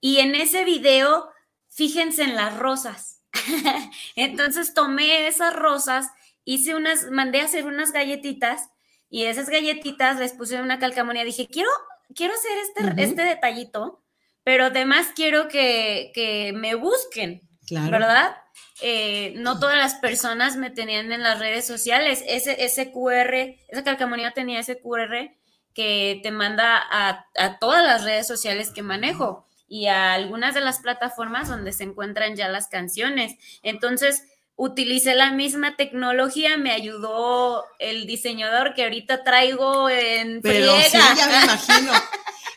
y 0.02 0.18
en 0.20 0.36
ese 0.36 0.64
video, 0.66 1.30
fíjense 1.70 2.24
en 2.24 2.36
las 2.36 2.58
rosas. 2.58 3.22
Entonces 4.16 4.74
tomé 4.74 5.28
esas 5.28 5.54
rosas, 5.56 6.10
hice 6.46 6.76
unas, 6.76 7.10
mandé 7.12 7.42
a 7.42 7.46
hacer 7.46 7.66
unas 7.66 7.92
galletitas, 7.92 8.70
y 9.10 9.26
esas 9.26 9.50
galletitas 9.50 10.18
les 10.20 10.34
puse 10.34 10.62
una 10.62 10.80
calcamonía, 10.80 11.24
dije, 11.24 11.48
quiero, 11.48 11.70
quiero 12.16 12.34
hacer 12.34 12.58
este, 12.58 13.04
este 13.04 13.22
detallito, 13.24 14.02
pero 14.44 14.66
además 14.66 15.08
quiero 15.16 15.48
que, 15.48 16.12
que 16.14 16.54
me 16.54 16.76
busquen, 16.76 17.42
Claro. 17.66 17.92
¿verdad? 17.92 18.36
Eh, 18.82 19.34
no 19.38 19.60
todas 19.60 19.78
las 19.78 19.96
personas 19.96 20.56
me 20.56 20.70
tenían 20.70 21.12
en 21.12 21.24
las 21.24 21.40
redes 21.40 21.66
sociales. 21.66 22.24
Ese, 22.28 22.64
ese 22.64 22.92
QR, 22.92 23.34
esa 23.68 23.84
calcamonía 23.84 24.32
tenía 24.32 24.60
ese 24.60 24.80
QR 24.80 25.32
que 25.74 26.20
te 26.22 26.32
manda 26.32 26.78
a, 26.78 27.26
a 27.38 27.58
todas 27.60 27.84
las 27.84 28.04
redes 28.04 28.28
sociales 28.28 28.70
que 28.70 28.84
manejo 28.84 29.46
y 29.68 29.88
a 29.88 30.14
algunas 30.14 30.54
de 30.54 30.62
las 30.62 30.80
plataformas 30.80 31.48
donde 31.50 31.74
se 31.74 31.84
encuentran 31.84 32.36
ya 32.36 32.48
las 32.50 32.68
canciones. 32.68 33.36
Entonces, 33.64 34.24
utilicé 34.56 35.16
la 35.16 35.32
misma 35.32 35.76
tecnología, 35.76 36.58
me 36.58 36.72
ayudó 36.72 37.64
el 37.80 38.06
diseñador 38.06 38.74
que 38.74 38.84
ahorita 38.84 39.24
traigo 39.24 39.90
en 39.90 40.42
Pero 40.42 40.76
sí, 40.82 40.98
ya 41.18 41.28
me 41.28 41.44
imagino. 41.44 41.92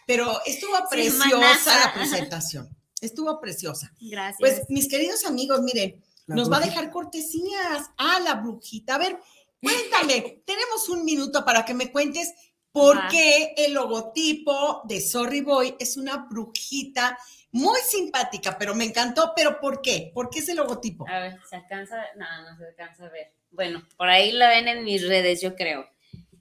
Pero 0.07 0.41
estuvo 0.47 0.77
preciosa 0.91 1.87
la 1.87 1.95
presentación. 1.95 2.69
Estuvo 3.01 3.41
preciosa. 3.41 3.93
Gracias. 4.01 4.39
Pues, 4.39 4.63
mis 4.69 4.89
queridos 4.89 5.25
amigos, 5.25 5.61
miren, 5.63 6.03
La 6.27 6.37
nos 6.37 6.51
va 6.51 6.59
a 6.59 6.61
dejar 6.61 6.91
cortesías. 6.91 7.91
Ah, 7.97 8.21
la 8.21 8.35
brujita. 8.35 8.97
A 8.97 8.99
ver, 8.99 9.19
cuéntame, 9.61 10.43
tenemos 10.47 10.89
un 10.89 11.05
minuto 11.05 11.45
para 11.45 11.65
que 11.65 11.75
me 11.75 11.93
cuentes 11.93 12.33
por 12.73 13.09
qué 13.09 13.55
el 13.57 13.75
logotipo 13.75 14.83
de 14.85 15.01
Sorry 15.01 15.41
Boy 15.41 15.75
es 15.79 15.97
una 15.97 16.29
brujita 16.31 17.19
muy 17.53 17.79
simpática, 17.81 18.57
pero 18.59 18.75
me 18.75 18.85
encantó. 18.85 19.33
¿Pero 19.35 19.61
por 19.61 19.81
qué? 19.83 20.11
¿Por 20.15 20.31
qué 20.31 20.41
ese 20.41 20.55
logotipo? 20.55 21.07
A 21.09 21.19
ver, 21.21 21.39
¿se 21.49 21.57
alcanza? 21.57 21.97
a 21.97 22.01
ver? 22.01 22.09
No, 22.17 22.51
no 22.51 22.57
se 22.57 22.67
alcanza 22.67 23.07
a 23.07 23.11
ver. 23.11 23.33
Bueno, 23.51 23.83
por 23.97 24.09
ahí 24.09 24.33
la 24.33 24.49
ven 24.49 24.69
en 24.69 24.85
mis 24.85 25.07
redes, 25.07 25.41
yo 25.41 25.55
creo. 25.57 25.89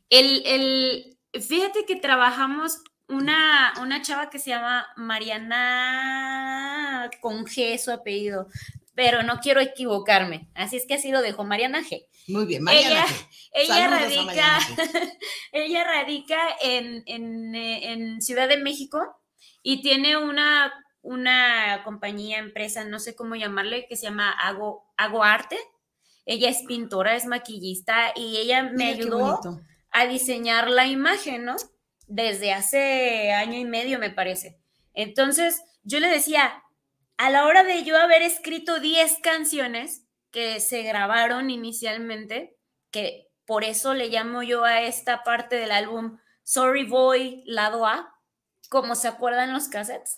El, 0.10 0.43
el, 0.45 1.18
fíjate 1.41 1.86
que 1.86 1.95
trabajamos 1.95 2.80
una, 3.08 3.74
una 3.82 4.01
chava 4.01 4.30
que 4.30 4.39
se 4.39 4.49
llama 4.49 4.88
Mariana 4.97 7.10
con 7.22 7.45
G, 7.45 7.78
su 7.78 7.91
apellido, 7.91 8.47
pero 8.93 9.24
no 9.24 9.39
quiero 9.39 9.62
equivocarme. 9.62 10.49
Así 10.55 10.78
es 10.78 10.86
que 10.88 10.95
así 10.95 11.12
lo 11.12 11.22
dejo, 11.22 11.43
Mariana 11.45 11.82
G. 11.84 12.05
Muy 12.28 12.45
bien, 12.45 12.64
Mariana. 12.64 13.05
Ella- 13.05 13.28
Ella 13.53 13.89
Saludos 13.89 13.91
a 13.91 13.99
radica, 13.99 14.60
G. 14.60 15.18
ella 15.53 15.84
radica 15.84 16.39
en, 16.62 17.03
en, 17.05 17.55
eh, 17.55 17.91
en 17.93 18.22
Ciudad 18.22 18.49
de 18.49 18.58
México 18.58 18.99
y 19.64 19.82
tiene 19.82 20.18
una, 20.18 20.74
una 21.08 21.84
compañía, 21.86 22.38
empresa, 22.38 22.84
no 22.84 22.99
sé 22.99 23.16
cómo 23.16 23.36
llamarle, 23.36 23.88
que 23.88 23.95
se 23.95 24.03
llama 24.03 24.30
Hago, 24.30 24.91
Hago 24.97 25.24
Arte. 25.24 25.58
Ella 26.26 26.49
es 26.49 26.64
pintora, 26.68 27.16
es 27.16 27.26
maquillista 27.26 28.12
y 28.14 28.38
ella 28.38 28.64
me 28.64 28.72
Mira 28.72 28.89
ayudó 28.89 29.39
a 29.91 30.05
diseñar 30.05 30.70
la 30.70 30.86
imagen, 30.86 31.45
¿no? 31.45 31.55
Desde 32.08 32.51
hace 32.51 33.32
año 33.32 33.58
y 33.58 33.64
medio, 33.64 33.99
me 33.99 34.10
parece. 34.10 34.60
Entonces, 34.93 35.62
yo 35.84 36.01
le 36.01 36.10
decía, 36.10 36.62
a 37.16 37.30
la 37.30 37.45
hora 37.45 37.64
de 37.64 37.86
yo 37.86 37.97
haber 37.97 38.22
escrito 38.22 38.82
10 38.82 39.20
canciones 39.24 40.03
que 40.30 40.60
se 40.60 40.84
grabaron 40.84 41.49
inicialmente, 41.49 42.58
que 42.91 43.30
por 43.45 43.64
eso 43.64 43.93
le 43.93 44.10
llamo 44.10 44.43
yo 44.43 44.66
a 44.66 44.82
esta 44.82 45.24
parte 45.24 45.55
del 45.55 45.72
álbum 45.72 46.20
Sorry 46.43 46.84
Boy, 46.84 47.43
lado 47.45 47.86
A, 47.86 48.14
como 48.70 48.95
se 48.95 49.07
acuerdan 49.07 49.53
los 49.53 49.68
cassettes, 49.68 50.15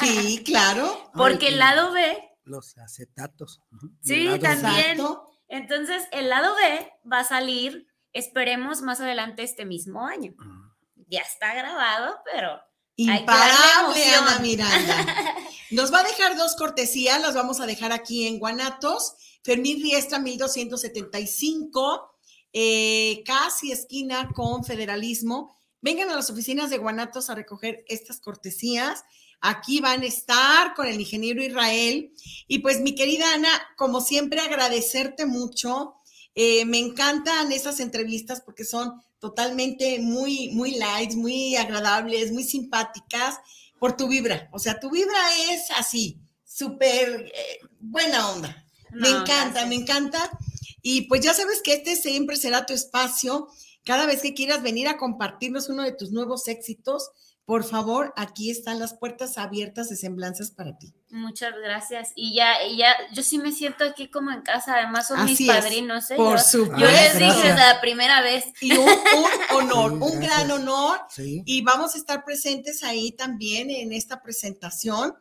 Sí, 0.00 0.42
claro. 0.44 1.10
porque 1.14 1.46
Ay, 1.46 1.52
el 1.54 1.58
lado 1.58 1.92
B, 1.92 2.30
Los 2.44 2.76
acetatos. 2.78 3.60
Sí, 4.02 4.26
también. 4.40 4.92
Exacto. 4.92 5.30
entonces 5.48 6.04
el 6.12 6.28
lado 6.28 6.54
B 6.56 6.92
va 7.10 7.20
a 7.20 7.24
salir, 7.24 7.86
esperemos 8.12 8.82
más 8.82 9.00
adelante 9.00 9.42
este 9.42 9.64
mismo 9.64 10.06
año. 10.06 10.32
Ujú. 10.38 11.04
Ya 11.08 11.20
está 11.20 11.54
grabado, 11.54 12.18
pero 12.24 12.52
Hay 12.98 13.20
que 13.20 13.24
darle 13.26 14.02
Imparable. 14.02 14.14
Ana 14.16 14.38
Miranda. 14.40 15.06
Nos 15.70 15.92
va 15.92 16.00
a 16.00 16.04
dejar 16.04 16.36
dos 16.36 16.56
cortesías, 16.56 17.20
las 17.20 17.34
vamos 17.34 17.60
a 17.60 17.66
dejar 17.66 17.92
aquí 17.92 18.26
en 18.26 18.38
Guanatos. 18.38 19.14
Fermín 19.44 19.80
Riestra, 19.82 20.18
1275, 20.18 22.10
eh, 22.52 23.22
casi 23.24 23.70
esquina 23.72 24.30
con 24.34 24.64
Federalismo. 24.64 25.56
Vengan 25.80 26.10
a 26.10 26.16
las 26.16 26.30
oficinas 26.30 26.70
de 26.70 26.78
Guanatos 26.78 27.30
a 27.30 27.34
recoger 27.34 27.84
estas 27.88 28.20
cortesías. 28.20 29.04
Aquí 29.40 29.80
van 29.80 30.02
a 30.02 30.06
estar 30.06 30.74
con 30.74 30.86
el 30.86 31.00
ingeniero 31.00 31.42
Israel. 31.42 32.12
Y 32.48 32.58
pues, 32.60 32.80
mi 32.80 32.94
querida 32.94 33.32
Ana, 33.34 33.50
como 33.76 34.00
siempre, 34.00 34.40
agradecerte 34.40 35.26
mucho. 35.26 35.94
Eh, 36.34 36.64
me 36.64 36.78
encantan 36.78 37.52
esas 37.52 37.80
entrevistas 37.80 38.42
porque 38.42 38.64
son 38.64 39.00
totalmente 39.18 39.98
muy, 40.00 40.50
muy 40.50 40.72
light, 40.72 41.14
muy 41.14 41.56
agradables, 41.56 42.32
muy 42.32 42.44
simpáticas 42.44 43.36
por 43.78 43.96
tu 43.96 44.08
vibra. 44.08 44.48
O 44.52 44.58
sea, 44.58 44.78
tu 44.78 44.90
vibra 44.90 45.18
es 45.50 45.70
así, 45.76 46.18
súper 46.44 47.32
eh, 47.34 47.60
buena 47.80 48.30
onda. 48.30 48.64
me 48.90 49.08
encanta, 49.08 49.50
gracias. 49.50 49.68
me 49.68 49.74
encanta. 49.76 50.38
Y 50.82 51.02
pues 51.02 51.20
ya 51.20 51.34
sabes 51.34 51.62
que 51.62 51.74
este 51.74 51.96
siempre 51.96 52.36
será 52.36 52.64
tu 52.64 52.72
espacio, 52.72 53.48
Cada 53.86 54.04
vez 54.04 54.20
que 54.20 54.34
quieras 54.34 54.62
venir 54.62 54.88
a 54.88 54.98
compartirnos 54.98 55.68
uno 55.68 55.84
de 55.84 55.92
tus 55.92 56.10
nuevos 56.10 56.48
éxitos, 56.48 57.10
por 57.44 57.62
favor, 57.62 58.12
aquí 58.16 58.50
están 58.50 58.80
las 58.80 58.94
puertas 58.94 59.38
abiertas 59.38 59.88
de 59.88 59.94
semblanzas 59.94 60.50
para 60.50 60.76
ti. 60.76 60.92
Muchas 61.10 61.54
gracias. 61.62 62.10
Y 62.16 62.34
ya, 62.34 62.64
y 62.66 62.78
ya, 62.78 62.92
yo 63.12 63.22
sí 63.22 63.38
me 63.38 63.52
siento 63.52 63.84
aquí 63.84 64.10
como 64.10 64.32
en 64.32 64.42
casa, 64.42 64.74
además 64.74 65.06
son 65.06 65.20
Así 65.20 65.30
mis 65.30 65.40
es, 65.42 65.46
padrinos, 65.46 66.10
¿eh? 66.10 66.16
por 66.16 66.38
yo, 66.38 66.42
supuesto. 66.42 66.80
yo 66.80 66.86
les 66.90 67.12
dije 67.14 67.26
gracias. 67.44 67.56
la 67.56 67.80
primera 67.80 68.20
vez. 68.22 68.46
Y 68.60 68.72
un, 68.76 68.88
un 68.88 69.70
honor, 69.72 69.92
Sí, 69.92 69.98
un 70.16 70.20
gran 70.20 70.50
honor. 70.50 70.98
Sí. 71.08 71.42
Y 71.46 71.62
vamos 71.62 71.94
a 71.94 71.98
estar 71.98 72.24
presentes 72.24 72.82
ahí 72.82 73.12
también 73.12 73.70
en 73.70 73.92
esta 73.92 74.20
presentación. 74.20 75.14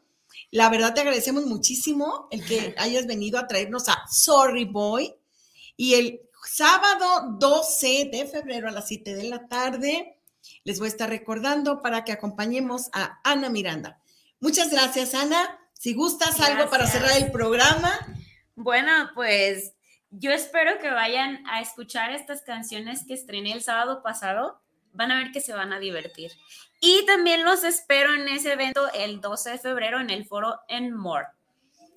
La 0.49 0.69
verdad 0.69 0.95
te 0.95 1.01
agradecemos 1.01 1.45
muchísimo 1.45 2.27
el 2.31 2.43
que 2.43 2.73
hayas 2.79 3.05
venido 3.05 3.37
a 3.37 3.45
traernos 3.45 3.87
a 3.87 4.01
Sorry 4.09 4.65
Boy. 4.65 5.13
Y 5.77 5.93
el 5.93 6.21
sábado 6.45 7.37
12 7.39 8.09
de 8.11 8.27
febrero 8.27 8.67
a 8.67 8.71
las 8.71 8.87
7 8.87 9.15
de 9.15 9.23
la 9.25 9.47
tarde 9.47 10.17
les 10.63 10.79
voy 10.79 10.87
a 10.87 10.89
estar 10.89 11.09
recordando 11.09 11.81
para 11.81 12.03
que 12.03 12.11
acompañemos 12.11 12.89
a 12.93 13.19
Ana 13.23 13.49
Miranda. 13.49 13.99
Muchas 14.39 14.69
gracias, 14.69 15.15
Ana. 15.15 15.59
Si 15.73 15.93
gustas 15.93 16.39
algo 16.39 16.69
para 16.69 16.87
cerrar 16.87 17.17
el 17.17 17.31
programa, 17.31 17.91
Bueno, 18.55 19.09
pues 19.15 19.73
yo 20.11 20.31
espero 20.31 20.79
que 20.79 20.89
vayan 20.91 21.43
a 21.47 21.61
escuchar 21.61 22.11
estas 22.11 22.41
canciones 22.43 23.03
que 23.07 23.13
estrené 23.15 23.51
el 23.53 23.61
sábado 23.63 24.01
pasado. 24.03 24.61
Van 24.93 25.11
a 25.11 25.17
ver 25.17 25.31
que 25.31 25.41
se 25.41 25.51
van 25.51 25.73
a 25.73 25.79
divertir. 25.79 26.31
Y 26.79 27.05
también 27.05 27.43
los 27.43 27.63
espero 27.63 28.13
en 28.13 28.27
ese 28.29 28.53
evento 28.53 28.89
el 28.93 29.19
12 29.19 29.49
de 29.51 29.57
febrero 29.59 29.99
en 29.99 30.09
el 30.09 30.25
foro 30.25 30.59
en 30.69 30.93
More. 30.95 31.25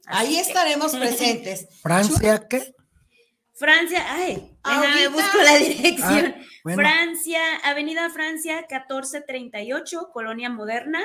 Así 0.07 0.27
ahí 0.29 0.35
que- 0.35 0.41
estaremos 0.41 0.93
presentes. 0.97 1.69
Francia, 1.83 2.49
¿qué? 2.49 2.75
Francia, 3.59 4.05
ay, 4.09 4.57
déjame 4.65 5.09
busco 5.09 5.39
la 5.39 5.57
dirección. 5.57 6.35
Ah, 6.39 6.45
bueno. 6.63 6.83
Francia, 6.83 7.41
Avenida 7.65 8.09
Francia 8.11 8.59
1438, 8.69 10.11
Colonia 10.13 10.49
Moderna, 10.49 11.01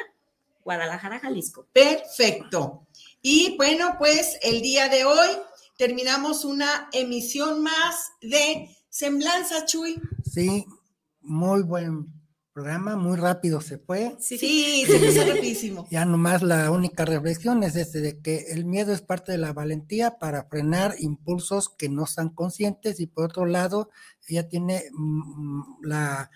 Guadalajara, 0.64 1.20
Jalisco. 1.20 1.68
Perfecto. 1.74 2.86
Y 3.24 3.58
bueno, 3.58 3.96
pues 3.98 4.38
el 4.44 4.62
día 4.62 4.88
de 4.88 5.04
hoy 5.04 5.30
terminamos 5.78 6.46
una 6.46 6.90
emisión 6.94 7.64
más 7.64 8.12
de 8.22 8.70
Semblanza, 8.88 9.66
Chuy. 9.66 10.00
Sí, 10.24 10.64
muy 11.22 11.64
buen 11.64 12.06
programa, 12.54 12.96
muy 12.96 13.18
rápido 13.18 13.60
se 13.62 13.80
fue. 13.80 14.16
Sí, 14.20 14.86
se 14.86 15.00
me 15.00 15.08
hizo 15.08 15.26
rapidísimo. 15.26 15.88
Ya 15.90 16.06
nomás 16.06 16.44
la 16.44 16.70
única 16.72 17.04
reflexión 17.04 17.64
es 17.64 17.76
este 17.76 18.00
de 18.00 18.20
que 18.20 18.46
el 18.52 18.66
miedo 18.66 18.94
es 18.94 19.02
parte 19.02 19.32
de 19.32 19.40
la 19.40 19.54
valentía 19.54 20.20
para 20.20 20.44
frenar 20.46 20.96
impulsos 21.00 21.70
que 21.70 21.90
no 21.90 22.04
están 22.04 22.30
conscientes 22.30 23.00
y 23.00 23.08
por 23.08 23.26
otro 23.26 23.46
lado 23.46 23.90
ella 24.28 24.48
tiene 24.48 24.84
mm, 24.94 25.84
la, 25.84 26.30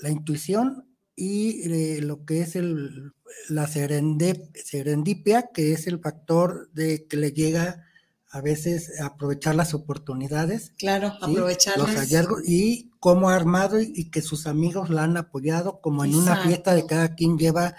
la 0.00 0.10
intuición 0.10 0.86
y 1.14 1.70
eh, 1.70 2.00
lo 2.00 2.24
que 2.24 2.40
es 2.40 2.56
el, 2.56 3.12
la 3.48 3.66
serendip- 3.66 4.56
serendipia, 4.64 5.50
que 5.52 5.72
es 5.72 5.86
el 5.86 6.00
factor 6.00 6.70
de 6.72 7.06
que 7.06 7.16
le 7.16 7.32
llega 7.32 7.84
a 8.30 8.40
veces 8.40 9.00
aprovechar 9.00 9.54
las 9.54 9.72
oportunidades 9.74 10.72
Claro, 10.78 11.10
¿sí? 11.12 11.16
aprovechar 11.22 11.78
los 11.78 11.90
hallazgos 11.90 12.42
y 12.46 12.90
cómo 13.00 13.30
ha 13.30 13.36
armado 13.36 13.80
y, 13.80 13.92
y 13.94 14.10
que 14.10 14.20
sus 14.22 14.46
amigos 14.46 14.90
la 14.90 15.04
han 15.04 15.16
apoyado, 15.16 15.80
como 15.80 16.04
en 16.04 16.14
una 16.14 16.36
fiesta 16.36 16.74
de 16.74 16.86
cada 16.86 17.14
quien 17.14 17.38
lleva 17.38 17.74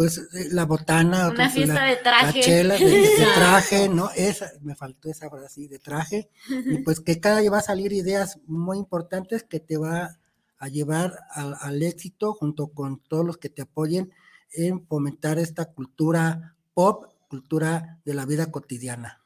pues 0.00 0.16
eh, 0.16 0.48
la 0.50 0.64
botana, 0.64 1.28
Una 1.28 1.50
fiesta 1.50 1.74
la, 1.74 1.84
de 1.84 1.96
la 1.96 2.02
traje. 2.02 2.40
chela 2.40 2.74
de, 2.78 3.06
traje, 3.34 3.88
¿no? 3.90 4.10
Esa, 4.16 4.50
me 4.62 4.74
faltó 4.74 5.10
esa 5.10 5.28
frase 5.28 5.44
así, 5.44 5.68
de 5.68 5.78
traje, 5.78 6.30
y 6.48 6.78
pues 6.78 7.00
que 7.00 7.20
cada 7.20 7.40
día 7.40 7.50
va 7.50 7.58
a 7.58 7.62
salir 7.62 7.92
ideas 7.92 8.38
muy 8.46 8.78
importantes 8.78 9.42
que 9.42 9.60
te 9.60 9.76
va 9.76 10.16
a 10.58 10.68
llevar 10.68 11.18
al, 11.30 11.54
al 11.60 11.82
éxito 11.82 12.32
junto 12.32 12.68
con 12.68 13.00
todos 13.00 13.26
los 13.26 13.36
que 13.36 13.50
te 13.50 13.60
apoyen 13.60 14.10
en 14.52 14.86
fomentar 14.86 15.38
esta 15.38 15.66
cultura 15.66 16.56
pop, 16.72 17.04
cultura 17.28 18.00
de 18.06 18.14
la 18.14 18.24
vida 18.24 18.50
cotidiana. 18.50 19.19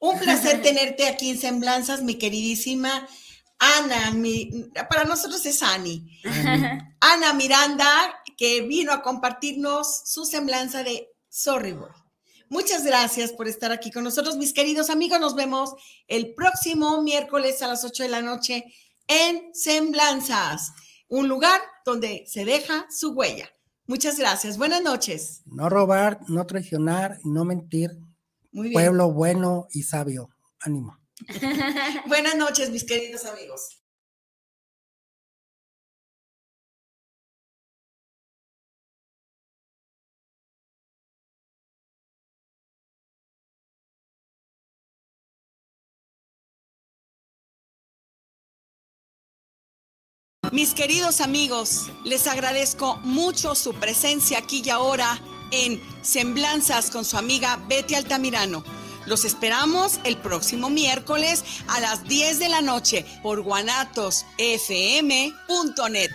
Un 0.00 0.18
placer 0.18 0.62
tenerte 0.62 1.08
aquí 1.08 1.30
en 1.30 1.38
Semblanzas, 1.38 2.02
mi 2.02 2.14
queridísima 2.16 3.06
Ana. 3.58 4.12
mi- 4.12 4.50
para 4.88 5.04
nosotros 5.04 5.44
es 5.46 5.62
Ani. 5.62 6.20
Ana 7.00 7.32
Miranda, 7.32 8.14
que 8.36 8.62
vino 8.62 8.92
a 8.92 9.02
compartirnos 9.02 10.02
su 10.04 10.24
semblanza 10.24 10.82
de 10.84 11.08
Sorry 11.28 11.72
Boy. 11.72 11.90
Muchas 12.50 12.84
gracias 12.84 13.32
por 13.32 13.46
estar 13.48 13.72
aquí 13.72 13.90
con 13.90 14.04
nosotros, 14.04 14.36
mis 14.36 14.52
queridos 14.52 14.88
amigos. 14.90 15.18
Nos 15.20 15.34
vemos 15.34 15.74
el 16.06 16.34
próximo 16.34 17.02
miércoles 17.02 17.60
a 17.62 17.66
las 17.68 17.84
8 17.84 18.04
de 18.04 18.08
la 18.08 18.22
noche 18.22 18.64
en 19.08 19.50
Semblanzas, 19.52 20.72
un 21.08 21.28
lugar 21.28 21.60
donde 21.84 22.24
se 22.26 22.44
deja 22.44 22.86
su 22.90 23.10
huella. 23.12 23.50
Muchas 23.86 24.18
gracias. 24.18 24.56
Buenas 24.58 24.82
noches. 24.82 25.42
No 25.46 25.68
robar, 25.68 26.20
no 26.28 26.46
traicionar, 26.46 27.18
no 27.24 27.44
mentir, 27.44 27.90
Muy 28.58 28.70
bien. 28.70 28.82
pueblo 28.82 29.12
bueno 29.12 29.68
y 29.70 29.84
sabio. 29.84 30.30
Ánimo. 30.58 30.98
Buenas 32.08 32.34
noches, 32.34 32.70
mis 32.70 32.82
queridos 32.82 33.24
amigos. 33.24 33.84
Mis 50.50 50.74
queridos 50.74 51.20
amigos, 51.20 51.92
les 52.04 52.26
agradezco 52.26 52.96
mucho 53.04 53.54
su 53.54 53.72
presencia 53.74 54.38
aquí 54.38 54.62
y 54.64 54.70
ahora 54.70 55.20
en 55.50 55.80
Semblanzas 56.02 56.90
con 56.90 57.04
su 57.04 57.16
amiga 57.16 57.58
Betty 57.68 57.94
Altamirano. 57.94 58.64
Los 59.06 59.24
esperamos 59.24 60.00
el 60.04 60.18
próximo 60.18 60.68
miércoles 60.68 61.42
a 61.68 61.80
las 61.80 62.04
10 62.04 62.38
de 62.38 62.48
la 62.48 62.60
noche 62.60 63.06
por 63.22 63.40
guanatosfm.net. 63.40 66.10